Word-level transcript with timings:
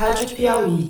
Rádio 0.00 0.34
Piauí. 0.34 0.88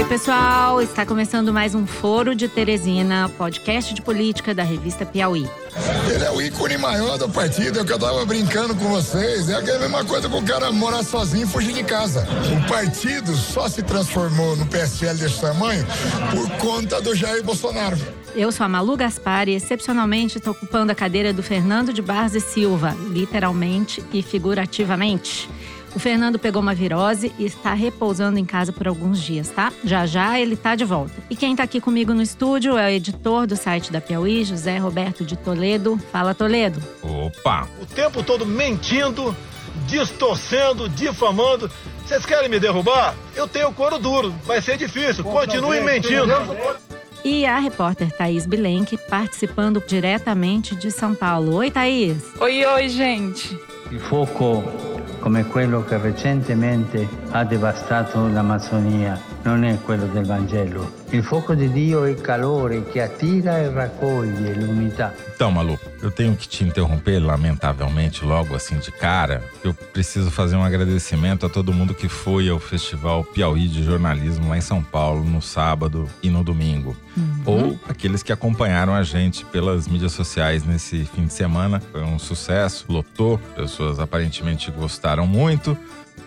Oi, 0.00 0.06
pessoal! 0.06 0.80
Está 0.80 1.04
começando 1.04 1.52
mais 1.52 1.74
um 1.74 1.86
Foro 1.86 2.34
de 2.34 2.48
Teresina, 2.48 3.28
podcast 3.36 3.92
de 3.92 4.00
política 4.00 4.54
da 4.54 4.62
revista 4.62 5.04
Piauí. 5.04 5.46
Ele 6.10 6.24
é 6.24 6.30
o 6.30 6.40
ícone 6.40 6.78
maior 6.78 7.18
do 7.18 7.28
partido, 7.28 7.78
é 7.78 7.82
o 7.82 7.84
que 7.84 7.92
eu 7.92 7.98
tava 7.98 8.24
brincando 8.24 8.74
com 8.74 8.88
vocês. 8.88 9.50
É 9.50 9.56
a 9.56 9.60
mesma 9.60 10.02
coisa 10.02 10.26
que 10.26 10.34
o 10.34 10.42
cara 10.42 10.72
morar 10.72 11.02
sozinho 11.02 11.44
e 11.44 11.46
fugir 11.46 11.74
de 11.74 11.84
casa. 11.84 12.26
O 12.56 12.66
partido 12.66 13.36
só 13.36 13.68
se 13.68 13.82
transformou 13.82 14.56
no 14.56 14.64
PSL 14.64 15.18
desse 15.18 15.38
tamanho 15.38 15.86
por 16.30 16.48
conta 16.56 16.98
do 17.02 17.14
Jair 17.14 17.44
Bolsonaro. 17.44 17.98
Eu 18.34 18.50
sou 18.50 18.64
a 18.64 18.68
Malu 18.70 18.96
Gaspar 18.96 19.50
e, 19.50 19.54
excepcionalmente, 19.54 20.38
estou 20.38 20.52
ocupando 20.52 20.92
a 20.92 20.94
cadeira 20.94 21.30
do 21.30 21.42
Fernando 21.42 21.92
de 21.92 22.00
Barros 22.00 22.34
e 22.34 22.40
Silva, 22.40 22.96
literalmente 23.10 24.02
e 24.14 24.22
figurativamente. 24.22 25.46
O 25.94 25.98
Fernando 25.98 26.38
pegou 26.38 26.62
uma 26.62 26.74
virose 26.74 27.32
e 27.38 27.44
está 27.44 27.74
repousando 27.74 28.38
em 28.38 28.44
casa 28.44 28.72
por 28.72 28.86
alguns 28.86 29.20
dias, 29.20 29.48
tá? 29.48 29.72
Já 29.84 30.06
já 30.06 30.38
ele 30.38 30.56
tá 30.56 30.74
de 30.76 30.84
volta. 30.84 31.14
E 31.28 31.34
quem 31.34 31.56
tá 31.56 31.64
aqui 31.64 31.80
comigo 31.80 32.14
no 32.14 32.22
estúdio 32.22 32.78
é 32.78 32.86
o 32.86 32.90
editor 32.90 33.46
do 33.46 33.56
site 33.56 33.90
da 33.90 34.00
Piauí, 34.00 34.44
José 34.44 34.78
Roberto 34.78 35.24
de 35.24 35.36
Toledo. 35.36 35.98
Fala, 36.12 36.32
Toledo. 36.32 36.80
Opa! 37.02 37.68
O 37.82 37.86
tempo 37.86 38.22
todo 38.22 38.46
mentindo, 38.46 39.34
distorcendo, 39.86 40.88
difamando. 40.88 41.70
Vocês 42.06 42.24
querem 42.24 42.48
me 42.48 42.60
derrubar? 42.60 43.14
Eu 43.34 43.48
tenho 43.48 43.72
couro 43.72 43.98
duro. 43.98 44.34
Vai 44.44 44.62
ser 44.62 44.76
difícil. 44.76 45.24
Continue 45.24 45.80
mentindo. 45.80 46.32
E 47.24 47.44
a 47.44 47.58
repórter 47.58 48.10
Thaís 48.16 48.46
Bilenque 48.46 48.96
participando 48.96 49.82
diretamente 49.86 50.74
de 50.74 50.90
São 50.90 51.14
Paulo. 51.14 51.56
Oi, 51.56 51.70
Thaís. 51.70 52.16
Oi, 52.40 52.64
oi, 52.64 52.88
gente. 52.88 53.58
Il 53.90 53.98
fuoco 53.98 54.98
come 55.18 55.46
quello 55.46 55.82
che 55.82 55.98
recentemente 55.98 57.08
ha 57.30 57.44
devastato 57.44 58.28
l'Amazzonia 58.28 59.20
non 59.42 59.64
è 59.64 59.80
quello 59.82 60.06
del 60.06 60.26
Vangelo. 60.26 60.99
Il 61.12 61.24
fuoco 61.24 61.54
di 61.56 61.72
Dio 61.72 62.04
è 62.04 62.10
il 62.10 62.20
calore 62.20 62.84
che 62.86 63.02
attira 63.02 63.58
e 63.58 63.68
raccoglie 63.68 64.54
l'unità. 64.54 65.12
Então, 65.34 65.50
Malu, 65.50 65.76
eu 66.00 66.10
tenho 66.12 66.36
que 66.36 66.46
te 66.46 66.62
interromper, 66.62 67.18
lamentavelmente, 67.18 68.24
logo 68.24 68.54
assim 68.54 68.78
de 68.78 68.92
cara. 68.92 69.42
Eu 69.64 69.74
preciso 69.74 70.30
fazer 70.30 70.54
um 70.54 70.62
agradecimento 70.62 71.44
a 71.44 71.48
todo 71.48 71.72
mundo 71.72 71.94
que 71.94 72.08
foi 72.08 72.48
ao 72.48 72.60
Festival 72.60 73.24
Piauí 73.24 73.66
de 73.66 73.82
Jornalismo 73.82 74.50
lá 74.50 74.56
em 74.56 74.60
São 74.60 74.84
Paulo 74.84 75.24
no 75.24 75.42
sábado 75.42 76.08
e 76.22 76.30
no 76.30 76.44
domingo. 76.44 76.96
Ou 77.44 77.76
aqueles 77.88 78.22
que 78.22 78.32
acompanharam 78.32 78.94
a 78.94 79.02
gente 79.02 79.44
pelas 79.46 79.88
mídias 79.88 80.12
sociais 80.12 80.64
nesse 80.64 81.04
fim 81.06 81.26
de 81.26 81.32
semana. 81.32 81.82
Foi 81.90 82.04
um 82.04 82.20
sucesso, 82.20 82.84
lotou, 82.88 83.36
pessoas 83.56 83.98
aparentemente 83.98 84.70
gostaram 84.70 85.26
muito. 85.26 85.76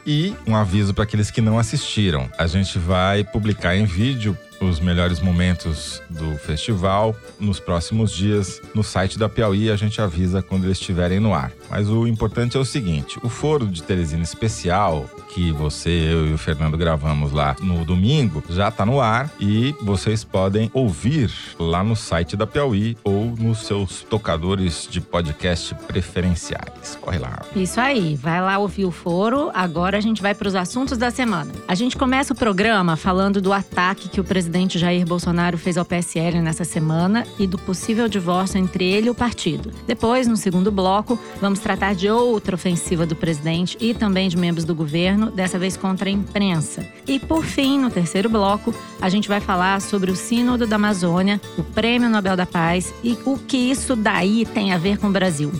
E 0.05 0.35
um 0.45 0.55
aviso 0.55 0.93
para 0.93 1.05
aqueles 1.05 1.31
que 1.31 1.39
não 1.39 1.57
assistiram: 1.57 2.29
a 2.37 2.45
gente 2.47 2.77
vai 2.77 3.23
publicar 3.23 3.77
em 3.77 3.85
vídeo 3.85 4.37
os 4.63 4.79
melhores 4.79 5.19
momentos 5.19 6.01
do 6.09 6.37
festival 6.37 7.15
nos 7.39 7.59
próximos 7.59 8.11
dias 8.11 8.61
no 8.73 8.83
site 8.83 9.17
da 9.17 9.29
Piauí. 9.29 9.69
A 9.69 9.75
gente 9.75 10.01
avisa 10.01 10.41
quando 10.41 10.65
eles 10.65 10.77
estiverem 10.79 11.19
no 11.19 11.33
ar. 11.33 11.51
Mas 11.69 11.89
o 11.89 12.07
importante 12.07 12.57
é 12.57 12.59
o 12.59 12.65
seguinte: 12.65 13.19
o 13.23 13.29
foro 13.29 13.67
de 13.67 13.83
Teresina 13.83 14.23
especial 14.23 15.09
que 15.33 15.51
você, 15.51 15.89
eu 15.89 16.27
e 16.27 16.33
o 16.33 16.37
Fernando 16.37 16.77
gravamos 16.77 17.31
lá 17.31 17.55
no 17.59 17.83
domingo 17.83 18.43
já 18.49 18.67
está 18.67 18.85
no 18.85 19.01
ar 19.01 19.31
e 19.39 19.75
vocês 19.81 20.23
podem 20.23 20.69
ouvir 20.73 21.31
lá 21.57 21.83
no 21.83 21.95
site 21.95 22.37
da 22.37 22.45
Piauí 22.45 22.95
ou 23.03 23.35
nos 23.35 23.65
seus 23.65 24.03
tocadores 24.03 24.87
de 24.89 25.01
podcast 25.01 25.73
preferenciais. 25.87 26.97
Corre 27.01 27.17
lá. 27.17 27.41
Isso 27.55 27.79
aí, 27.79 28.15
vai 28.15 28.41
lá 28.41 28.57
ouvir 28.59 28.85
o 28.85 28.91
foro. 28.91 29.49
Agora 29.53 29.97
a 29.97 30.01
gente 30.01 30.21
vai 30.21 30.35
para 30.35 30.47
os 30.47 30.55
assuntos 30.55 30.97
da 30.97 31.09
semana. 31.09 31.51
A 31.67 31.75
gente 31.75 31.97
começa 31.97 32.33
o 32.33 32.35
programa 32.35 32.95
falando 32.95 33.41
do 33.41 33.51
ataque 33.51 34.09
que 34.09 34.21
o 34.21 34.23
presidente 34.23 34.52
Jair 34.77 35.05
Bolsonaro 35.05 35.57
fez 35.57 35.77
ao 35.77 35.85
PSL 35.85 36.41
nessa 36.41 36.63
semana 36.63 37.25
e 37.39 37.47
do 37.47 37.57
possível 37.57 38.07
divórcio 38.07 38.57
entre 38.57 38.85
ele 38.85 39.07
e 39.07 39.09
o 39.09 39.15
partido. 39.15 39.71
Depois, 39.87 40.27
no 40.27 40.37
segundo 40.37 40.71
bloco, 40.71 41.17
vamos 41.41 41.59
tratar 41.59 41.95
de 41.95 42.09
outra 42.09 42.55
ofensiva 42.55 43.05
do 43.05 43.15
presidente 43.15 43.77
e 43.79 43.93
também 43.93 44.29
de 44.29 44.37
membros 44.37 44.65
do 44.65 44.75
governo, 44.75 45.31
dessa 45.31 45.57
vez 45.57 45.75
contra 45.75 46.09
a 46.09 46.11
imprensa. 46.11 46.85
E 47.07 47.19
por 47.19 47.43
fim, 47.43 47.79
no 47.79 47.89
terceiro 47.89 48.29
bloco, 48.29 48.73
a 49.01 49.09
gente 49.09 49.27
vai 49.27 49.39
falar 49.39 49.81
sobre 49.81 50.11
o 50.11 50.15
Sínodo 50.15 50.67
da 50.67 50.75
Amazônia, 50.75 51.41
o 51.57 51.63
Prêmio 51.63 52.09
Nobel 52.09 52.35
da 52.35 52.45
Paz 52.45 52.93
e 53.03 53.17
o 53.25 53.37
que 53.37 53.57
isso 53.57 53.95
daí 53.95 54.45
tem 54.45 54.71
a 54.71 54.77
ver 54.77 54.97
com 54.97 55.07
o 55.07 55.11
Brasil. 55.11 55.51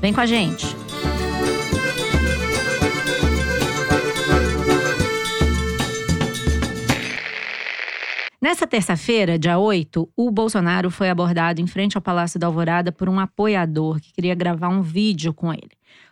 Vem 0.00 0.12
com 0.12 0.20
a 0.20 0.26
gente! 0.26 0.91
Nessa 8.42 8.66
terça-feira, 8.66 9.38
dia 9.38 9.56
8, 9.56 10.10
o 10.16 10.28
Bolsonaro 10.28 10.90
foi 10.90 11.08
abordado 11.08 11.60
em 11.60 11.66
frente 11.68 11.96
ao 11.96 12.02
Palácio 12.02 12.40
da 12.40 12.48
Alvorada 12.48 12.90
por 12.90 13.08
um 13.08 13.20
apoiador 13.20 14.00
que 14.00 14.12
queria 14.12 14.34
gravar 14.34 14.68
um 14.68 14.82
vídeo 14.82 15.32
com 15.32 15.52
ele. 15.52 15.70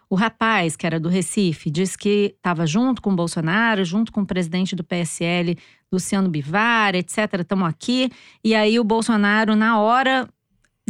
O 0.08 0.14
rapaz, 0.14 0.76
que 0.76 0.86
era 0.86 1.00
do 1.00 1.08
Recife, 1.08 1.68
disse 1.68 1.98
que 1.98 2.32
estava 2.36 2.68
junto 2.68 3.02
com 3.02 3.10
o 3.10 3.16
Bolsonaro, 3.16 3.84
junto 3.84 4.12
com 4.12 4.20
o 4.20 4.26
presidente 4.26 4.76
do 4.76 4.84
PSL, 4.84 5.58
Luciano 5.92 6.28
Bivar, 6.28 6.94
etc. 6.94 7.40
Estamos 7.40 7.68
aqui. 7.68 8.12
E 8.44 8.54
aí 8.54 8.78
o 8.78 8.84
Bolsonaro, 8.84 9.56
na 9.56 9.80
hora, 9.80 10.28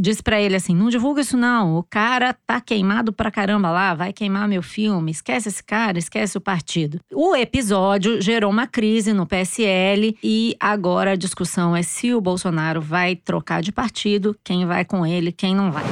disse 0.00 0.22
para 0.22 0.40
ele 0.40 0.56
assim: 0.56 0.74
não 0.74 0.88
divulga 0.88 1.20
isso 1.20 1.36
não, 1.36 1.76
o 1.76 1.82
cara 1.82 2.34
tá 2.46 2.60
queimado 2.60 3.12
pra 3.12 3.30
caramba 3.30 3.70
lá, 3.70 3.94
vai 3.94 4.12
queimar 4.12 4.48
meu 4.48 4.62
filme, 4.62 5.10
esquece 5.10 5.48
esse 5.48 5.62
cara, 5.62 5.98
esquece 5.98 6.38
o 6.38 6.40
partido. 6.40 7.00
O 7.12 7.36
episódio 7.36 8.20
gerou 8.20 8.50
uma 8.50 8.66
crise 8.66 9.12
no 9.12 9.26
PSL 9.26 10.16
e 10.22 10.56
agora 10.58 11.12
a 11.12 11.16
discussão 11.16 11.76
é 11.76 11.82
se 11.82 12.14
o 12.14 12.20
Bolsonaro 12.20 12.80
vai 12.80 13.14
trocar 13.16 13.62
de 13.62 13.72
partido, 13.72 14.36
quem 14.42 14.64
vai 14.64 14.84
com 14.84 15.06
ele, 15.06 15.32
quem 15.32 15.54
não 15.54 15.70
vai. 15.70 15.84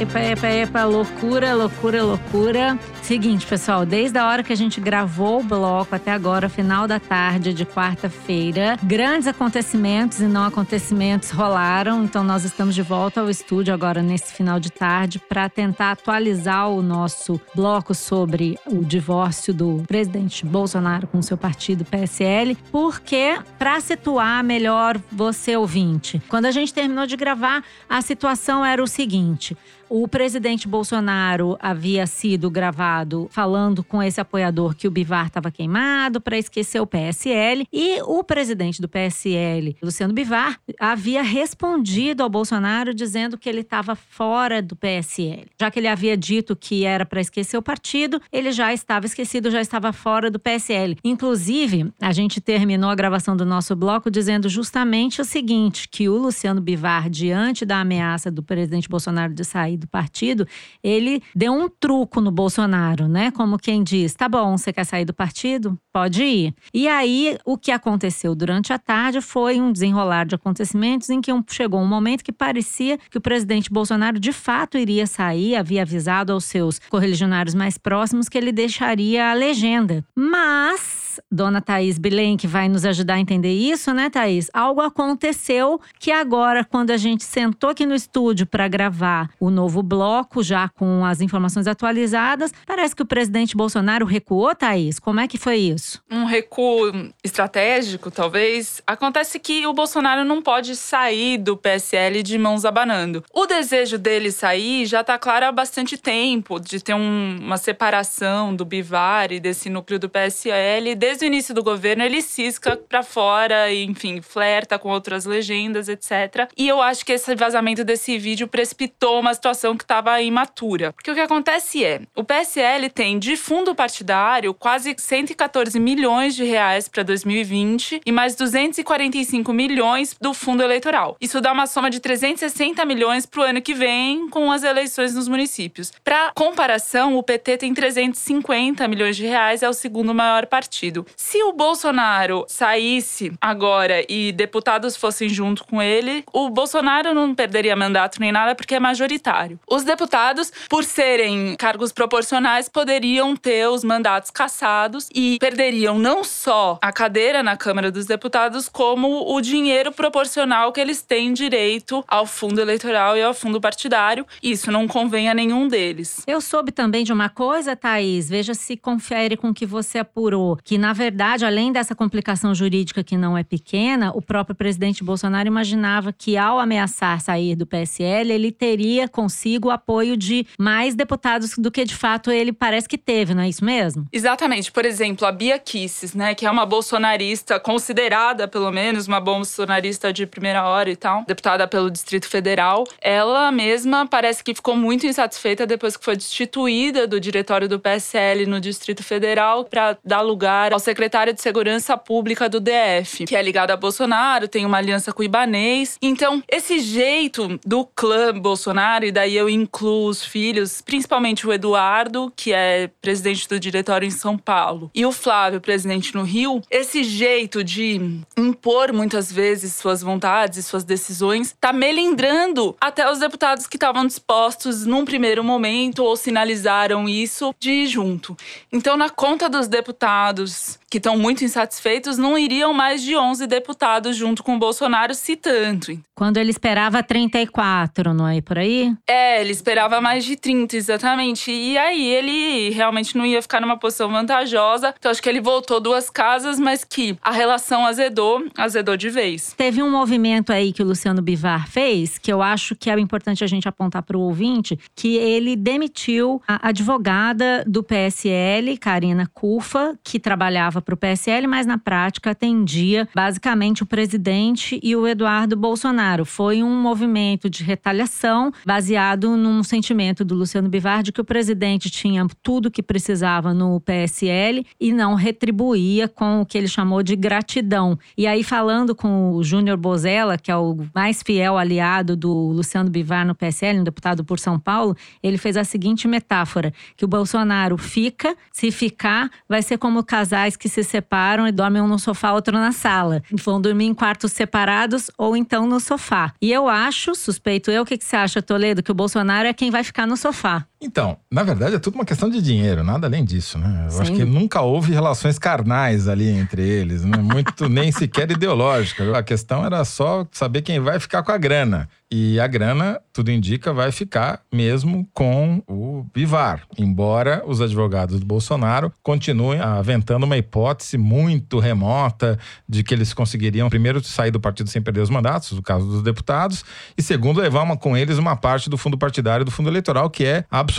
Epa, 0.00 0.20
epa, 0.20 0.48
epa, 0.48 0.84
loucura, 0.84 1.54
loucura, 1.54 2.02
loucura. 2.02 2.78
Seguinte, 3.04 3.46
pessoal, 3.46 3.84
desde 3.84 4.16
a 4.16 4.26
hora 4.26 4.42
que 4.42 4.50
a 4.50 4.56
gente 4.56 4.80
gravou 4.80 5.40
o 5.40 5.44
bloco 5.44 5.94
até 5.94 6.10
agora, 6.10 6.48
final 6.48 6.88
da 6.88 6.98
tarde 6.98 7.52
de 7.52 7.66
quarta-feira, 7.66 8.78
grandes 8.82 9.28
acontecimentos 9.28 10.20
e 10.20 10.24
não 10.24 10.42
acontecimentos 10.42 11.28
rolaram. 11.28 12.02
Então, 12.02 12.24
nós 12.24 12.44
estamos 12.44 12.74
de 12.74 12.80
volta 12.80 13.20
ao 13.20 13.28
estúdio 13.28 13.74
agora 13.74 14.00
nesse 14.00 14.32
final 14.32 14.58
de 14.58 14.72
tarde 14.72 15.18
para 15.18 15.50
tentar 15.50 15.90
atualizar 15.90 16.70
o 16.70 16.80
nosso 16.80 17.38
bloco 17.54 17.94
sobre 17.94 18.58
o 18.64 18.82
divórcio 18.82 19.52
do 19.52 19.84
presidente 19.86 20.46
Bolsonaro 20.46 21.06
com 21.06 21.20
seu 21.20 21.36
partido 21.36 21.84
PSL, 21.84 22.56
porque 22.72 23.38
para 23.58 23.80
situar 23.80 24.42
melhor 24.42 24.98
você 25.12 25.54
ouvinte, 25.54 26.22
quando 26.26 26.46
a 26.46 26.50
gente 26.50 26.72
terminou 26.72 27.06
de 27.06 27.18
gravar, 27.18 27.62
a 27.86 28.00
situação 28.00 28.64
era 28.64 28.82
o 28.82 28.86
seguinte: 28.86 29.54
o 29.90 30.08
presidente 30.08 30.66
Bolsonaro 30.66 31.58
havia 31.60 32.06
sido 32.06 32.50
gravado 32.50 32.93
falando 33.30 33.82
com 33.82 34.02
esse 34.02 34.20
apoiador 34.20 34.74
que 34.74 34.86
o 34.86 34.90
Bivar 34.90 35.26
estava 35.26 35.50
queimado 35.50 36.20
para 36.20 36.38
esquecer 36.38 36.80
o 36.80 36.86
PSL. 36.86 37.66
E 37.72 38.00
o 38.02 38.22
presidente 38.22 38.80
do 38.80 38.88
PSL, 38.88 39.76
Luciano 39.82 40.12
Bivar, 40.12 40.58
havia 40.78 41.22
respondido 41.22 42.22
ao 42.22 42.28
Bolsonaro 42.28 42.94
dizendo 42.94 43.38
que 43.38 43.48
ele 43.48 43.60
estava 43.60 43.94
fora 43.94 44.60
do 44.60 44.76
PSL. 44.76 45.46
Já 45.60 45.70
que 45.70 45.78
ele 45.78 45.88
havia 45.88 46.16
dito 46.16 46.54
que 46.54 46.84
era 46.84 47.06
para 47.06 47.20
esquecer 47.20 47.56
o 47.56 47.62
partido, 47.62 48.20
ele 48.30 48.52
já 48.52 48.72
estava 48.72 49.06
esquecido, 49.06 49.50
já 49.50 49.60
estava 49.60 49.92
fora 49.92 50.30
do 50.30 50.38
PSL. 50.38 50.96
Inclusive, 51.02 51.92
a 52.00 52.12
gente 52.12 52.40
terminou 52.40 52.90
a 52.90 52.94
gravação 52.94 53.36
do 53.36 53.44
nosso 53.44 53.74
bloco 53.74 54.10
dizendo 54.10 54.48
justamente 54.48 55.20
o 55.20 55.24
seguinte: 55.24 55.88
que 55.88 56.08
o 56.08 56.16
Luciano 56.16 56.60
Bivar, 56.60 57.08
diante 57.08 57.64
da 57.64 57.80
ameaça 57.80 58.30
do 58.30 58.42
presidente 58.42 58.88
Bolsonaro 58.88 59.32
de 59.32 59.44
sair 59.44 59.76
do 59.76 59.86
partido, 59.86 60.46
ele 60.82 61.22
deu 61.34 61.52
um 61.52 61.68
truco 61.68 62.20
no 62.20 62.30
Bolsonaro, 62.30 62.74
né? 63.08 63.30
Como 63.30 63.58
quem 63.58 63.82
diz: 63.82 64.14
tá 64.14 64.28
bom, 64.28 64.56
você 64.56 64.72
quer 64.72 64.84
sair 64.84 65.04
do 65.04 65.14
partido? 65.14 65.78
Pode 65.92 66.22
ir. 66.22 66.54
E 66.72 66.86
aí, 66.88 67.36
o 67.44 67.56
que 67.56 67.70
aconteceu 67.70 68.34
durante 68.34 68.72
a 68.72 68.78
tarde 68.78 69.20
foi 69.20 69.60
um 69.60 69.72
desenrolar 69.72 70.26
de 70.26 70.34
acontecimentos 70.34 71.08
em 71.10 71.20
que 71.20 71.32
um- 71.32 71.42
chegou 71.48 71.80
um 71.80 71.86
momento 71.86 72.22
que 72.24 72.32
parecia 72.32 72.98
que 73.10 73.18
o 73.18 73.20
presidente 73.20 73.70
Bolsonaro 73.70 74.18
de 74.20 74.32
fato 74.32 74.76
iria 74.76 75.06
sair, 75.06 75.56
havia 75.56 75.82
avisado 75.82 76.32
aos 76.32 76.44
seus 76.44 76.78
correligionários 76.90 77.54
mais 77.54 77.78
próximos 77.78 78.28
que 78.28 78.36
ele 78.38 78.52
deixaria 78.52 79.30
a 79.30 79.34
legenda. 79.34 80.04
Mas 80.16 81.03
Dona 81.30 81.60
Thaís 81.60 81.98
Bilen, 81.98 82.36
que 82.36 82.46
vai 82.46 82.68
nos 82.68 82.84
ajudar 82.84 83.14
a 83.14 83.20
entender 83.20 83.52
isso, 83.52 83.92
né, 83.92 84.10
Thaís? 84.10 84.50
Algo 84.52 84.80
aconteceu 84.80 85.80
que 85.98 86.10
agora, 86.10 86.64
quando 86.64 86.90
a 86.90 86.96
gente 86.96 87.24
sentou 87.24 87.70
aqui 87.70 87.86
no 87.86 87.94
estúdio 87.94 88.46
para 88.46 88.68
gravar 88.68 89.30
o 89.40 89.50
novo 89.50 89.82
bloco, 89.82 90.42
já 90.42 90.68
com 90.68 91.04
as 91.04 91.20
informações 91.20 91.66
atualizadas, 91.66 92.52
parece 92.66 92.94
que 92.94 93.02
o 93.02 93.06
presidente 93.06 93.56
Bolsonaro 93.56 94.04
recuou, 94.04 94.54
Thaís. 94.54 94.98
Como 94.98 95.20
é 95.20 95.28
que 95.28 95.38
foi 95.38 95.56
isso? 95.56 96.02
Um 96.10 96.24
recuo 96.24 96.92
estratégico, 97.22 98.10
talvez. 98.10 98.82
Acontece 98.86 99.38
que 99.38 99.66
o 99.66 99.72
Bolsonaro 99.72 100.24
não 100.24 100.40
pode 100.42 100.76
sair 100.76 101.38
do 101.38 101.56
PSL 101.56 102.22
de 102.22 102.38
mãos 102.38 102.64
abanando. 102.64 103.24
O 103.32 103.46
desejo 103.46 103.98
dele 103.98 104.30
sair 104.30 104.86
já 104.86 105.00
está 105.00 105.18
claro 105.18 105.46
há 105.46 105.52
bastante 105.52 105.96
tempo, 105.96 106.60
de 106.60 106.82
ter 106.82 106.94
um, 106.94 107.38
uma 107.40 107.56
separação 107.56 108.54
do 108.54 108.64
Bivar 108.64 109.32
e 109.32 109.40
desse 109.40 109.68
núcleo 109.68 109.98
do 109.98 110.08
PSL. 110.08 110.94
Desde 111.04 111.22
o 111.22 111.26
início 111.26 111.54
do 111.54 111.62
governo, 111.62 112.02
ele 112.02 112.22
cisca 112.22 112.78
para 112.78 113.02
fora 113.02 113.70
e, 113.70 113.84
enfim, 113.84 114.22
flerta 114.22 114.78
com 114.78 114.88
outras 114.88 115.26
legendas, 115.26 115.86
etc. 115.86 116.48
E 116.56 116.66
eu 116.66 116.80
acho 116.80 117.04
que 117.04 117.12
esse 117.12 117.34
vazamento 117.34 117.84
desse 117.84 118.16
vídeo 118.16 118.48
precipitou 118.48 119.20
uma 119.20 119.34
situação 119.34 119.76
que 119.76 119.84
estava 119.84 120.18
imatura. 120.22 120.94
Porque 120.94 121.10
o 121.10 121.14
que 121.14 121.20
acontece 121.20 121.84
é, 121.84 122.00
o 122.16 122.24
PSL 122.24 122.88
tem 122.88 123.18
de 123.18 123.36
fundo 123.36 123.74
partidário 123.74 124.54
quase 124.54 124.94
114 124.96 125.78
milhões 125.78 126.34
de 126.34 126.42
reais 126.42 126.88
para 126.88 127.02
2020 127.02 128.00
e 128.06 128.10
mais 128.10 128.34
245 128.34 129.52
milhões 129.52 130.16
do 130.18 130.32
fundo 130.32 130.62
eleitoral. 130.62 131.18
Isso 131.20 131.38
dá 131.38 131.52
uma 131.52 131.66
soma 131.66 131.90
de 131.90 132.00
360 132.00 132.82
milhões 132.86 133.26
para 133.26 133.42
o 133.42 133.44
ano 133.44 133.60
que 133.60 133.74
vem 133.74 134.30
com 134.30 134.50
as 134.50 134.62
eleições 134.62 135.14
nos 135.14 135.28
municípios. 135.28 135.92
Para 136.02 136.32
comparação, 136.34 137.18
o 137.18 137.22
PT 137.22 137.58
tem 137.58 137.74
350 137.74 138.88
milhões 138.88 139.16
de 139.16 139.26
reais, 139.26 139.62
é 139.62 139.68
o 139.68 139.74
segundo 139.74 140.14
maior 140.14 140.46
partido. 140.46 140.93
Se 141.16 141.42
o 141.42 141.52
Bolsonaro 141.52 142.44
saísse 142.46 143.32
agora 143.40 144.04
e 144.08 144.32
deputados 144.32 144.96
fossem 144.96 145.28
junto 145.28 145.64
com 145.64 145.82
ele, 145.82 146.24
o 146.32 146.50
Bolsonaro 146.50 147.14
não 147.14 147.34
perderia 147.34 147.74
mandato 147.74 148.20
nem 148.20 148.30
nada 148.30 148.54
porque 148.54 148.74
é 148.74 148.80
majoritário. 148.80 149.58
Os 149.68 149.82
deputados, 149.82 150.52
por 150.68 150.84
serem 150.84 151.56
cargos 151.56 151.92
proporcionais, 151.92 152.68
poderiam 152.68 153.34
ter 153.34 153.68
os 153.68 153.82
mandatos 153.82 154.30
cassados 154.30 155.08
e 155.14 155.38
perderiam 155.40 155.98
não 155.98 156.22
só 156.22 156.78
a 156.82 156.92
cadeira 156.92 157.42
na 157.42 157.56
Câmara 157.56 157.90
dos 157.90 158.06
Deputados, 158.06 158.68
como 158.68 159.34
o 159.34 159.40
dinheiro 159.40 159.92
proporcional 159.92 160.72
que 160.72 160.80
eles 160.80 161.02
têm 161.02 161.32
direito 161.32 162.04
ao 162.06 162.26
fundo 162.26 162.60
eleitoral 162.60 163.16
e 163.16 163.22
ao 163.22 163.34
fundo 163.34 163.60
partidário. 163.60 164.26
Isso 164.42 164.70
não 164.70 164.86
convém 164.86 165.28
a 165.28 165.34
nenhum 165.34 165.68
deles. 165.68 166.22
Eu 166.26 166.40
soube 166.40 166.72
também 166.72 167.04
de 167.04 167.12
uma 167.12 167.28
coisa, 167.28 167.76
Thaís, 167.76 168.28
veja 168.28 168.54
se 168.54 168.76
confere 168.76 169.36
com 169.36 169.50
o 169.50 169.54
que 169.54 169.66
você 169.66 169.98
apurou, 169.98 170.58
que 170.62 170.76
na 170.84 170.92
verdade, 170.92 171.46
além 171.46 171.72
dessa 171.72 171.94
complicação 171.94 172.54
jurídica 172.54 173.02
que 173.02 173.16
não 173.16 173.38
é 173.38 173.42
pequena, 173.42 174.12
o 174.14 174.20
próprio 174.20 174.54
presidente 174.54 175.02
Bolsonaro 175.02 175.48
imaginava 175.48 176.12
que 176.12 176.36
ao 176.36 176.60
ameaçar 176.60 177.22
sair 177.22 177.56
do 177.56 177.64
PSL, 177.64 178.30
ele 178.30 178.52
teria 178.52 179.08
consigo 179.08 179.68
o 179.68 179.70
apoio 179.70 180.14
de 180.14 180.46
mais 180.58 180.94
deputados 180.94 181.54
do 181.56 181.70
que 181.70 181.86
de 181.86 181.94
fato 181.94 182.30
ele 182.30 182.52
parece 182.52 182.86
que 182.86 182.98
teve, 182.98 183.32
não 183.32 183.42
é 183.42 183.48
isso 183.48 183.64
mesmo? 183.64 184.06
Exatamente. 184.12 184.70
Por 184.70 184.84
exemplo, 184.84 185.26
a 185.26 185.32
Bia 185.32 185.58
Kisses, 185.58 186.12
né, 186.12 186.34
que 186.34 186.44
é 186.44 186.50
uma 186.50 186.66
bolsonarista 186.66 187.58
considerada, 187.58 188.46
pelo 188.46 188.70
menos, 188.70 189.08
uma 189.08 189.20
bolsonarista 189.20 190.12
de 190.12 190.26
primeira 190.26 190.68
hora 190.68 190.90
e 190.90 190.96
tal, 190.96 191.24
deputada 191.26 191.66
pelo 191.66 191.90
Distrito 191.90 192.28
Federal, 192.28 192.84
ela 193.00 193.50
mesma 193.50 194.06
parece 194.06 194.44
que 194.44 194.54
ficou 194.54 194.76
muito 194.76 195.06
insatisfeita 195.06 195.66
depois 195.66 195.96
que 195.96 196.04
foi 196.04 196.14
destituída 196.14 197.06
do 197.06 197.18
diretório 197.18 197.70
do 197.70 197.80
PSL 197.80 198.44
no 198.44 198.60
Distrito 198.60 199.02
Federal 199.02 199.64
para 199.64 199.96
dar 200.04 200.20
lugar 200.20 200.73
ao 200.74 200.80
secretário 200.80 201.32
de 201.32 201.40
Segurança 201.40 201.96
Pública 201.96 202.48
do 202.48 202.58
DF, 202.58 203.26
que 203.26 203.36
é 203.36 203.40
ligado 203.40 203.70
a 203.70 203.76
Bolsonaro, 203.76 204.48
tem 204.48 204.66
uma 204.66 204.78
aliança 204.78 205.12
com 205.12 205.22
o 205.22 205.24
Ibanês. 205.24 205.96
Então, 206.02 206.42
esse 206.48 206.80
jeito 206.80 207.60
do 207.64 207.84
clã 207.84 208.34
Bolsonaro, 208.34 209.04
e 209.04 209.12
daí 209.12 209.36
eu 209.36 209.48
incluo 209.48 210.08
os 210.08 210.24
filhos, 210.24 210.80
principalmente 210.80 211.46
o 211.46 211.52
Eduardo, 211.52 212.32
que 212.34 212.52
é 212.52 212.90
presidente 213.00 213.48
do 213.48 213.60
diretório 213.60 214.04
em 214.04 214.10
São 214.10 214.36
Paulo, 214.36 214.90
e 214.92 215.06
o 215.06 215.12
Flávio, 215.12 215.60
presidente 215.60 216.12
no 216.12 216.24
Rio, 216.24 216.60
esse 216.68 217.04
jeito 217.04 217.62
de 217.62 218.20
impor 218.36 218.92
muitas 218.92 219.30
vezes 219.30 219.74
suas 219.74 220.02
vontades 220.02 220.58
e 220.58 220.62
suas 220.64 220.82
decisões 220.82 221.54
tá 221.60 221.72
melindrando 221.72 222.76
até 222.80 223.08
os 223.08 223.20
deputados 223.20 223.68
que 223.68 223.76
estavam 223.76 224.04
dispostos 224.04 224.84
num 224.84 225.04
primeiro 225.04 225.44
momento 225.44 226.02
ou 226.02 226.16
sinalizaram 226.16 227.08
isso 227.08 227.54
de 227.60 227.70
ir 227.70 227.86
junto. 227.86 228.36
Então, 228.72 228.96
na 228.96 229.08
conta 229.08 229.48
dos 229.48 229.68
deputados 229.68 230.53
years 230.54 230.83
que 230.90 230.98
estão 230.98 231.16
muito 231.16 231.44
insatisfeitos, 231.44 232.18
não 232.18 232.38
iriam 232.38 232.72
mais 232.72 233.02
de 233.02 233.16
11 233.16 233.46
deputados 233.46 234.16
junto 234.16 234.42
com 234.42 234.56
o 234.56 234.58
Bolsonaro, 234.58 235.14
se 235.14 235.36
tanto. 235.36 235.98
Quando 236.14 236.36
ele 236.36 236.50
esperava 236.50 237.02
34, 237.02 238.14
não 238.14 238.28
é 238.28 238.40
por 238.40 238.58
aí? 238.58 238.94
É, 239.08 239.40
ele 239.40 239.50
esperava 239.50 240.00
mais 240.00 240.24
de 240.24 240.36
30, 240.36 240.76
exatamente. 240.76 241.50
E 241.50 241.76
aí 241.76 242.06
ele 242.06 242.70
realmente 242.70 243.16
não 243.16 243.26
ia 243.26 243.42
ficar 243.42 243.60
numa 243.60 243.76
posição 243.76 244.08
vantajosa. 244.10 244.94
Então 244.96 245.10
acho 245.10 245.22
que 245.22 245.28
ele 245.28 245.40
voltou 245.40 245.80
duas 245.80 246.08
casas, 246.08 246.60
mas 246.60 246.84
que 246.84 247.16
a 247.20 247.32
relação 247.32 247.84
azedou, 247.84 248.44
azedou 248.56 248.96
de 248.96 249.10
vez. 249.10 249.54
Teve 249.56 249.82
um 249.82 249.90
movimento 249.90 250.52
aí 250.52 250.72
que 250.72 250.82
o 250.82 250.86
Luciano 250.86 251.20
Bivar 251.20 251.68
fez, 251.68 252.16
que 252.18 252.32
eu 252.32 252.40
acho 252.40 252.76
que 252.76 252.88
é 252.88 252.98
importante 253.00 253.42
a 253.42 253.46
gente 253.46 253.68
apontar 253.68 254.02
para 254.02 254.16
o 254.16 254.20
ouvinte, 254.20 254.78
que 254.94 255.16
ele 255.16 255.56
demitiu 255.56 256.40
a 256.46 256.68
advogada 256.68 257.64
do 257.66 257.82
PSL, 257.82 258.78
Karina 258.78 259.28
Cufa, 259.34 259.98
que 260.04 260.20
trabalhava 260.20 260.80
para 260.84 260.94
o 260.94 260.96
PSL, 260.96 261.46
mas 261.46 261.66
na 261.66 261.78
prática 261.78 262.30
atendia 262.30 263.08
basicamente 263.14 263.82
o 263.82 263.86
presidente 263.86 264.78
e 264.82 264.94
o 264.94 265.06
Eduardo 265.06 265.56
Bolsonaro. 265.56 266.24
Foi 266.24 266.62
um 266.62 266.80
movimento 266.80 267.48
de 267.48 267.64
retaliação 267.64 268.52
baseado 268.64 269.36
num 269.36 269.62
sentimento 269.62 270.24
do 270.24 270.34
Luciano 270.34 270.68
Bivar 270.68 271.02
de 271.02 271.12
que 271.12 271.20
o 271.20 271.24
presidente 271.24 271.90
tinha 271.90 272.26
tudo 272.42 272.70
que 272.70 272.82
precisava 272.82 273.54
no 273.54 273.80
PSL 273.80 274.66
e 274.80 274.92
não 274.92 275.14
retribuía 275.14 276.08
com 276.08 276.40
o 276.40 276.46
que 276.46 276.58
ele 276.58 276.68
chamou 276.68 277.02
de 277.02 277.16
gratidão. 277.16 277.98
E 278.16 278.26
aí, 278.26 278.42
falando 278.42 278.94
com 278.94 279.32
o 279.32 279.42
Júnior 279.42 279.76
Bozella, 279.76 280.36
que 280.36 280.50
é 280.50 280.56
o 280.56 280.76
mais 280.94 281.22
fiel 281.22 281.56
aliado 281.56 282.16
do 282.16 282.32
Luciano 282.48 282.90
Bivar 282.90 283.26
no 283.26 283.34
PSL, 283.34 283.80
um 283.80 283.84
deputado 283.84 284.24
por 284.24 284.38
São 284.38 284.58
Paulo, 284.58 284.96
ele 285.22 285.38
fez 285.38 285.56
a 285.56 285.64
seguinte 285.64 286.06
metáfora: 286.06 286.72
que 286.96 287.04
o 287.04 287.08
Bolsonaro 287.08 287.76
fica, 287.78 288.36
se 288.52 288.70
ficar, 288.70 289.30
vai 289.48 289.62
ser 289.62 289.78
como 289.78 290.04
casais 290.04 290.56
que 290.56 290.63
se 290.68 290.82
separam 290.84 291.46
e 291.46 291.52
dormem 291.52 291.82
um 291.82 291.88
no 291.88 291.98
sofá, 291.98 292.32
outro 292.32 292.56
na 292.56 292.72
sala. 292.72 293.22
Vão 293.30 293.60
dormir 293.60 293.86
em 293.86 293.94
quartos 293.94 294.32
separados 294.32 295.10
ou 295.16 295.36
então 295.36 295.66
no 295.66 295.80
sofá. 295.80 296.32
E 296.40 296.52
eu 296.52 296.68
acho, 296.68 297.14
suspeito 297.14 297.70
eu, 297.70 297.82
o 297.82 297.86
que, 297.86 297.98
que 297.98 298.04
você 298.04 298.16
acha, 298.16 298.42
Toledo, 298.42 298.82
que 298.82 298.90
o 298.90 298.94
Bolsonaro 298.94 299.48
é 299.48 299.52
quem 299.52 299.70
vai 299.70 299.84
ficar 299.84 300.06
no 300.06 300.16
sofá. 300.16 300.66
Então, 300.84 301.16
na 301.32 301.42
verdade 301.42 301.76
é 301.76 301.78
tudo 301.78 301.94
uma 301.94 302.04
questão 302.04 302.28
de 302.28 302.42
dinheiro, 302.42 302.84
nada 302.84 303.06
além 303.06 303.24
disso, 303.24 303.58
né? 303.58 303.84
Eu 303.86 303.90
Sim. 303.90 304.02
acho 304.02 304.12
que 304.12 304.24
nunca 304.24 304.60
houve 304.60 304.92
relações 304.92 305.38
carnais 305.38 306.06
ali 306.06 306.28
entre 306.28 306.60
eles, 306.60 307.02
né? 307.02 307.16
muito 307.16 307.70
nem 307.70 307.90
sequer 307.90 308.30
ideológica. 308.30 309.16
A 309.16 309.22
questão 309.22 309.64
era 309.64 309.82
só 309.86 310.26
saber 310.30 310.60
quem 310.60 310.80
vai 310.80 311.00
ficar 311.00 311.22
com 311.22 311.32
a 311.32 311.38
grana. 311.38 311.88
E 312.10 312.38
a 312.38 312.46
grana, 312.46 313.00
tudo 313.12 313.32
indica, 313.32 313.72
vai 313.72 313.90
ficar 313.90 314.40
mesmo 314.52 315.08
com 315.12 315.62
o 315.66 316.06
Bivar. 316.14 316.62
Embora 316.78 317.42
os 317.44 317.60
advogados 317.60 318.20
do 318.20 318.26
Bolsonaro 318.26 318.92
continuem 319.02 319.58
aventando 319.58 320.24
uma 320.24 320.36
hipótese 320.36 320.96
muito 320.96 321.58
remota 321.58 322.38
de 322.68 322.84
que 322.84 322.94
eles 322.94 323.12
conseguiriam, 323.12 323.68
primeiro, 323.68 324.04
sair 324.04 324.30
do 324.30 324.38
partido 324.38 324.70
sem 324.70 324.80
perder 324.80 325.00
os 325.00 325.10
mandatos, 325.10 325.50
no 325.52 325.62
caso 325.62 325.86
dos 325.86 326.02
deputados, 326.02 326.64
e 326.96 327.02
segundo, 327.02 327.40
levar 327.40 327.62
uma, 327.62 327.76
com 327.76 327.96
eles 327.96 328.16
uma 328.16 328.36
parte 328.36 328.70
do 328.70 328.78
fundo 328.78 328.96
partidário 328.96 329.44
do 329.44 329.50
fundo 329.50 329.68
eleitoral, 329.68 330.08
que 330.08 330.24
é 330.24 330.44
absolutamente 330.48 330.73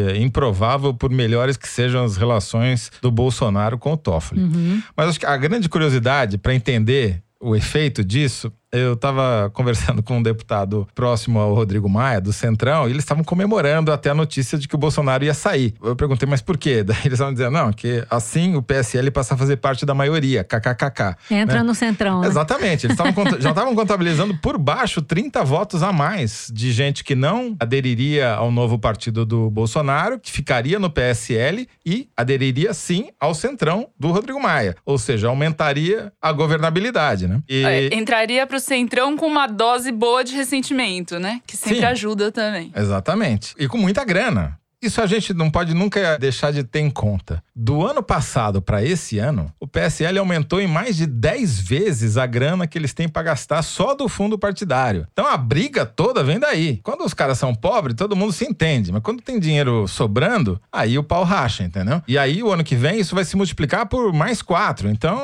é, 0.00 0.16
improvável, 0.18 0.94
por 0.94 1.10
melhores 1.10 1.56
que 1.56 1.68
sejam 1.68 2.04
as 2.04 2.16
relações 2.16 2.90
do 3.00 3.10
Bolsonaro 3.10 3.78
com 3.78 3.92
o 3.92 3.96
Toffoli. 3.96 4.42
Uhum. 4.42 4.82
Mas 4.96 5.08
acho 5.08 5.20
que 5.20 5.26
a 5.26 5.36
grande 5.36 5.68
curiosidade 5.68 6.38
para 6.38 6.54
entender 6.54 7.22
o 7.40 7.56
efeito 7.56 8.04
disso 8.04 8.52
eu 8.72 8.94
estava 8.94 9.50
conversando 9.50 10.02
com 10.02 10.16
um 10.16 10.22
deputado 10.22 10.88
próximo 10.94 11.38
ao 11.38 11.54
Rodrigo 11.54 11.88
Maia, 11.88 12.20
do 12.20 12.32
Centrão, 12.32 12.88
e 12.88 12.90
eles 12.90 13.04
estavam 13.04 13.22
comemorando 13.22 13.92
até 13.92 14.08
a 14.08 14.14
notícia 14.14 14.56
de 14.56 14.66
que 14.66 14.74
o 14.74 14.78
Bolsonaro 14.78 15.22
ia 15.22 15.34
sair. 15.34 15.74
Eu 15.82 15.94
perguntei, 15.94 16.26
mas 16.26 16.40
por 16.40 16.56
quê? 16.56 16.82
Daí 16.82 16.96
eles 17.04 17.14
estavam 17.14 17.34
dizendo, 17.34 17.50
não, 17.50 17.72
que 17.72 18.04
assim 18.10 18.56
o 18.56 18.62
PSL 18.62 19.10
passa 19.10 19.34
a 19.34 19.36
fazer 19.36 19.56
parte 19.56 19.84
da 19.84 19.94
maioria, 19.94 20.42
kkkk. 20.42 21.16
Entra 21.30 21.58
né? 21.58 21.62
no 21.62 21.74
Centrão, 21.74 22.20
né? 22.22 22.28
Exatamente. 22.28 22.86
Eles 22.86 22.96
já 23.40 23.50
estavam 23.50 23.74
contabilizando 23.74 24.34
por 24.38 24.56
baixo 24.56 25.02
30 25.02 25.44
votos 25.44 25.82
a 25.82 25.92
mais 25.92 26.50
de 26.52 26.72
gente 26.72 27.04
que 27.04 27.14
não 27.14 27.54
aderiria 27.60 28.32
ao 28.32 28.50
novo 28.50 28.78
partido 28.78 29.26
do 29.26 29.50
Bolsonaro, 29.50 30.18
que 30.18 30.32
ficaria 30.32 30.78
no 30.78 30.88
PSL 30.88 31.68
e 31.84 32.08
aderiria 32.16 32.72
sim 32.72 33.10
ao 33.20 33.34
Centrão 33.34 33.88
do 33.98 34.10
Rodrigo 34.10 34.40
Maia. 34.40 34.74
Ou 34.86 34.96
seja, 34.96 35.28
aumentaria 35.28 36.10
a 36.22 36.32
governabilidade, 36.32 37.28
né? 37.28 37.40
E... 37.46 37.64
É, 37.64 37.94
entraria 37.94 38.46
para 38.46 38.61
centrão 38.62 39.16
com 39.16 39.26
uma 39.26 39.46
dose 39.46 39.92
boa 39.92 40.24
de 40.24 40.34
ressentimento, 40.34 41.18
né? 41.18 41.40
Que 41.46 41.56
sempre 41.56 41.80
Sim. 41.80 41.84
ajuda 41.84 42.32
também. 42.32 42.72
Exatamente. 42.74 43.54
E 43.58 43.68
com 43.68 43.76
muita 43.78 44.04
grana. 44.04 44.58
Isso 44.80 45.00
a 45.00 45.06
gente 45.06 45.32
não 45.32 45.48
pode 45.48 45.74
nunca 45.74 46.18
deixar 46.18 46.52
de 46.52 46.64
ter 46.64 46.80
em 46.80 46.90
conta. 46.90 47.42
Do 47.54 47.86
ano 47.86 48.02
passado 48.02 48.62
para 48.62 48.82
esse 48.82 49.18
ano, 49.18 49.52
o 49.60 49.66
PSL 49.66 50.18
aumentou 50.18 50.58
em 50.58 50.66
mais 50.66 50.96
de 50.96 51.06
10 51.06 51.60
vezes 51.60 52.16
a 52.16 52.24
grana 52.24 52.66
que 52.66 52.78
eles 52.78 52.94
têm 52.94 53.06
para 53.06 53.24
gastar 53.24 53.60
só 53.62 53.94
do 53.94 54.08
fundo 54.08 54.38
partidário. 54.38 55.06
Então 55.12 55.26
a 55.26 55.36
briga 55.36 55.84
toda 55.84 56.24
vem 56.24 56.40
daí. 56.40 56.80
Quando 56.82 57.04
os 57.04 57.12
caras 57.12 57.36
são 57.36 57.54
pobres, 57.54 57.94
todo 57.94 58.16
mundo 58.16 58.32
se 58.32 58.46
entende, 58.46 58.90
mas 58.90 59.02
quando 59.02 59.20
tem 59.20 59.38
dinheiro 59.38 59.86
sobrando, 59.86 60.58
aí 60.72 60.96
o 60.96 61.04
pau 61.04 61.24
racha, 61.24 61.62
entendeu? 61.62 62.02
E 62.08 62.16
aí 62.16 62.42
o 62.42 62.50
ano 62.50 62.64
que 62.64 62.74
vem 62.74 62.98
isso 62.98 63.14
vai 63.14 63.24
se 63.24 63.36
multiplicar 63.36 63.86
por 63.86 64.14
mais 64.14 64.40
quatro. 64.40 64.88
Então 64.88 65.20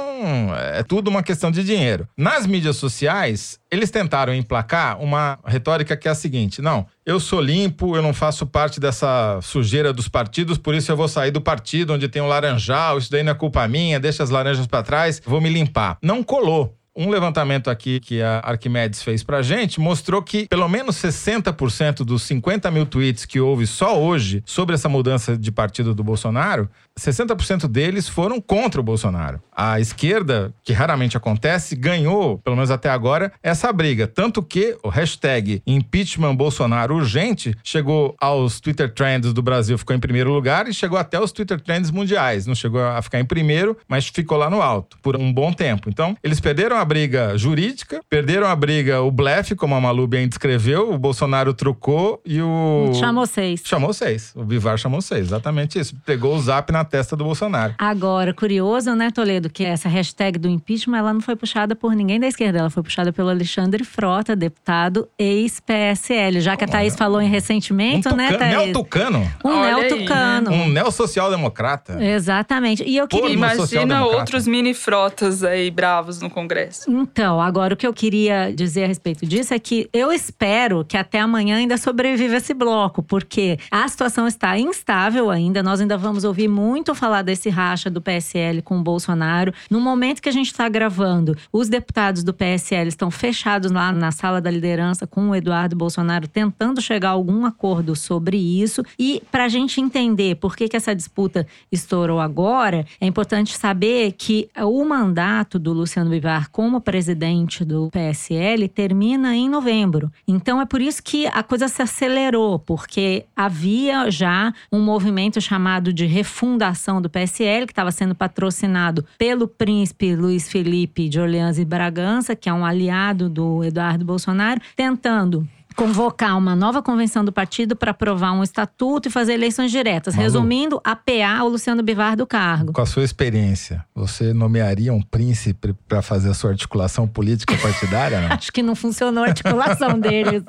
é 0.75 0.83
tudo 0.83 1.09
uma 1.09 1.23
questão 1.23 1.51
de 1.51 1.65
dinheiro. 1.65 2.07
Nas 2.15 2.47
mídias 2.47 2.77
sociais, 2.77 3.59
eles 3.71 3.91
tentaram 3.91 4.35
emplacar 4.35 5.01
uma 5.01 5.39
retórica 5.47 5.97
que 5.97 6.09
é 6.09 6.11
a 6.11 6.15
seguinte: 6.15 6.61
não, 6.61 6.87
eu 7.05 7.19
sou 7.21 7.41
limpo, 7.41 7.97
eu 7.97 8.03
não 8.03 8.13
faço 8.13 8.47
parte 8.47 8.79
dessa 8.79 9.41
sujeira 9.43 9.93
dos 9.93 10.09
partidos, 10.09 10.59
por 10.59 10.75
isso 10.75 10.91
eu 10.91 10.97
vou 10.97 11.09
sair 11.09 11.31
do 11.31 11.41
partido 11.41 11.95
onde 11.95 12.09
tem 12.09 12.18
um 12.21 12.27
laranjal, 12.27 12.99
isso 12.99 13.11
daí 13.11 13.23
não 13.23 13.33
é 13.33 13.35
culpa 13.35 13.67
minha, 13.69 13.99
deixa 13.99 14.23
as 14.23 14.31
laranjas 14.31 14.67
para 14.67 14.83
trás, 14.83 15.21
vou 15.25 15.41
me 15.41 15.49
limpar. 15.49 15.99
Não 16.03 16.23
colou. 16.23 16.78
Um 17.01 17.11
levantamento 17.11 17.71
aqui 17.71 18.01
que 18.01 18.21
a 18.21 18.41
Arquimedes 18.41 19.05
fez 19.05 19.23
pra 19.23 19.41
gente 19.41 19.79
mostrou 19.79 20.21
que 20.21 20.49
pelo 20.49 20.69
menos 20.69 20.97
60% 20.97 21.99
dos 21.99 22.25
50 22.25 22.69
mil 22.73 22.85
tweets 22.85 23.25
que 23.25 23.39
houve 23.39 23.69
só 23.69 23.97
hoje 24.03 24.43
sobre 24.45 24.75
essa 24.75 24.89
mudança 24.89 25.39
de 25.39 25.53
partido 25.53 25.95
do 25.95 26.03
Bolsonaro 26.03 26.69
60% 26.99 27.69
deles 27.69 28.09
foram 28.09 28.41
contra 28.41 28.81
o 28.81 28.85
Bolsonaro. 28.85 29.41
A 29.55 29.81
esquerda, 29.81 30.53
que 30.63 30.73
raramente 30.73 31.17
acontece, 31.17 31.75
ganhou, 31.75 32.39
pelo 32.39 32.57
menos 32.57 32.71
até 32.71 32.91
agora, 32.91 33.33
essa 33.43 33.73
briga. 33.73 34.07
Tanto 34.07 34.43
que 34.43 34.77
o 34.83 34.89
hashtag 34.89 35.63
impeachment 35.67 36.35
Bolsonaro 36.35 36.97
urgente 36.97 37.55
chegou 37.63 38.15
aos 38.21 38.61
Twitter 38.61 38.93
Trends 38.93 39.33
do 39.33 39.43
Brasil, 39.43 39.79
ficou 39.79 39.95
em 39.97 40.01
primeiro 40.01 40.33
lugar 40.33 40.69
e 40.69 40.75
chegou 40.75 40.99
até 40.99 41.21
os 41.21 41.33
Twitter 41.33 41.61
Trends 41.61 41.91
mundiais. 41.91 42.47
Não 42.47 42.55
chegou 42.55 42.85
a 42.85 43.01
ficar 43.01 43.21
em 43.21 43.25
primeiro, 43.25 43.77
mas 43.89 44.07
ficou 44.09 44.37
lá 44.37 44.51
no 44.51 44.61
alto 44.61 44.99
por 45.03 45.17
um 45.17 45.33
bom 45.33 45.53
tempo. 45.53 45.89
Então, 45.89 46.17
eles 46.23 46.41
perderam 46.41 46.77
a 46.77 46.85
briga 46.89 47.37
jurídica, 47.37 48.01
perderam 48.09 48.47
a 48.47 48.57
briga 48.57 49.03
o 49.03 49.11
blefe, 49.11 49.55
como 49.55 49.75
a 49.75 49.81
Malu 49.81 50.07
bem 50.07 50.27
descreveu, 50.27 50.91
o 50.91 50.99
Bolsonaro 50.99 51.53
trocou 51.53 52.21
e 52.25 52.41
o... 52.41 52.91
Chamou 52.95 53.27
seis. 53.27 53.61
Chamou 53.65 53.93
seis. 53.93 54.33
O 54.35 54.45
Vivar 54.45 54.79
chamou 54.79 55.03
seis, 55.03 55.27
exatamente 55.27 55.79
isso. 55.79 55.95
Pegou 56.07 56.35
o 56.35 56.41
zap 56.41 56.73
na 56.73 56.85
testa 56.85 57.15
do 57.15 57.25
Bolsonaro. 57.25 57.75
Agora, 57.79 58.33
curioso, 58.33 58.95
né, 58.95 59.11
Toledo, 59.11 59.51
que 59.51 59.65
essa 59.65 59.89
hashtag 59.89 60.39
do 60.39 60.49
impeachment 60.49 60.99
ela 60.99 61.13
não 61.13 61.21
foi 61.21 61.37
puxada 61.37 61.77
por 61.77 61.95
ninguém 61.95 62.19
da 62.19 62.27
esquerda, 62.27 62.61
ela 62.61 62.71
foi 62.71 62.83
puxada 62.83 63.13
pelo 63.13 63.29
Alexandre 63.29 63.85
Frota, 63.85 64.35
deputado 64.35 65.09
ex-PSL. 65.19 66.41
Já 66.41 66.57
que 66.57 66.65
a 66.65 66.69
Thaís 66.69 66.97
falou 66.97 67.21
em 67.21 67.29
recentemente, 67.29 68.09
um 68.09 68.17
né, 68.17 68.33
tucano, 68.33 68.39
Thaís? 68.39 68.67
Neo-tucano. 68.67 69.33
Um 69.45 69.49
Olha 69.49 69.77
aí, 69.77 69.89
neo-tucano. 69.89 70.51
Um 70.51 70.69
neo-social-democrata. 70.69 72.03
Exatamente. 72.03 72.83
E 72.85 72.97
eu 72.97 73.07
queria. 73.07 73.29
Imagina 73.31 74.05
outros 74.05 74.47
mini 74.47 74.73
frotas 74.75 75.43
aí 75.45 75.71
bravos 75.71 76.21
no 76.21 76.31
Congresso. 76.31 76.68
Então, 76.87 77.41
agora 77.41 77.75
o 77.75 77.77
que 77.77 77.87
eu 77.87 77.93
queria 77.93 78.53
dizer 78.53 78.85
a 78.85 78.87
respeito 78.87 79.27
disso 79.27 79.55
é 79.55 79.59
que 79.59 79.89
eu 79.93 80.13
espero 80.13 80.85
que 80.85 80.97
até 80.97 81.21
amanhã 81.21 81.57
ainda 81.57 81.77
sobreviva 81.77 82.37
esse 82.37 82.55
bloco, 82.55 83.03
porque 83.03 83.59
a 83.71 83.87
situação 83.89 84.27
está 84.27 84.59
instável 84.59 85.31
ainda. 85.31 85.63
Nós 85.63 85.81
ainda 85.81 85.97
vamos 85.97 86.25
ouvir 86.25 86.49
muito 86.49 86.95
falar 86.95 87.23
desse 87.23 87.49
racha 87.49 87.91
do 87.91 88.01
PSL 88.01 88.63
com 88.63 88.79
o 88.79 88.83
Bolsonaro. 88.83 89.53
No 89.71 89.81
momento 89.81 90.21
que 90.21 90.29
a 90.29 90.33
gente 90.33 90.49
está 90.49 90.69
gravando, 90.69 91.37
os 91.53 91.69
deputados 91.69 92.23
do 92.23 92.35
PSL 92.35 92.89
estão 92.89 93.11
fechados 93.11 93.71
lá 93.71 93.93
na 93.93 94.11
sala 94.11 94.41
da 94.41 94.51
liderança 94.51 95.07
com 95.07 95.31
o 95.31 95.35
Eduardo 95.35 95.77
Bolsonaro, 95.77 96.29
tentando 96.29 96.81
chegar 96.81 97.11
a 97.11 97.13
algum 97.13 97.47
acordo 97.47 97.95
sobre 97.95 98.37
isso. 98.37 98.83
E 98.99 99.23
para 99.31 99.45
a 99.45 99.49
gente 99.49 99.81
entender 99.81 100.37
por 100.37 100.57
que, 100.57 100.69
que 100.69 100.77
essa 100.77 100.95
disputa 100.95 101.47
estourou 101.71 102.21
agora, 102.21 102.85
é 103.01 103.07
importante 103.07 103.57
saber 103.57 104.13
que 104.13 104.49
o 104.57 104.85
mandato 104.85 105.59
do 105.59 105.73
Luciano 105.73 106.11
Bivar 106.11 106.51
como 106.59 106.81
presidente 106.81 107.65
do 107.65 107.89
PSL 107.93 108.67
termina 108.67 109.37
em 109.37 109.49
novembro. 109.49 110.11
Então 110.27 110.61
é 110.61 110.67
por 110.67 110.81
isso 110.81 111.01
que 111.01 111.25
a 111.29 111.41
coisa 111.41 111.69
se 111.69 111.81
acelerou, 111.81 112.59
porque 112.59 113.27
havia 113.37 114.11
já 114.11 114.53
um 114.73 114.81
movimento 114.81 115.41
chamado 115.41 115.93
de 115.93 116.05
refundação 116.05 117.01
do 117.01 117.09
PSL, 117.09 117.65
que 117.65 117.71
estava 117.71 117.93
sendo 117.93 118.13
patrocinado 118.13 119.05
pelo 119.17 119.47
príncipe 119.47 120.17
Luiz 120.17 120.51
Felipe 120.51 121.09
de 121.09 121.21
Orleans 121.21 121.61
e 121.61 121.65
Bragança, 121.65 122.35
que 122.35 122.49
é 122.49 122.53
um 122.53 122.67
aliado 122.67 123.29
do 123.29 123.63
Eduardo 123.63 124.05
Bolsonaro, 124.05 124.61
tentando 124.75 125.47
convocar 125.79 126.37
uma 126.37 126.57
nova 126.57 126.83
convenção 126.83 127.25
do 127.25 127.31
partido 127.31 127.77
para 127.77 127.93
aprovar 127.93 128.33
um 128.33 128.43
estatuto 128.43 129.07
e 129.07 129.13
fazer 129.13 129.35
eleições 129.35 129.71
diretas. 129.71 130.13
Malu. 130.17 130.25
Resumindo, 130.25 130.81
apear 130.83 131.45
o 131.45 131.49
Luciano 131.49 131.85
Bivar 131.85 132.17
do 132.17 132.27
cargo. 132.27 132.73
Com 132.73 132.81
a 132.81 132.87
sua 132.87 133.05
experiência, 133.05 133.85
você 133.95 134.33
nomearia 134.35 134.93
um 134.93 135.01
príncipe 135.01 135.73
para 135.87 136.03
fazer 136.03 136.31
a 136.31 136.35
sua 136.35 136.51
articulação 136.51 137.07
política 137.07 137.57
partidária? 137.59 138.27
Acho 138.35 138.51
que 138.51 138.61
não 138.61 138.75
funcionou 138.75 139.23
a 139.23 139.29
articulação 139.29 139.91
deles. 140.01 140.43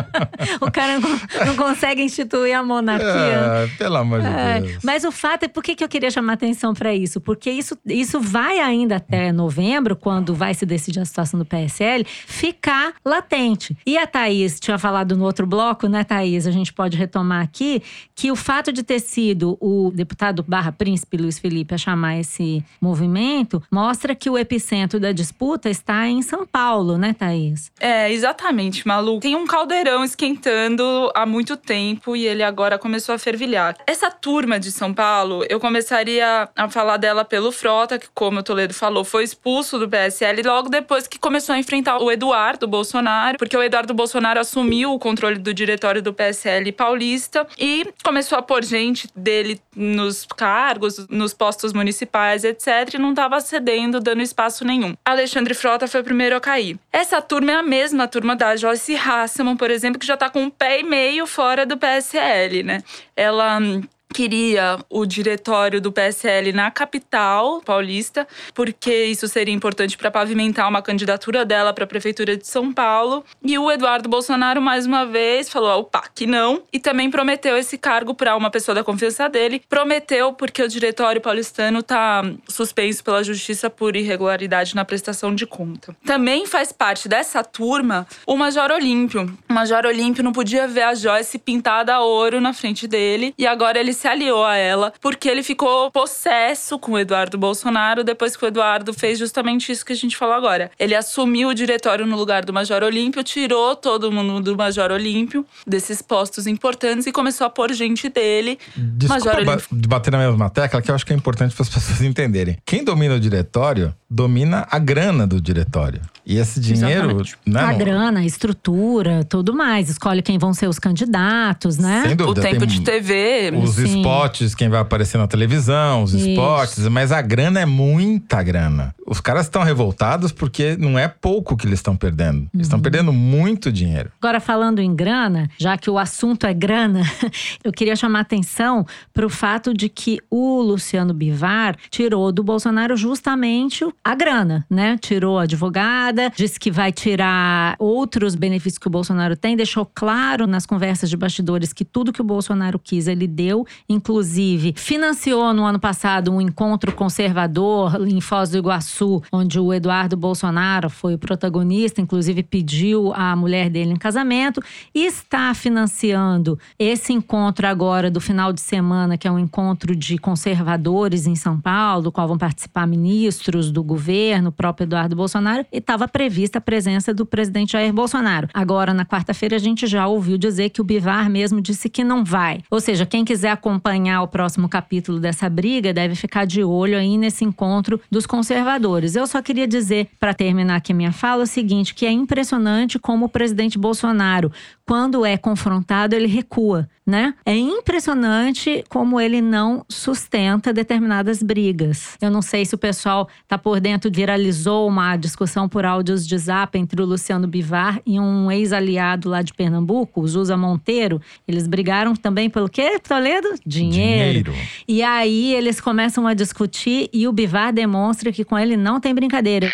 o 0.58 0.70
cara 0.70 0.98
não, 1.00 1.10
não 1.48 1.54
consegue 1.56 2.00
instituir 2.02 2.56
a 2.56 2.62
monarquia. 2.62 3.06
É, 3.06 3.66
pelo 3.76 3.96
amor 3.96 4.22
de 4.22 4.26
É, 4.26 4.60
Deus. 4.62 4.78
mas 4.82 5.04
o 5.04 5.12
fato 5.12 5.42
é 5.42 5.48
por 5.48 5.62
que, 5.62 5.74
que 5.74 5.84
eu 5.84 5.88
queria 5.88 6.10
chamar 6.10 6.32
atenção 6.32 6.72
para 6.72 6.94
isso? 6.94 7.20
Porque 7.20 7.50
isso, 7.50 7.76
isso 7.84 8.18
vai 8.22 8.58
ainda 8.58 8.96
até 8.96 9.30
novembro, 9.32 9.94
quando 9.94 10.34
vai 10.34 10.54
se 10.54 10.64
decidir 10.64 11.00
a 11.00 11.04
situação 11.04 11.38
do 11.38 11.44
PSL, 11.44 12.06
ficar 12.06 12.94
latente. 13.04 13.76
E 13.84 13.98
a 13.98 14.06
Thaís 14.06 14.45
tinha 14.48 14.78
falado 14.78 15.16
no 15.16 15.24
outro 15.24 15.46
bloco, 15.46 15.88
né, 15.88 16.04
Thaís? 16.04 16.46
A 16.46 16.50
gente 16.50 16.72
pode 16.72 16.96
retomar 16.96 17.42
aqui 17.42 17.82
que 18.14 18.30
o 18.30 18.36
fato 18.36 18.72
de 18.72 18.82
ter 18.82 19.00
sido 19.00 19.56
o 19.60 19.90
deputado 19.94 20.44
barra 20.46 20.72
príncipe 20.72 21.16
Luiz 21.16 21.38
Felipe 21.38 21.74
a 21.74 21.78
chamar 21.78 22.18
esse 22.18 22.64
movimento 22.80 23.62
mostra 23.70 24.14
que 24.14 24.30
o 24.30 24.38
epicentro 24.38 24.98
da 24.98 25.12
disputa 25.12 25.68
está 25.68 26.06
em 26.06 26.22
São 26.22 26.46
Paulo, 26.46 26.96
né, 26.98 27.12
Thaís? 27.12 27.70
É, 27.80 28.10
exatamente, 28.12 28.86
Malu. 28.86 29.20
Tem 29.20 29.36
um 29.36 29.46
caldeirão 29.46 30.04
esquentando 30.04 31.10
há 31.14 31.26
muito 31.26 31.56
tempo 31.56 32.16
e 32.16 32.26
ele 32.26 32.42
agora 32.42 32.78
começou 32.78 33.14
a 33.14 33.18
fervilhar. 33.18 33.76
Essa 33.86 34.10
turma 34.10 34.58
de 34.58 34.70
São 34.70 34.92
Paulo, 34.92 35.44
eu 35.48 35.60
começaria 35.60 36.48
a 36.54 36.68
falar 36.68 36.96
dela 36.96 37.24
pelo 37.24 37.52
Frota, 37.52 37.98
que, 37.98 38.08
como 38.14 38.40
o 38.40 38.42
Toledo 38.42 38.74
falou, 38.74 39.04
foi 39.04 39.24
expulso 39.24 39.78
do 39.78 39.88
PSL 39.88 40.42
logo 40.42 40.68
depois 40.68 41.06
que 41.06 41.18
começou 41.18 41.54
a 41.54 41.58
enfrentar 41.58 41.98
o 41.98 42.10
Eduardo 42.10 42.66
Bolsonaro, 42.66 43.38
porque 43.38 43.56
o 43.56 43.62
Eduardo 43.62 43.94
Bolsonaro 43.94 44.25
assumiu 44.36 44.92
o 44.92 44.98
controle 44.98 45.38
do 45.38 45.52
diretório 45.52 46.02
do 46.02 46.12
PSL 46.12 46.72
paulista 46.72 47.46
e 47.58 47.86
começou 48.02 48.38
a 48.38 48.42
pôr 48.42 48.64
gente 48.64 49.08
dele 49.14 49.60
nos 49.74 50.26
cargos, 50.26 51.06
nos 51.08 51.34
postos 51.34 51.72
municipais, 51.72 52.44
etc. 52.44 52.94
E 52.94 52.98
não 52.98 53.10
estava 53.10 53.40
cedendo, 53.40 54.00
dando 54.00 54.22
espaço 54.22 54.64
nenhum. 54.64 54.94
Alexandre 55.04 55.54
Frota 55.54 55.86
foi 55.86 56.00
o 56.00 56.04
primeiro 56.04 56.34
a 56.34 56.40
cair. 56.40 56.78
Essa 56.92 57.20
turma 57.20 57.52
é 57.52 57.56
a 57.56 57.62
mesma 57.62 58.08
turma 58.08 58.34
da 58.34 58.56
Joyce 58.56 58.96
Hasselman, 58.96 59.56
por 59.56 59.70
exemplo, 59.70 59.98
que 59.98 60.06
já 60.06 60.16
tá 60.16 60.30
com 60.30 60.42
um 60.42 60.50
pé 60.50 60.80
e 60.80 60.82
meio 60.82 61.26
fora 61.26 61.66
do 61.66 61.76
PSL, 61.76 62.62
né? 62.62 62.82
Ela 63.14 63.58
hum, 63.58 63.82
queria 64.12 64.78
o 64.88 65.04
diretório 65.04 65.80
do 65.80 65.92
PSL 65.92 66.52
na 66.52 66.70
capital 66.70 67.60
paulista, 67.60 68.26
porque 68.54 69.04
isso 69.04 69.28
seria 69.28 69.54
importante 69.54 69.96
para 69.96 70.10
pavimentar 70.10 70.68
uma 70.68 70.80
candidatura 70.80 71.44
dela 71.44 71.72
para 71.72 71.84
a 71.84 71.86
prefeitura 71.86 72.36
de 72.36 72.46
São 72.46 72.72
Paulo. 72.72 73.24
E 73.42 73.58
o 73.58 73.70
Eduardo 73.70 74.08
Bolsonaro 74.08 74.60
mais 74.60 74.86
uma 74.86 75.04
vez 75.04 75.48
falou, 75.48 75.80
opa, 75.80 76.04
que 76.14 76.26
não, 76.26 76.62
e 76.72 76.78
também 76.78 77.10
prometeu 77.10 77.56
esse 77.56 77.76
cargo 77.76 78.14
para 78.14 78.36
uma 78.36 78.50
pessoa 78.50 78.74
da 78.74 78.84
confiança 78.84 79.28
dele. 79.28 79.62
Prometeu 79.68 80.32
porque 80.32 80.62
o 80.62 80.68
diretório 80.68 81.20
paulistano 81.20 81.82
tá 81.82 82.22
suspenso 82.48 83.02
pela 83.04 83.22
justiça 83.22 83.68
por 83.68 83.96
irregularidade 83.96 84.74
na 84.74 84.84
prestação 84.84 85.34
de 85.34 85.46
conta. 85.46 85.96
Também 86.04 86.46
faz 86.46 86.72
parte 86.72 87.08
dessa 87.08 87.42
turma 87.42 88.06
o 88.26 88.36
Major 88.36 88.70
Olímpio. 88.70 89.36
O 89.48 89.52
Major 89.52 89.84
Olímpio 89.84 90.22
não 90.22 90.32
podia 90.32 90.66
ver 90.66 90.82
a 90.82 90.94
Joyce 90.94 91.38
pintada 91.38 91.94
a 91.94 92.00
ouro 92.00 92.40
na 92.40 92.52
frente 92.52 92.86
dele 92.86 93.34
e 93.36 93.46
agora 93.46 93.78
ele 93.78 93.92
se 93.96 94.06
aliou 94.06 94.44
a 94.44 94.56
ela 94.56 94.92
porque 95.00 95.28
ele 95.28 95.42
ficou 95.42 95.90
possesso 95.90 96.78
com 96.78 96.92
o 96.92 96.98
Eduardo 96.98 97.36
Bolsonaro 97.36 98.04
depois 98.04 98.36
que 98.36 98.44
o 98.44 98.48
Eduardo 98.48 98.92
fez 98.92 99.18
justamente 99.18 99.72
isso 99.72 99.84
que 99.84 99.92
a 99.92 99.96
gente 99.96 100.16
falou 100.16 100.34
agora. 100.34 100.70
Ele 100.78 100.94
assumiu 100.94 101.48
o 101.48 101.54
diretório 101.54 102.06
no 102.06 102.16
lugar 102.16 102.44
do 102.44 102.52
Major 102.52 102.82
Olímpio, 102.82 103.22
tirou 103.24 103.74
todo 103.74 104.12
mundo 104.12 104.40
do 104.52 104.56
Major 104.56 104.90
Olímpio, 104.92 105.44
desses 105.66 106.00
postos 106.02 106.46
importantes 106.46 107.06
e 107.06 107.12
começou 107.12 107.46
a 107.46 107.50
pôr 107.50 107.72
gente 107.72 108.08
dele. 108.08 108.58
Desculpa 108.76 109.24
Major 109.24 109.44
ba- 109.44 109.52
Olímpio. 109.52 109.68
de 109.76 109.88
bater 109.88 110.10
na 110.12 110.18
mesma 110.18 110.50
tecla, 110.50 110.80
que 110.82 110.90
eu 110.90 110.94
acho 110.94 111.04
que 111.06 111.12
é 111.12 111.16
importante 111.16 111.54
para 111.54 111.62
as 111.62 111.68
pessoas 111.74 112.00
entenderem. 112.02 112.58
Quem 112.64 112.84
domina 112.84 113.14
o 113.14 113.20
diretório, 113.20 113.94
domina 114.08 114.66
a 114.70 114.78
grana 114.78 115.26
do 115.26 115.40
diretório. 115.40 116.00
E 116.24 116.38
esse 116.38 116.58
dinheiro. 116.60 117.22
Né, 117.46 117.60
a 117.60 117.70
não- 117.70 117.78
grana, 117.78 118.20
a 118.20 118.24
estrutura, 118.24 119.24
tudo 119.24 119.54
mais. 119.54 119.88
Escolhe 119.88 120.20
quem 120.22 120.38
vão 120.38 120.52
ser 120.52 120.68
os 120.68 120.76
candidatos, 120.78 121.78
né? 121.78 122.02
Sem 122.04 122.12
O 122.14 122.16
dúvida. 122.16 122.42
tempo 122.42 122.58
tem 122.60 122.68
de 122.68 122.80
TV. 122.80 123.52
Os. 123.56 123.76
Spots, 123.90 124.54
quem 124.54 124.68
vai 124.68 124.80
aparecer 124.80 125.18
na 125.18 125.26
televisão, 125.26 126.02
os 126.02 126.12
Isso. 126.12 126.28
spots, 126.30 126.88
mas 126.88 127.12
a 127.12 127.20
grana 127.20 127.60
é 127.60 127.66
muita 127.66 128.42
grana. 128.42 128.94
Os 129.06 129.20
caras 129.20 129.46
estão 129.46 129.62
revoltados 129.62 130.32
porque 130.32 130.76
não 130.78 130.98
é 130.98 131.06
pouco 131.08 131.56
que 131.56 131.66
eles 131.66 131.78
estão 131.78 131.96
perdendo. 131.96 132.38
Eles 132.38 132.50
Uhum. 132.54 132.60
estão 132.62 132.80
perdendo 132.80 133.12
muito 133.12 133.70
dinheiro. 133.70 134.10
Agora, 134.20 134.40
falando 134.40 134.80
em 134.80 134.94
grana, 134.94 135.48
já 135.58 135.76
que 135.78 135.88
o 135.88 135.98
assunto 135.98 136.46
é 136.46 136.52
grana, 136.52 137.02
eu 137.62 137.72
queria 137.72 137.94
chamar 137.94 138.20
atenção 138.20 138.84
para 139.14 139.24
o 139.24 139.30
fato 139.30 139.72
de 139.72 139.88
que 139.88 140.18
o 140.30 140.60
Luciano 140.60 141.14
Bivar 141.14 141.76
tirou 141.90 142.32
do 142.32 142.42
Bolsonaro 142.42 142.96
justamente 142.96 143.84
a 144.04 144.14
grana, 144.14 144.66
né? 144.68 144.98
Tirou 145.00 145.38
a 145.38 145.42
advogada, 145.42 146.32
disse 146.36 146.58
que 146.58 146.70
vai 146.70 146.90
tirar 146.92 147.76
outros 147.78 148.34
benefícios 148.34 148.78
que 148.78 148.86
o 148.86 148.90
Bolsonaro 148.90 149.36
tem, 149.36 149.56
deixou 149.56 149.86
claro 149.86 150.46
nas 150.46 150.66
conversas 150.66 151.08
de 151.08 151.16
bastidores 151.16 151.72
que 151.72 151.84
tudo 151.84 152.12
que 152.12 152.20
o 152.20 152.24
Bolsonaro 152.24 152.78
quis 152.78 153.06
ele 153.06 153.26
deu, 153.26 153.64
inclusive 153.88 154.74
financiou 154.76 155.52
no 155.52 155.64
ano 155.64 155.78
passado 155.78 156.32
um 156.32 156.40
encontro 156.40 156.92
conservador 156.92 157.96
em 158.08 158.20
Foz 158.20 158.50
do 158.50 158.58
Iguaçu, 158.58 159.22
onde 159.32 159.58
o 159.58 159.72
Eduardo 159.72 160.16
Bolsonaro 160.16 160.88
foi 160.88 161.14
o 161.14 161.18
protagonista, 161.18 162.00
inclusive 162.00 162.42
pediu 162.42 163.12
a 163.14 163.34
mulher 163.36 163.70
dele 163.70 163.92
em 163.92 163.96
casamento 163.96 164.62
e 164.94 165.04
está 165.04 165.52
financiando 165.54 166.58
esse 166.78 167.12
encontro 167.12 167.66
agora 167.66 168.10
do 168.10 168.20
final 168.20 168.52
de 168.52 168.60
semana, 168.60 169.16
que 169.16 169.26
é 169.26 169.30
um 169.30 169.38
encontro 169.38 169.94
de 169.94 170.18
conservadores 170.18 171.26
em 171.26 171.34
São 171.34 171.60
Paulo, 171.60 172.04
do 172.04 172.12
qual 172.12 172.28
vão 172.28 172.38
participar 172.38 172.86
ministros 172.86 173.70
do 173.70 173.82
governo, 173.82 174.48
o 174.50 174.52
próprio 174.52 174.84
Eduardo 174.84 175.16
Bolsonaro, 175.16 175.66
e 175.72 175.78
estava 175.78 176.08
prevista 176.08 176.58
a 176.58 176.60
presença 176.60 177.12
do 177.12 177.24
presidente 177.26 177.72
Jair 177.72 177.92
Bolsonaro. 177.92 178.48
Agora, 178.52 178.94
na 178.94 179.04
quarta-feira, 179.04 179.56
a 179.56 179.58
gente 179.58 179.86
já 179.86 180.06
ouviu 180.06 180.38
dizer 180.38 180.70
que 180.70 180.80
o 180.80 180.84
Bivar 180.84 181.28
mesmo 181.28 181.60
disse 181.60 181.88
que 181.88 182.04
não 182.04 182.24
vai. 182.24 182.60
Ou 182.70 182.80
seja, 182.80 183.06
quem 183.06 183.24
quiser 183.24 183.50
acompanhar 183.66 184.22
o 184.22 184.28
próximo 184.28 184.68
capítulo 184.68 185.18
dessa 185.18 185.50
briga 185.50 185.92
deve 185.92 186.14
ficar 186.14 186.46
de 186.46 186.62
olho 186.62 186.96
aí 186.96 187.18
nesse 187.18 187.44
encontro 187.44 188.00
dos 188.08 188.24
conservadores. 188.24 189.16
Eu 189.16 189.26
só 189.26 189.42
queria 189.42 189.66
dizer, 189.66 190.08
para 190.20 190.32
terminar 190.32 190.76
aqui 190.76 190.94
minha 190.94 191.10
fala, 191.10 191.42
o 191.42 191.46
seguinte: 191.46 191.92
que 191.92 192.06
é 192.06 192.12
impressionante 192.12 192.96
como 192.96 193.26
o 193.26 193.28
presidente 193.28 193.76
Bolsonaro, 193.76 194.52
quando 194.86 195.26
é 195.26 195.36
confrontado, 195.36 196.14
ele 196.14 196.28
recua, 196.28 196.88
né? 197.06 197.34
É 197.46 197.54
impressionante 197.54 198.84
como 198.88 199.20
ele 199.20 199.40
não 199.40 199.86
sustenta 199.88 200.72
determinadas 200.72 201.40
brigas. 201.40 202.16
Eu 202.20 202.32
não 202.32 202.42
sei 202.42 202.64
se 202.64 202.74
o 202.74 202.78
pessoal 202.78 203.28
tá 203.46 203.56
por 203.56 203.78
dentro, 203.78 204.10
viralizou 204.10 204.88
uma 204.88 205.16
discussão 205.16 205.68
por 205.68 205.84
áudios 205.84 206.26
de 206.26 206.36
zap 206.36 206.76
entre 206.76 207.00
o 207.00 207.06
Luciano 207.06 207.46
Bivar 207.46 208.00
e 208.04 208.18
um 208.18 208.50
ex-aliado 208.50 209.28
lá 209.28 209.40
de 209.40 209.54
Pernambuco, 209.54 210.20
o 210.20 210.26
Zusa 210.26 210.56
Monteiro. 210.56 211.22
Eles 211.46 211.68
brigaram 211.68 212.16
também 212.16 212.50
pelo 212.50 212.68
quê, 212.68 212.98
Toledo? 212.98 213.54
Dinheiro. 213.64 214.52
E 214.88 215.00
aí 215.02 215.54
eles 215.54 215.80
começam 215.80 216.26
a 216.26 216.34
discutir 216.34 217.08
e 217.12 217.28
o 217.28 217.32
Bivar 217.32 217.72
demonstra 217.72 218.32
que 218.32 218.44
com 218.44 218.58
ele 218.58 218.76
não 218.76 219.00
tem 219.00 219.14
brincadeira. 219.14 219.72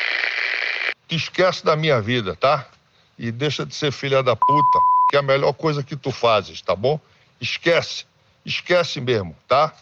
Esquece 1.11 1.65
da 1.65 1.77
minha 1.77 2.01
vida, 2.01 2.37
tá? 2.37 2.67
E 3.19 3.31
deixa 3.31 3.65
de 3.65 3.75
ser 3.75 3.91
filha 3.91 4.23
da 4.23 4.37
puta, 4.37 4.79
que 5.09 5.17
é 5.17 5.19
a 5.19 5.23
melhor 5.23 5.53
coisa 5.55 5.83
que 5.83 5.97
tu 5.97 6.11
fazes, 6.11 6.61
tá 6.61 6.77
bom? 6.77 7.01
Esquece. 7.43 8.05
Esquece 8.47 9.01
mesmo, 9.01 9.37
tá? 9.49 9.73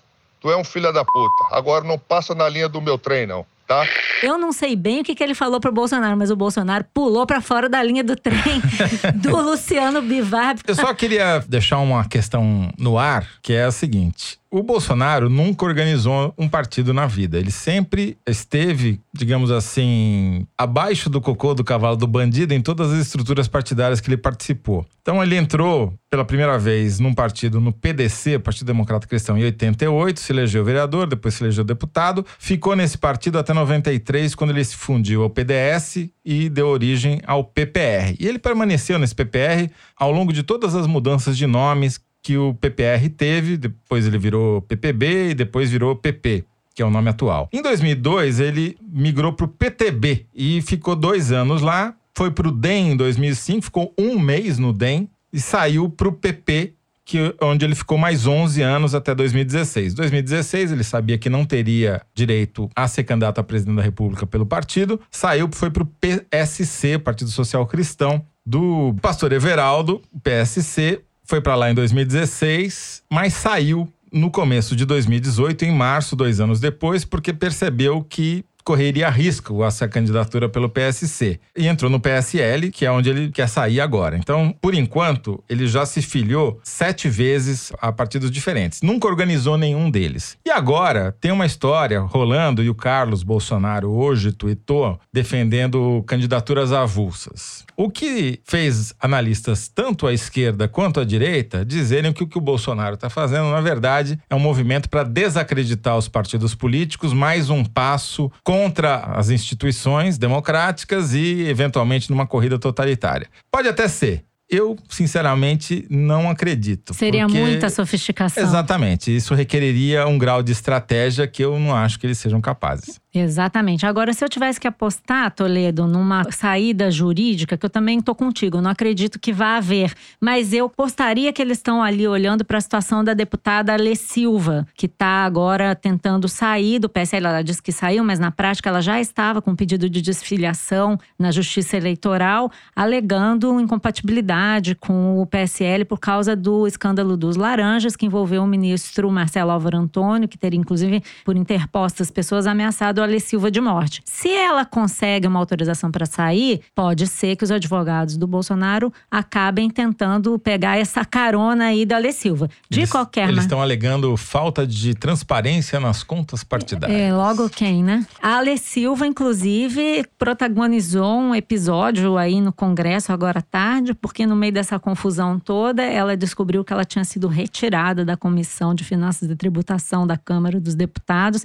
Tu 0.41 0.51
é 0.51 0.57
um 0.57 0.65
filho 0.65 0.91
da 0.93 1.05
puta. 1.05 1.45
Agora 1.55 1.85
não 1.85 1.99
passa 1.99 2.35
na 2.35 2.49
linha 2.49 2.69
do 2.69 2.81
meu 2.81 2.97
trem, 2.97 3.27
não, 3.27 3.45
tá? 3.67 3.87
Eu 4.23 4.39
não 4.39 4.53
sei 4.53 4.75
bem 4.75 5.01
o 5.01 5.05
que, 5.05 5.15
que 5.15 5.23
ele 5.23 5.35
falou 5.35 5.61
pro 5.61 5.71
Bolsonaro, 5.71 6.17
mas 6.17 6.31
o 6.31 6.37
Bolsonaro 6.37 6.85
pulou 6.95 7.27
pra 7.27 7.43
fora 7.43 7.69
da 7.69 7.83
linha 7.83 8.03
do 8.03 8.17
trem 8.17 8.63
do 9.17 9.37
Luciano 9.37 10.01
Bivar. 10.01 10.57
Eu 10.67 10.75
só 10.75 10.95
queria 10.95 11.45
deixar 11.47 11.79
uma 11.79 12.09
questão 12.09 12.73
no 12.79 12.99
ar, 12.99 13.27
que 13.43 13.53
é 13.53 13.65
a 13.65 13.71
seguinte. 13.71 14.40
O 14.53 14.65
Bolsonaro 14.65 15.31
nunca 15.31 15.65
organizou 15.65 16.35
um 16.37 16.49
partido 16.49 16.93
na 16.93 17.07
vida. 17.07 17.39
Ele 17.39 17.53
sempre 17.53 18.19
esteve, 18.27 19.01
digamos 19.15 19.49
assim, 19.53 20.45
abaixo 20.59 21.09
do 21.09 21.21
cocô 21.21 21.55
do 21.55 21.63
cavalo 21.63 21.97
do 21.97 22.05
bandido 22.05 22.53
em 22.53 22.61
todas 22.61 22.93
as 22.93 22.99
estruturas 22.99 23.47
partidárias 23.47 24.01
que 24.01 24.09
ele 24.09 24.17
participou. 24.17 24.85
Então 25.03 25.23
ele 25.23 25.37
entrou 25.37 25.95
pela 26.11 26.25
primeira 26.25 26.59
vez 26.59 26.99
num 26.99 27.15
partido 27.15 27.61
no 27.61 27.73
PDC, 27.73 28.41
Partido 28.41 28.67
Democrata 28.67 29.07
Cristão, 29.07 29.39
em 29.39 29.45
88, 29.45 30.19
se 30.19 30.33
elegeu 30.33 30.65
vereador, 30.65 31.07
depois 31.07 31.35
se 31.35 31.45
elegeu 31.45 31.63
deputado, 31.63 32.27
ficou 32.37 32.75
nesse 32.75 32.99
partido 32.99 33.39
até 33.39 33.55
93, 33.55 34.35
quando 34.35 34.51
ele 34.51 34.65
se 34.65 34.75
fundiu 34.75 35.23
ao 35.23 35.31
PDS 35.31 36.11
e 36.25 36.49
deu 36.49 36.67
origem 36.67 37.21
ao 37.25 37.45
PPR. 37.45 38.17
E 38.19 38.27
ele 38.27 38.39
permaneceu 38.41 38.99
nesse 38.99 39.15
PPR 39.15 39.71
ao 39.97 40.11
longo 40.11 40.33
de 40.33 40.43
todas 40.43 40.75
as 40.75 40.89
mudanças 40.89 41.39
de 41.39 41.47
nomes 41.47 42.01
que 42.23 42.37
o 42.37 42.55
PPR 42.55 43.09
teve, 43.09 43.57
depois 43.57 44.07
ele 44.07 44.19
virou 44.19 44.61
PPB 44.63 45.31
e 45.31 45.35
depois 45.35 45.71
virou 45.71 45.97
PP. 45.97 46.45
Que 46.75 46.83
é 46.83 46.87
o 46.87 46.91
nome 46.91 47.11
atual. 47.11 47.49
Em 47.53 47.61
2002, 47.61 48.41
ele 48.41 48.77
migrou 48.81 49.33
para 49.33 49.45
o 49.45 49.49
PTB 49.49 50.27
e 50.35 50.63
ficou 50.63 50.95
dois 50.95 51.33
anos 51.33 51.63
lá. 51.63 51.95
Foi 52.15 52.31
para 52.31 52.49
o 52.49 52.53
DEM 52.53 52.93
em 52.93 52.97
2005, 52.97 53.65
ficou 53.65 53.95
um 53.99 54.19
mês 54.19 54.59
no 54.59 54.73
DEM 54.73 55.09
e 55.33 55.41
saiu 55.41 55.89
para 55.89 56.09
o 56.09 56.13
PP, 56.13 56.75
que, 57.05 57.35
onde 57.41 57.65
ele 57.65 57.75
ficou 57.75 57.99
mais 57.99 58.27
11 58.27 58.63
anos 58.63 58.95
até 58.95 59.15
2016. 59.15 59.95
2016, 59.95 60.73
ele 60.73 60.85
sabia 60.85 61.19
que 61.19 61.29
não 61.29 61.45
teria 61.45 62.03
direito 62.15 62.69
a 62.75 62.87
ser 62.87 63.05
candidato 63.05 63.39
a 63.39 63.43
presidente 63.43 63.77
da 63.77 63.83
República 63.83 64.27
pelo 64.27 64.47
partido, 64.47 65.01
saiu, 65.11 65.49
foi 65.53 65.71
para 65.71 65.83
o 65.83 65.87
PSC, 65.87 66.99
Partido 66.99 67.31
Social 67.31 67.67
Cristão, 67.67 68.25
do 68.45 68.95
pastor 69.01 69.33
Everaldo, 69.33 70.01
PSC, 70.23 71.01
foi 71.31 71.41
para 71.41 71.55
lá 71.55 71.71
em 71.71 71.75
2016, 71.75 73.05
mas 73.09 73.35
saiu 73.35 73.89
no 74.13 74.33
começo 74.33 74.75
de 74.75 74.85
2018, 74.85 75.65
em 75.65 75.71
março, 75.73 76.17
dois 76.17 76.41
anos 76.41 76.59
depois, 76.59 77.05
porque 77.05 77.33
percebeu 77.33 78.03
que 78.03 78.45
correria 78.65 79.09
risco 79.09 79.65
essa 79.65 79.89
candidatura 79.89 80.49
pelo 80.49 80.69
PSC. 80.69 81.41
E 81.57 81.67
entrou 81.67 81.91
no 81.91 82.01
PSL, 82.01 82.71
que 82.71 82.85
é 82.85 82.91
onde 82.91 83.11
ele 83.11 83.31
quer 83.31 83.49
sair 83.49 83.81
agora. 83.81 84.17
Então, 84.17 84.55
por 84.61 84.75
enquanto, 84.75 85.43
ele 85.49 85.67
já 85.67 85.87
se 85.87 86.03
filiou 86.03 86.61
sete 86.63 87.09
vezes 87.09 87.73
a 87.81 87.93
partidos 87.93 88.31
diferentes. 88.31 88.83
Nunca 88.83 89.09
organizou 89.09 89.57
nenhum 89.57 89.91
deles. 89.91 90.37
E 90.45 90.51
agora 90.51 91.15
tem 91.21 91.31
uma 91.31 91.47
história 91.47 92.01
rolando, 92.01 92.63
e 92.63 92.71
o 92.71 92.75
Carlos 92.75 93.23
Bolsonaro 93.23 93.91
hoje 93.91 94.33
tweetou 94.33 94.99
defendendo 95.13 96.03
candidaturas 96.07 96.73
avulsas. 96.73 97.65
O 97.83 97.89
que 97.89 98.41
fez 98.45 98.93
analistas 99.01 99.67
tanto 99.67 100.07
à 100.07 100.13
esquerda 100.13 100.69
quanto 100.69 101.01
à 101.01 101.05
direita 101.05 101.65
dizerem 101.65 102.13
que 102.13 102.23
o 102.23 102.27
que 102.27 102.37
o 102.37 102.41
Bolsonaro 102.41 102.95
está 102.95 103.09
fazendo, 103.09 103.51
na 103.51 103.63
verdade, 103.63 104.19
é 104.29 104.35
um 104.35 104.39
movimento 104.39 104.91
para 104.91 105.03
desacreditar 105.03 105.97
os 105.97 106.07
partidos 106.07 106.55
políticos, 106.55 107.15
mais 107.15 107.49
um 107.49 107.65
passo 107.65 108.31
contra 108.45 108.97
as 109.17 109.31
instituições 109.31 110.19
democráticas 110.19 111.15
e, 111.15 111.49
eventualmente, 111.49 112.11
numa 112.11 112.27
corrida 112.27 112.59
totalitária. 112.59 113.29
Pode 113.51 113.69
até 113.69 113.89
ser. 113.89 114.25
Eu, 114.51 114.77
sinceramente, 114.89 115.87
não 115.89 116.29
acredito. 116.29 116.93
Seria 116.93 117.25
porque- 117.25 117.39
muita 117.39 117.71
sofisticação. 117.71 118.43
Exatamente. 118.43 119.15
Isso 119.15 119.33
requeriria 119.33 120.09
um 120.09 120.19
grau 120.19 120.43
de 120.43 120.51
estratégia 120.51 121.25
que 121.29 121.43
eu 121.43 121.57
não 121.59 121.73
acho 121.75 122.01
que 122.01 122.07
eles 122.07 122.19
sejam 122.19 122.41
capazes. 122.41 123.01
Exatamente. 123.13 123.85
Agora, 123.85 124.13
se 124.13 124.25
eu 124.25 124.29
tivesse 124.29 124.61
que 124.61 124.69
apostar, 124.69 125.35
Toledo, 125.35 125.85
numa 125.89 126.31
saída 126.31 126.93
jurídica, 126.93 127.57
que 127.57 127.67
eu 127.67 127.71
também 127.71 128.01
tô 128.01 128.15
contigo, 128.15 128.61
não 128.61 128.71
acredito 128.71 129.19
que 129.19 129.33
vá 129.33 129.57
haver, 129.57 129.93
mas 130.21 130.53
eu 130.53 130.67
apostaria 130.67 131.33
que 131.33 131.43
eles 131.43 131.59
estão 131.59 131.83
ali 131.83 132.07
olhando 132.07 132.45
para 132.45 132.59
a 132.59 132.61
situação 132.61 133.03
da 133.03 133.13
deputada 133.13 133.73
Alê 133.73 133.97
Silva, 133.97 134.65
que 134.77 134.87
está 134.87 135.25
agora 135.25 135.75
tentando 135.75 136.29
sair 136.29 136.79
do 136.79 136.89
PSL. 136.89 137.27
Ela 137.27 137.43
disse 137.43 137.61
que 137.61 137.73
saiu, 137.73 138.05
mas 138.05 138.21
na 138.21 138.31
prática 138.31 138.69
ela 138.69 138.81
já 138.81 139.01
estava 139.01 139.43
com 139.43 139.57
pedido 139.57 139.91
de 139.91 140.01
desfiliação 140.01 140.97
na 141.19 141.33
Justiça 141.33 141.77
Eleitoral, 141.77 142.49
alegando 142.77 143.59
incompatibilidade 143.61 144.77
com 144.77 145.21
o 145.21 145.27
PSL 145.27 145.85
por 145.85 145.99
causa 145.99 146.37
do 146.37 146.65
escândalo 146.65 147.17
dos 147.17 147.35
laranjas, 147.35 147.97
que 147.97 148.07
envolveu 148.07 148.45
o 148.45 148.47
ministro 148.47 149.11
Marcelo 149.11 149.51
Álvaro 149.51 149.79
Antônio, 149.79 150.29
que 150.29 150.39
teria, 150.39 150.61
inclusive, 150.61 151.03
por 151.25 151.37
interpostas 151.37 152.09
pessoas, 152.09 152.47
ameaçado 152.47 153.00
a 153.03 153.05
Alê 153.07 153.21
Silva 153.21 153.51
de 153.51 153.61
morte. 153.61 154.03
Se 154.05 154.29
ela 154.29 154.65
consegue 154.65 155.27
uma 155.27 155.39
autorização 155.39 155.91
para 155.91 156.07
sair, 156.07 156.61
pode 156.75 157.07
ser 157.07 157.37
que 157.37 157.45
os 157.45 157.51
advogados 157.51 158.17
do 158.17 158.27
Bolsonaro 158.27 158.93
acabem 159.11 159.69
tentando 159.71 160.39
pegar 160.39 160.79
essa 160.79 161.05
carona 161.05 161.67
aí 161.67 161.85
da 161.87 161.97
Alê 161.97 162.13
Silva. 162.13 162.49
De 162.69 162.81
Eles- 162.81 162.91
qualquer 162.91 163.21
Eles 163.23 163.31
maneira. 163.31 163.47
estão 163.47 163.63
alegando 163.63 164.17
falta 164.17 164.67
de 164.67 164.95
transparência 164.95 165.79
nas 165.81 166.03
contas 166.03 166.43
partidárias. 166.45 166.99
É, 166.99 167.13
logo 167.13 167.49
quem, 167.49 167.83
né? 167.83 168.07
A 168.23 168.37
Ale 168.39 168.57
Silva, 168.59 169.07
inclusive, 169.07 170.05
protagonizou 170.19 171.19
um 171.21 171.35
episódio 171.35 172.17
aí 172.17 172.41
no 172.41 172.53
Congresso 172.53 173.13
agora 173.13 173.41
à 173.41 173.43
tarde, 173.43 173.95
porque 173.95 174.27
no 174.27 174.37
meio 174.37 174.53
dessa 174.53 174.79
confusão 174.79 175.39
toda, 175.39 175.83
ela 175.83 176.17
descobriu 176.17 176.65
que 176.65 176.73
ela 176.73 176.85
tinha 176.85 177.05
sido 177.05 177.29
retirada 177.29 178.05
da 178.05 178.17
Comissão 178.17 178.75
de 178.75 178.85
Finanças 178.85 179.31
e 179.31 179.37
Tributação 179.37 180.07
da 180.07 180.17
Câmara 180.17 180.61
dos 180.61 180.75
Deputados. 180.75 181.45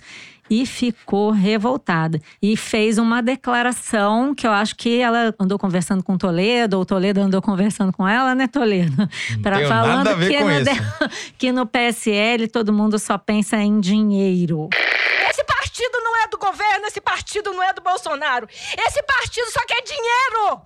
E 0.49 0.65
ficou 0.65 1.31
revoltada. 1.31 2.19
E 2.41 2.55
fez 2.55 2.97
uma 2.97 3.21
declaração 3.21 4.33
que 4.35 4.45
eu 4.45 4.51
acho 4.51 4.75
que 4.75 4.99
ela 4.99 5.33
andou 5.39 5.57
conversando 5.57 6.03
com 6.03 6.17
Toledo, 6.17 6.77
ou 6.77 6.85
Toledo 6.85 7.21
andou 7.21 7.41
conversando 7.41 7.91
com 7.91 8.07
ela, 8.07 8.35
né, 8.35 8.47
Toledo? 8.47 9.07
Pra 9.41 9.67
falando 9.67 10.09
que 10.27 10.39
no, 10.39 11.09
que 11.37 11.51
no 11.51 11.65
PSL 11.65 12.47
todo 12.47 12.73
mundo 12.73 12.99
só 12.99 13.17
pensa 13.17 13.57
em 13.57 13.79
dinheiro. 13.79 14.69
Esse 15.29 15.43
partido 15.43 15.99
não 16.03 16.23
é 16.23 16.27
do 16.27 16.37
governo, 16.37 16.85
esse 16.85 17.01
partido 17.01 17.51
não 17.51 17.63
é 17.63 17.73
do 17.73 17.81
Bolsonaro. 17.81 18.47
Esse 18.87 19.01
partido 19.03 19.51
só 19.51 19.65
quer 19.65 19.81
dinheiro! 19.81 20.61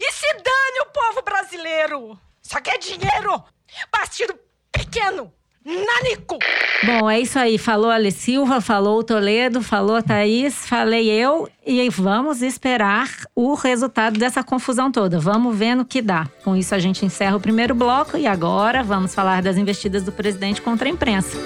E 0.00 0.12
se 0.12 0.32
dane 0.34 0.80
o 0.82 0.92
povo 0.92 1.22
brasileiro! 1.22 2.18
Só 2.42 2.60
quer 2.60 2.78
dinheiro! 2.78 3.42
Partido 3.90 4.38
pequeno! 4.72 5.32
Nanico! 5.68 6.38
Bom, 6.86 7.10
é 7.10 7.20
isso 7.20 7.38
aí. 7.38 7.58
Falou 7.58 7.90
Ale 7.90 8.10
Silva, 8.10 8.58
falou 8.58 9.04
Toledo, 9.04 9.60
falou 9.60 10.02
Thaís, 10.02 10.66
falei 10.66 11.10
eu. 11.10 11.46
E 11.66 11.86
vamos 11.90 12.40
esperar 12.40 13.08
o 13.34 13.52
resultado 13.52 14.18
dessa 14.18 14.42
confusão 14.42 14.90
toda. 14.90 15.20
Vamos 15.20 15.54
ver 15.54 15.74
no 15.74 15.84
que 15.84 16.00
dá. 16.00 16.26
Com 16.42 16.56
isso, 16.56 16.74
a 16.74 16.78
gente 16.78 17.04
encerra 17.04 17.36
o 17.36 17.40
primeiro 17.40 17.74
bloco 17.74 18.16
e 18.16 18.26
agora 18.26 18.82
vamos 18.82 19.14
falar 19.14 19.42
das 19.42 19.58
investidas 19.58 20.02
do 20.02 20.10
presidente 20.10 20.62
contra 20.62 20.88
a 20.88 20.90
imprensa. 20.90 21.36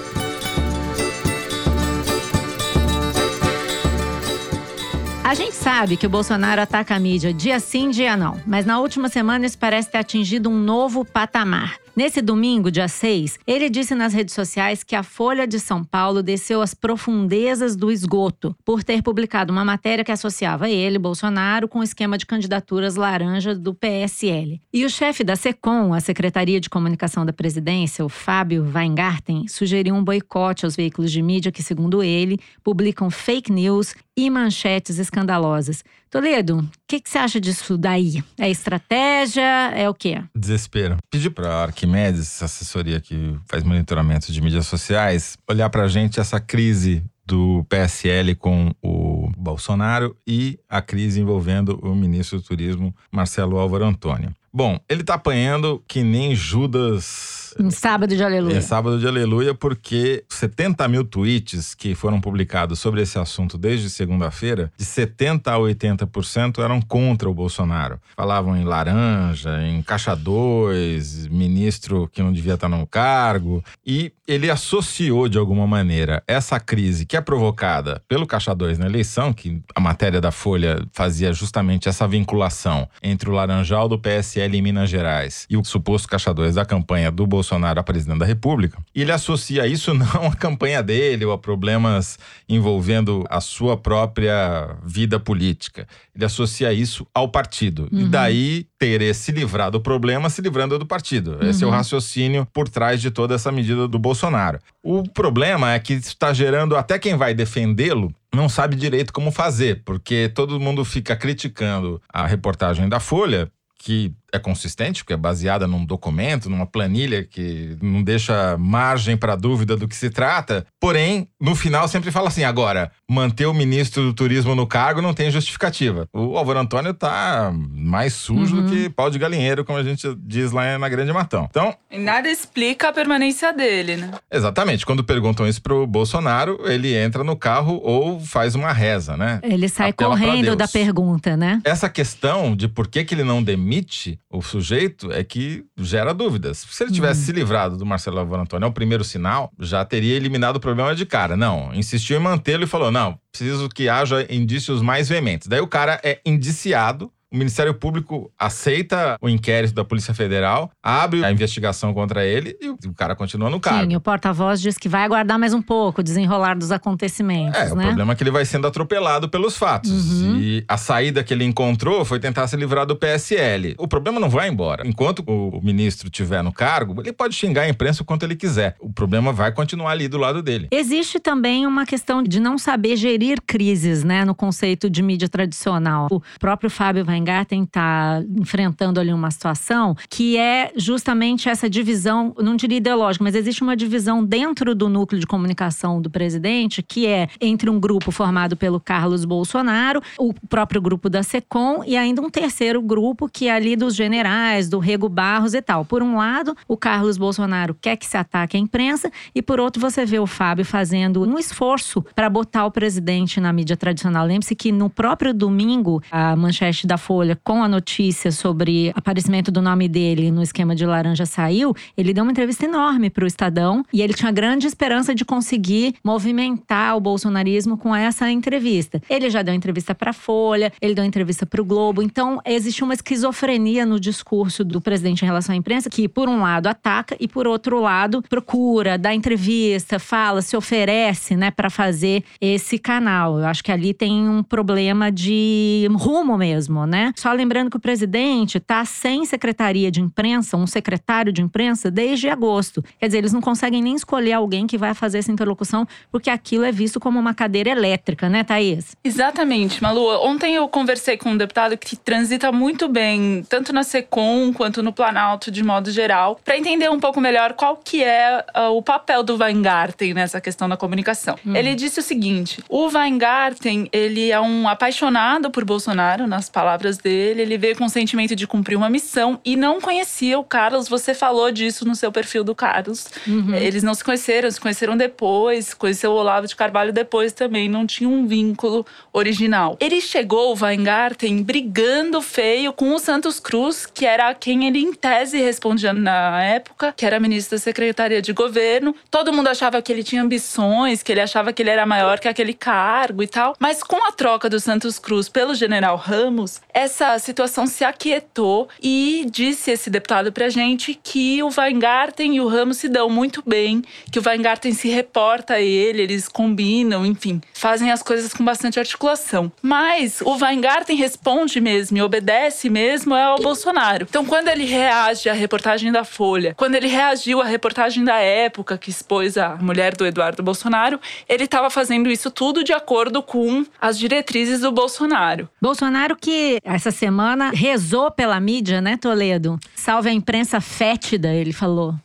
A 5.21 5.33
gente 5.33 5.55
sabe 5.55 5.97
que 5.97 6.05
o 6.05 6.09
Bolsonaro 6.09 6.61
ataca 6.61 6.95
a 6.95 6.99
mídia 6.99 7.33
dia 7.33 7.59
sim, 7.59 7.89
dia 7.89 8.15
não, 8.15 8.39
mas 8.45 8.65
na 8.65 8.79
última 8.79 9.09
semana 9.09 9.45
isso 9.45 9.57
parece 9.57 9.89
ter 9.89 9.97
atingido 9.97 10.49
um 10.49 10.57
novo 10.57 11.03
patamar. 11.03 11.82
Nesse 11.95 12.23
domingo, 12.23 12.71
dia 12.71 12.87
6, 12.87 13.37
ele 13.45 13.69
disse 13.69 13.93
nas 13.93 14.15
redes 14.15 14.33
sociais 14.33 14.83
que 14.83 14.95
a 14.95 15.03
Folha 15.03 15.45
de 15.45 15.59
São 15.59 15.83
Paulo 15.83 16.23
desceu 16.23 16.59
às 16.59 16.73
profundezas 16.73 17.75
do 17.75 17.91
esgoto 17.91 18.55
por 18.65 18.83
ter 18.83 19.03
publicado 19.03 19.53
uma 19.53 19.63
matéria 19.63 20.03
que 20.03 20.11
associava 20.11 20.67
ele, 20.67 20.97
Bolsonaro, 20.97 21.67
com 21.67 21.79
o 21.79 21.83
esquema 21.83 22.17
de 22.17 22.25
candidaturas 22.25 22.95
laranja 22.95 23.53
do 23.53 23.75
PSL. 23.75 24.59
E 24.73 24.83
o 24.83 24.89
chefe 24.89 25.23
da 25.23 25.35
SECOM, 25.35 25.93
a 25.93 25.99
Secretaria 25.99 26.59
de 26.59 26.67
Comunicação 26.67 27.23
da 27.23 27.31
Presidência, 27.31 28.03
o 28.03 28.09
Fábio 28.09 28.67
Weingarten, 28.73 29.47
sugeriu 29.47 29.93
um 29.93 30.03
boicote 30.03 30.65
aos 30.65 30.75
veículos 30.75 31.11
de 31.11 31.21
mídia 31.21 31.51
que, 31.51 31.61
segundo 31.61 32.01
ele, 32.01 32.39
publicam 32.63 33.11
fake 33.11 33.51
news 33.51 33.93
e 34.17 34.31
manchetes 34.31 34.97
escandalosas. 34.97 35.83
Toledo, 36.13 36.59
o 36.59 36.69
que, 36.87 36.99
que, 36.99 37.09
você 37.09 37.17
acha 37.17 37.41
disso 37.41 37.75
daí? 37.75 38.23
É 38.37 38.47
estratégia? 38.47 39.71
É 39.73 39.89
o 39.89 39.95
quê? 39.95 40.21
Desespero. 40.35 40.97
Pedi 41.09 41.27
para 41.27 41.63
Arquimedes, 41.63 42.43
assessoria 42.43 43.01
que 43.01 43.35
faz 43.47 43.63
monitoramento 43.63 44.31
de 44.31 44.39
mídias 44.39 44.67
sociais, 44.67 45.35
olhar 45.49 45.71
para 45.71 45.85
a 45.85 45.87
gente 45.87 46.19
essa 46.19 46.39
crise 46.39 47.03
do 47.25 47.65
PSL 47.67 48.35
com 48.35 48.71
o 48.79 49.31
Bolsonaro 49.35 50.15
e 50.27 50.59
a 50.69 50.83
crise 50.83 51.19
envolvendo 51.19 51.79
o 51.81 51.95
ministro 51.95 52.37
do 52.37 52.43
Turismo, 52.43 52.95
Marcelo 53.11 53.57
Álvaro 53.57 53.83
Antônio. 53.83 54.35
Bom, 54.53 54.79
ele 54.87 55.01
está 55.01 55.15
apanhando 55.15 55.83
que 55.87 56.03
nem 56.03 56.35
Judas 56.35 57.42
em 57.59 57.69
sábado 57.69 58.15
de 58.15 58.23
aleluia. 58.23 58.57
Em 58.57 58.61
sábado 58.61 58.99
de 58.99 59.07
aleluia, 59.07 59.53
porque 59.53 60.23
70 60.29 60.87
mil 60.87 61.03
tweets 61.03 61.73
que 61.73 61.95
foram 61.95 62.19
publicados 62.19 62.79
sobre 62.79 63.01
esse 63.01 63.17
assunto 63.17 63.57
desde 63.57 63.89
segunda-feira, 63.89 64.71
de 64.77 64.85
70% 64.85 65.47
a 65.47 65.57
80% 65.57 66.63
eram 66.63 66.81
contra 66.81 67.29
o 67.29 67.33
Bolsonaro. 67.33 67.99
Falavam 68.15 68.55
em 68.55 68.63
laranja, 68.63 69.61
em 69.63 69.81
caixa 69.81 70.15
2, 70.15 71.27
ministro 71.27 72.09
que 72.11 72.21
não 72.21 72.31
devia 72.31 72.55
estar 72.55 72.69
no 72.69 72.85
cargo. 72.87 73.63
E 73.85 74.11
ele 74.27 74.49
associou 74.49 75.27
de 75.27 75.37
alguma 75.37 75.67
maneira 75.67 76.23
essa 76.27 76.59
crise 76.59 77.05
que 77.05 77.17
é 77.17 77.21
provocada 77.21 78.01
pelo 78.07 78.25
caixa 78.25 78.53
2 78.53 78.79
na 78.79 78.85
eleição, 78.85 79.33
que 79.33 79.61
a 79.75 79.79
matéria 79.79 80.21
da 80.21 80.31
Folha 80.31 80.85
fazia 80.91 81.33
justamente 81.33 81.89
essa 81.89 82.07
vinculação 82.07 82.87
entre 83.01 83.29
o 83.29 83.33
laranjal 83.33 83.87
do 83.87 83.99
PSL 83.99 84.57
em 84.57 84.61
Minas 84.61 84.89
Gerais 84.89 85.45
e 85.49 85.57
o 85.57 85.63
suposto 85.63 86.07
caixa 86.07 86.33
2 86.33 86.55
da 86.55 86.65
campanha 86.65 87.11
do 87.11 87.25
Bolsonaro 87.27 87.42
Bolsonaro 87.43 87.79
a 87.79 87.83
presidente 87.83 88.19
da 88.19 88.25
República. 88.25 88.79
E 88.95 89.01
ele 89.01 89.11
associa 89.11 89.67
isso 89.67 89.93
não 89.93 90.27
à 90.27 90.35
campanha 90.35 90.81
dele 90.81 91.25
ou 91.25 91.33
a 91.33 91.37
problemas 91.37 92.17
envolvendo 92.47 93.25
a 93.29 93.41
sua 93.41 93.75
própria 93.75 94.75
vida 94.83 95.19
política. 95.19 95.85
Ele 96.15 96.23
associa 96.23 96.71
isso 96.71 97.05
ao 97.13 97.27
partido. 97.27 97.89
Uhum. 97.91 98.01
E 98.01 98.05
daí 98.05 98.65
ter 98.79 99.13
se 99.13 99.31
livrar 99.31 99.69
do 99.69 99.81
problema 99.81 100.29
se 100.29 100.41
livrando 100.41 100.79
do 100.79 100.85
partido. 100.85 101.37
Uhum. 101.41 101.49
Esse 101.49 101.63
é 101.63 101.67
o 101.67 101.69
uhum. 101.69 101.75
raciocínio 101.75 102.47
por 102.53 102.69
trás 102.69 103.01
de 103.01 103.11
toda 103.11 103.35
essa 103.35 103.51
medida 103.51 103.87
do 103.87 103.99
Bolsonaro. 103.99 104.59
O 104.81 105.03
problema 105.03 105.73
é 105.73 105.79
que 105.79 105.93
está 105.93 106.33
gerando 106.33 106.77
até 106.77 106.97
quem 106.97 107.17
vai 107.17 107.33
defendê-lo 107.33 108.13
não 108.33 108.49
sabe 108.49 108.75
direito 108.75 109.13
como 109.13 109.31
fazer, 109.31 109.83
porque 109.85 110.31
todo 110.33 110.59
mundo 110.59 110.83
fica 110.83 111.15
criticando 111.15 112.01
a 112.11 112.25
reportagem 112.25 112.89
da 112.89 112.99
Folha 112.99 113.51
que 113.77 114.11
é 114.33 114.39
consistente, 114.39 115.03
porque 115.03 115.13
é 115.13 115.17
baseada 115.17 115.67
num 115.67 115.85
documento, 115.85 116.49
numa 116.49 116.65
planilha 116.65 117.23
que 117.23 117.77
não 117.81 118.01
deixa 118.01 118.57
margem 118.57 119.15
para 119.15 119.35
dúvida 119.35 119.77
do 119.77 119.87
que 119.87 119.95
se 119.95 120.09
trata. 120.09 120.65
Porém, 120.79 121.27
no 121.39 121.55
final 121.55 121.87
sempre 121.87 122.09
fala 122.09 122.29
assim: 122.29 122.43
agora, 122.43 122.91
manter 123.07 123.45
o 123.45 123.53
ministro 123.53 124.03
do 124.03 124.13
turismo 124.13 124.55
no 124.55 124.65
cargo 124.65 125.01
não 125.01 125.13
tem 125.13 125.29
justificativa. 125.29 126.07
O 126.11 126.35
Álvaro 126.35 126.59
Antônio 126.59 126.93
tá 126.95 127.53
mais 127.53 128.13
sujo 128.13 128.55
uhum. 128.55 128.65
do 128.65 128.71
que 128.71 128.89
pau 128.89 129.11
de 129.11 129.19
galinheiro, 129.19 129.63
como 129.63 129.77
a 129.77 129.83
gente 129.83 130.07
diz 130.19 130.51
lá 130.51 130.79
na 130.79 130.89
Grande 130.89 131.13
Matão. 131.13 131.47
Então. 131.49 131.75
E 131.91 131.99
nada 131.99 132.27
explica 132.27 132.89
a 132.89 132.93
permanência 132.93 133.53
dele, 133.53 133.97
né? 133.97 134.11
Exatamente. 134.31 134.83
Quando 134.83 135.03
perguntam 135.03 135.47
isso 135.47 135.61
pro 135.61 135.85
Bolsonaro, 135.85 136.59
ele 136.65 136.95
entra 136.95 137.23
no 137.23 137.35
carro 137.35 137.79
ou 137.83 138.19
faz 138.19 138.55
uma 138.55 138.73
reza, 138.73 139.15
né? 139.15 139.39
Ele 139.43 139.69
sai 139.69 139.91
Apela 139.91 140.17
correndo 140.17 140.55
da 140.55 140.67
pergunta, 140.67 141.37
né? 141.37 141.61
Essa 141.63 141.87
questão 141.87 142.55
de 142.55 142.67
por 142.67 142.87
que, 142.87 143.03
que 143.03 143.13
ele 143.13 143.23
não 143.23 143.43
demite 143.43 144.19
o 144.33 144.41
sujeito 144.41 145.11
é 145.11 145.23
que 145.23 145.63
gera 145.77 146.13
dúvidas. 146.13 146.65
Se 146.69 146.83
ele 146.83 146.91
tivesse 146.91 147.19
uhum. 147.19 147.25
se 147.27 147.31
livrado 147.31 147.77
do 147.77 147.85
Marcelo 147.85 148.19
Álvaro 148.19 148.41
Antônio, 148.41 148.65
é 148.65 148.69
o 148.69 148.73
primeiro 148.73 149.03
sinal, 149.03 149.51
já 149.59 149.85
teria 149.85 150.15
eliminado 150.15 150.55
o 150.55 150.59
problema 150.59 150.95
de 150.95 151.05
cara. 151.05 151.37
Não, 151.37 151.73
insistiu 151.73 152.17
em 152.17 152.19
mantê-lo 152.19 152.63
e 152.63 152.67
falou: 152.67 152.91
não, 152.91 153.17
preciso 153.31 153.69
que 153.69 153.87
haja 153.87 154.25
indícios 154.33 154.81
mais 154.81 155.07
veementes. 155.07 155.47
Daí 155.47 155.61
o 155.61 155.67
cara 155.67 156.01
é 156.03 156.19
indiciado 156.25 157.11
o 157.33 157.37
Ministério 157.37 157.73
Público 157.73 158.31
aceita 158.37 159.17
o 159.19 159.27
inquérito 159.27 159.73
da 159.73 159.83
Polícia 159.83 160.13
Federal, 160.13 160.69
abre 160.83 161.25
a 161.25 161.31
investigação 161.31 161.91
contra 161.91 162.23
ele 162.23 162.55
e 162.61 162.69
o 162.69 162.93
cara 162.93 163.15
continua 163.15 163.49
no 163.49 163.59
cargo. 163.59 163.89
Sim, 163.89 163.95
o 163.95 164.01
porta-voz 164.01 164.61
diz 164.61 164.77
que 164.77 164.87
vai 164.87 165.03
aguardar 165.03 165.39
mais 165.39 165.51
um 165.51 165.61
pouco 165.61 166.01
o 166.01 166.03
desenrolar 166.03 166.55
dos 166.55 166.71
acontecimentos. 166.71 167.59
É, 167.59 167.73
né? 167.73 167.85
o 167.85 167.87
problema 167.87 168.13
é 168.13 168.15
que 168.15 168.21
ele 168.21 168.29
vai 168.29 168.45
sendo 168.45 168.67
atropelado 168.67 169.27
pelos 169.27 169.57
fatos. 169.57 169.89
Uhum. 170.21 170.37
E 170.39 170.63
a 170.67 170.77
saída 170.77 171.23
que 171.23 171.33
ele 171.33 171.43
encontrou 171.43 172.05
foi 172.05 172.19
tentar 172.19 172.45
se 172.47 172.55
livrar 172.55 172.85
do 172.85 172.95
PSL. 172.95 173.73
O 173.79 173.87
problema 173.87 174.19
não 174.19 174.29
vai 174.29 174.47
embora. 174.47 174.87
Enquanto 174.87 175.23
o 175.25 175.59
ministro 175.63 176.07
estiver 176.07 176.43
no 176.43 176.53
cargo, 176.53 177.01
ele 177.01 177.11
pode 177.11 177.33
xingar 177.33 177.63
a 177.63 177.69
imprensa 177.69 178.03
o 178.03 178.05
quanto 178.05 178.23
ele 178.23 178.35
quiser. 178.35 178.75
O 178.79 178.93
problema 178.93 179.33
vai 179.33 179.51
continuar 179.51 179.91
ali 179.91 180.07
do 180.07 180.19
lado 180.19 180.43
dele. 180.43 180.67
Existe 180.71 181.19
também 181.19 181.65
uma 181.65 181.83
questão 181.83 182.21
de 182.21 182.39
não 182.39 182.59
saber 182.59 182.95
gerir 182.95 183.39
crises, 183.41 184.03
né, 184.03 184.23
no 184.23 184.35
conceito 184.35 184.87
de 184.87 185.01
mídia 185.01 185.27
tradicional. 185.27 186.07
O 186.11 186.21
próprio 186.39 186.69
Fábio 186.69 187.03
vai 187.03 187.22
Weingarten 187.23 187.63
está 187.63 188.21
enfrentando 188.37 188.99
ali 188.99 189.13
uma 189.13 189.31
situação 189.31 189.95
que 190.09 190.37
é 190.37 190.71
justamente 190.75 191.47
essa 191.47 191.69
divisão, 191.69 192.35
não 192.37 192.55
diria 192.55 192.77
ideológica, 192.77 193.23
mas 193.23 193.35
existe 193.35 193.63
uma 193.63 193.75
divisão 193.75 194.23
dentro 194.23 194.75
do 194.75 194.89
núcleo 194.89 195.19
de 195.19 195.25
comunicação 195.25 196.01
do 196.01 196.09
presidente, 196.09 196.83
que 196.83 197.07
é 197.07 197.27
entre 197.39 197.69
um 197.69 197.79
grupo 197.79 198.11
formado 198.11 198.57
pelo 198.57 198.79
Carlos 198.79 199.23
Bolsonaro, 199.25 200.01
o 200.19 200.33
próprio 200.49 200.81
grupo 200.81 201.09
da 201.09 201.23
SECOM 201.23 201.83
e 201.85 201.95
ainda 201.95 202.21
um 202.21 202.29
terceiro 202.29 202.81
grupo 202.81 203.29
que 203.29 203.47
é 203.47 203.51
ali 203.51 203.75
dos 203.75 203.95
generais, 203.95 204.67
do 204.69 204.79
Rego 204.79 205.07
Barros 205.07 205.53
e 205.53 205.61
tal. 205.61 205.85
Por 205.85 206.03
um 206.03 206.17
lado, 206.17 206.55
o 206.67 206.75
Carlos 206.75 207.17
Bolsonaro 207.17 207.75
quer 207.79 207.95
que 207.95 208.05
se 208.05 208.17
ataque 208.17 208.57
a 208.57 208.59
imprensa 208.59 209.11
e 209.33 209.41
por 209.41 209.59
outro 209.59 209.79
você 209.79 210.05
vê 210.05 210.19
o 210.19 210.27
Fábio 210.27 210.65
fazendo 210.65 211.23
um 211.23 211.39
esforço 211.39 212.03
para 212.13 212.29
botar 212.29 212.65
o 212.65 212.71
presidente 212.71 213.39
na 213.39 213.53
mídia 213.53 213.77
tradicional. 213.77 214.25
Lembre-se 214.25 214.55
que 214.55 214.71
no 214.71 214.89
próprio 214.89 215.33
domingo, 215.33 216.01
a 216.11 216.35
manchete 216.35 216.85
da 216.85 216.97
Folha 216.97 217.12
Folha 217.13 217.39
com 217.43 217.61
a 217.61 217.67
notícia 217.67 218.31
sobre 218.31 218.91
aparecimento 218.95 219.51
do 219.51 219.61
nome 219.61 219.87
dele 219.87 220.31
no 220.31 220.41
esquema 220.41 220.75
de 220.75 220.83
laranja 220.83 221.27
saiu, 221.27 221.75
ele 221.95 222.11
deu 222.11 222.23
uma 222.23 222.31
entrevista 222.31 222.65
enorme 222.65 223.07
para 223.07 223.23
o 223.23 223.27
Estadão 223.27 223.85
e 223.93 224.01
ele 224.01 224.15
tinha 224.15 224.31
grande 224.31 224.65
esperança 224.65 225.13
de 225.13 225.23
conseguir 225.23 225.93
movimentar 226.03 226.97
o 226.97 226.99
bolsonarismo 226.99 227.77
com 227.77 227.95
essa 227.95 228.31
entrevista. 228.31 228.99
Ele 229.07 229.29
já 229.29 229.43
deu 229.43 229.53
entrevista 229.53 229.93
para 229.93 230.09
a 230.09 230.13
Folha, 230.13 230.73
ele 230.81 230.95
deu 230.95 231.05
entrevista 231.05 231.45
para 231.45 231.61
o 231.61 231.65
Globo, 231.65 232.01
então 232.01 232.41
existe 232.43 232.83
uma 232.83 232.95
esquizofrenia 232.95 233.85
no 233.85 233.99
discurso 233.99 234.63
do 234.63 234.81
presidente 234.81 235.21
em 235.21 235.27
relação 235.27 235.53
à 235.53 235.55
imprensa 235.55 235.91
que, 235.91 236.09
por 236.09 236.27
um 236.27 236.41
lado, 236.41 236.65
ataca 236.65 237.15
e, 237.19 237.27
por 237.27 237.45
outro 237.45 237.79
lado, 237.79 238.23
procura, 238.27 238.97
dá 238.97 239.13
entrevista, 239.13 239.99
fala, 239.99 240.41
se 240.41 240.57
oferece, 240.57 241.35
né, 241.35 241.51
para 241.51 241.69
fazer 241.69 242.23
esse 242.41 242.79
canal. 242.79 243.37
Eu 243.37 243.45
acho 243.45 243.63
que 243.63 243.71
ali 243.71 243.93
tem 243.93 244.27
um 244.27 244.41
problema 244.41 245.11
de 245.11 245.87
rumo 245.93 246.35
mesmo, 246.35 246.87
né? 246.87 247.02
Né? 247.03 247.13
Só 247.15 247.31
lembrando 247.33 247.69
que 247.69 247.77
o 247.77 247.79
presidente 247.79 248.59
tá 248.59 248.85
sem 248.85 249.25
secretaria 249.25 249.91
de 249.91 249.99
imprensa, 249.99 250.55
um 250.55 250.65
secretário 250.65 251.33
de 251.33 251.41
imprensa, 251.41 251.91
desde 251.91 252.29
agosto. 252.29 252.83
Quer 252.99 253.07
dizer, 253.07 253.17
eles 253.17 253.33
não 253.33 253.41
conseguem 253.41 253.81
nem 253.81 253.95
escolher 253.95 254.33
alguém 254.33 254.65
que 254.65 254.77
vai 254.77 254.93
fazer 254.93 255.17
essa 255.19 255.31
interlocução, 255.31 255.85
porque 256.11 256.29
aquilo 256.29 256.63
é 256.63 256.71
visto 256.71 256.99
como 256.99 257.19
uma 257.19 257.33
cadeira 257.33 257.69
elétrica, 257.69 258.29
né, 258.29 258.43
Thaís? 258.43 258.95
Exatamente, 259.03 259.81
Malu. 259.81 260.07
Ontem 260.25 260.55
eu 260.55 260.67
conversei 260.67 261.17
com 261.17 261.31
um 261.31 261.37
deputado 261.37 261.77
que 261.77 261.95
transita 261.95 262.51
muito 262.51 262.87
bem, 262.87 263.43
tanto 263.49 263.73
na 263.73 263.83
SECOM 263.83 264.53
quanto 264.53 264.81
no 264.81 264.93
Planalto, 264.93 265.51
de 265.51 265.63
modo 265.63 265.91
geral, 265.91 266.39
para 266.43 266.57
entender 266.57 266.89
um 266.89 266.99
pouco 266.99 267.19
melhor 267.19 267.53
qual 267.53 267.77
que 267.77 268.03
é 268.03 268.45
uh, 268.55 268.77
o 268.77 268.81
papel 268.81 269.23
do 269.23 269.35
Weingarten 269.35 270.13
nessa 270.13 270.39
questão 270.39 270.69
da 270.69 270.77
comunicação. 270.77 271.35
Hum. 271.45 271.55
Ele 271.55 271.75
disse 271.75 271.99
o 271.99 272.03
seguinte: 272.03 272.63
o 272.69 272.87
Weingarten, 272.87 273.89
ele 273.91 274.31
é 274.31 274.39
um 274.39 274.67
apaixonado 274.67 275.49
por 275.49 275.65
Bolsonaro, 275.65 276.27
nas 276.27 276.49
palavras 276.49 276.92
dele, 276.97 277.41
ele 277.41 277.57
veio 277.57 277.75
com 277.75 277.85
o 277.85 277.89
sentimento 277.89 278.35
de 278.35 278.47
cumprir 278.47 278.75
uma 278.75 278.89
missão 278.89 279.39
e 279.43 279.55
não 279.55 279.79
conhecia 279.79 280.37
o 280.37 280.43
Carlos. 280.43 280.87
Você 280.87 281.13
falou 281.13 281.51
disso 281.51 281.85
no 281.85 281.95
seu 281.95 282.11
perfil 282.11 282.43
do 282.43 282.55
Carlos. 282.55 283.07
Uhum. 283.27 283.55
Eles 283.55 283.83
não 283.83 283.93
se 283.93 284.03
conheceram, 284.03 284.49
se 284.49 284.59
conheceram 284.59 284.95
depois, 284.97 285.73
conheceu 285.73 286.11
o 286.11 286.15
Olavo 286.15 286.47
de 286.47 286.55
Carvalho 286.55 286.93
depois 286.93 287.33
também, 287.33 287.69
não 287.69 287.85
tinha 287.85 288.09
um 288.09 288.25
vínculo 288.25 288.85
original. 289.11 289.77
Ele 289.79 290.01
chegou, 290.01 290.53
o 290.53 290.63
Weingarten, 290.63 291.43
brigando 291.43 292.21
feio 292.21 292.73
com 292.73 292.93
o 292.93 292.99
Santos 292.99 293.39
Cruz, 293.39 293.85
que 293.85 294.05
era 294.05 294.33
quem 294.33 294.67
ele 294.67 294.79
em 294.79 294.93
tese 294.93 295.41
respondia 295.41 295.93
na 295.93 296.43
época, 296.43 296.93
que 296.95 297.05
era 297.05 297.19
ministro 297.19 297.57
da 297.57 297.61
Secretaria 297.61 298.21
de 298.21 298.33
Governo. 298.33 298.95
Todo 299.09 299.33
mundo 299.33 299.47
achava 299.47 299.81
que 299.81 299.91
ele 299.91 300.03
tinha 300.03 300.21
ambições, 300.21 301.03
que 301.03 301.11
ele 301.11 301.21
achava 301.21 301.53
que 301.53 301.61
ele 301.61 301.69
era 301.69 301.85
maior 301.85 302.19
que 302.19 302.27
aquele 302.27 302.53
cargo 302.53 303.23
e 303.23 303.27
tal. 303.27 303.55
Mas 303.59 303.83
com 303.83 304.05
a 304.07 304.11
troca 304.11 304.49
do 304.49 304.59
Santos 304.59 304.99
Cruz 304.99 305.29
pelo 305.29 305.55
general 305.55 305.97
Ramos, 305.97 306.61
essa 306.73 307.17
situação 307.19 307.67
se 307.67 307.83
aquietou 307.83 308.67
e 308.81 309.25
disse 309.29 309.71
esse 309.71 309.89
deputado 309.89 310.31
pra 310.31 310.49
gente 310.49 310.99
que 311.01 311.41
o 311.43 311.49
Weingarten 311.55 312.35
e 312.35 312.41
o 312.41 312.47
Ramos 312.47 312.77
se 312.77 312.89
dão 312.89 313.09
muito 313.09 313.43
bem, 313.45 313.83
que 314.11 314.19
o 314.19 314.23
Weingarten 314.25 314.73
se 314.73 314.89
reporta 314.89 315.55
a 315.55 315.61
ele, 315.61 316.01
eles 316.01 316.27
combinam, 316.27 317.05
enfim, 317.05 317.41
fazem 317.53 317.91
as 317.91 318.01
coisas 318.01 318.33
com 318.33 318.43
bastante 318.43 318.79
articulação. 318.79 319.51
Mas 319.61 320.21
o 320.21 320.35
Weingarten 320.35 320.95
responde 320.95 321.61
mesmo 321.61 321.97
e 321.97 322.01
obedece 322.01 322.69
mesmo 322.69 323.13
ao 323.13 323.37
Bolsonaro. 323.37 324.07
Então, 324.09 324.25
quando 324.25 324.47
ele 324.47 324.65
reage 324.65 325.29
à 325.29 325.33
reportagem 325.33 325.91
da 325.91 326.03
Folha, 326.03 326.53
quando 326.55 326.75
ele 326.75 326.87
reagiu 326.87 327.41
à 327.41 327.45
reportagem 327.45 328.03
da 328.03 328.17
época 328.17 328.77
que 328.77 328.89
expôs 328.89 329.37
a 329.37 329.55
mulher 329.55 329.95
do 329.95 330.05
Eduardo 330.05 330.41
Bolsonaro, 330.41 330.99
ele 331.27 331.43
estava 331.43 331.69
fazendo 331.69 332.09
isso 332.09 332.31
tudo 332.31 332.63
de 332.63 332.73
acordo 332.73 333.21
com 333.21 333.65
as 333.79 333.97
diretrizes 333.97 334.61
do 334.61 334.71
Bolsonaro. 334.71 335.49
Bolsonaro 335.61 336.15
que 336.15 336.59
essa 336.63 336.91
semana 336.91 337.51
rezou 337.51 338.09
pela 338.09 338.39
mídia, 338.39 338.81
né, 338.81 338.97
Toledo? 338.97 339.59
Salve 339.75 340.09
a 340.09 340.13
imprensa 340.13 340.61
fétida, 340.61 341.33
ele 341.33 341.53
falou. 341.53 341.95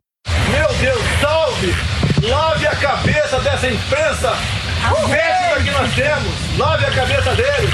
Meu 0.50 0.68
Deus, 0.80 1.02
salve! 1.20 1.72
Lave 2.28 2.66
a 2.66 2.76
cabeça 2.76 3.38
dessa 3.40 3.70
imprensa 3.70 4.32
fétida 5.06 5.64
que 5.64 5.70
nós 5.70 5.94
temos! 5.94 6.58
Lave 6.58 6.84
a 6.84 6.90
cabeça 6.90 7.34
deles! 7.34 7.70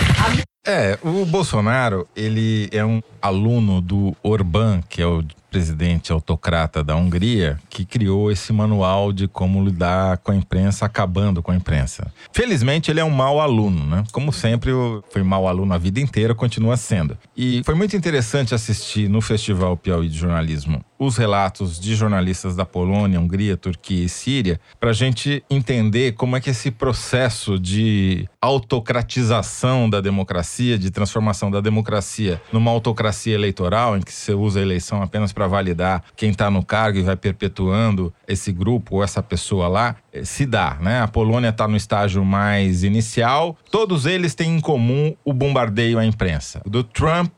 É, 0.66 0.98
o 1.02 1.26
Bolsonaro, 1.26 2.08
ele 2.16 2.70
é 2.72 2.82
um 2.84 3.02
aluno 3.20 3.82
do 3.82 4.16
Orbán, 4.22 4.80
que 4.88 5.02
é 5.02 5.06
o 5.06 5.22
presidente 5.54 6.10
autocrata 6.10 6.82
da 6.82 6.96
Hungria, 6.96 7.60
que 7.70 7.84
criou 7.84 8.28
esse 8.28 8.52
manual 8.52 9.12
de 9.12 9.28
como 9.28 9.64
lidar 9.64 10.18
com 10.18 10.32
a 10.32 10.34
imprensa, 10.34 10.84
acabando 10.84 11.40
com 11.40 11.52
a 11.52 11.54
imprensa. 11.54 12.12
Felizmente, 12.32 12.90
ele 12.90 12.98
é 12.98 13.04
um 13.04 13.10
mau 13.10 13.40
aluno, 13.40 13.86
né? 13.86 14.02
Como 14.10 14.32
sempre, 14.32 14.72
foi 15.12 15.22
mau 15.22 15.46
aluno 15.46 15.72
a 15.72 15.78
vida 15.78 16.00
inteira, 16.00 16.34
continua 16.34 16.76
sendo. 16.76 17.16
E 17.36 17.62
foi 17.64 17.76
muito 17.76 17.96
interessante 17.96 18.52
assistir 18.52 19.08
no 19.08 19.20
Festival 19.20 19.76
Piauí 19.76 20.08
de 20.08 20.18
Jornalismo 20.18 20.84
os 21.04 21.16
relatos 21.16 21.78
de 21.78 21.94
jornalistas 21.94 22.56
da 22.56 22.64
Polônia, 22.64 23.20
Hungria, 23.20 23.56
Turquia 23.56 24.04
e 24.04 24.08
Síria, 24.08 24.60
para 24.78 24.90
a 24.90 24.94
gente 24.94 25.44
entender 25.48 26.12
como 26.12 26.36
é 26.36 26.40
que 26.40 26.50
esse 26.50 26.70
processo 26.70 27.58
de 27.58 28.28
autocratização 28.40 29.88
da 29.88 30.00
democracia, 30.00 30.78
de 30.78 30.90
transformação 30.90 31.50
da 31.50 31.60
democracia 31.60 32.40
numa 32.52 32.70
autocracia 32.70 33.34
eleitoral, 33.34 33.96
em 33.96 34.00
que 34.00 34.12
você 34.12 34.32
usa 34.32 34.60
a 34.60 34.62
eleição 34.62 35.02
apenas 35.02 35.32
para 35.32 35.46
validar 35.46 36.02
quem 36.16 36.30
está 36.30 36.50
no 36.50 36.64
cargo 36.64 36.98
e 36.98 37.02
vai 37.02 37.16
perpetuando 37.16 38.12
esse 38.26 38.52
grupo 38.52 38.96
ou 38.96 39.04
essa 39.04 39.22
pessoa 39.22 39.68
lá, 39.68 39.96
eh, 40.12 40.24
se 40.24 40.46
dá, 40.46 40.76
né? 40.80 41.00
A 41.00 41.08
Polônia 41.08 41.48
está 41.48 41.66
no 41.66 41.76
estágio 41.76 42.24
mais 42.24 42.82
inicial. 42.82 43.56
Todos 43.70 44.06
eles 44.06 44.34
têm 44.34 44.56
em 44.56 44.60
comum 44.60 45.14
o 45.24 45.32
bombardeio 45.32 45.98
à 45.98 46.04
imprensa. 46.04 46.60
Do 46.66 46.82
Trump 46.82 47.32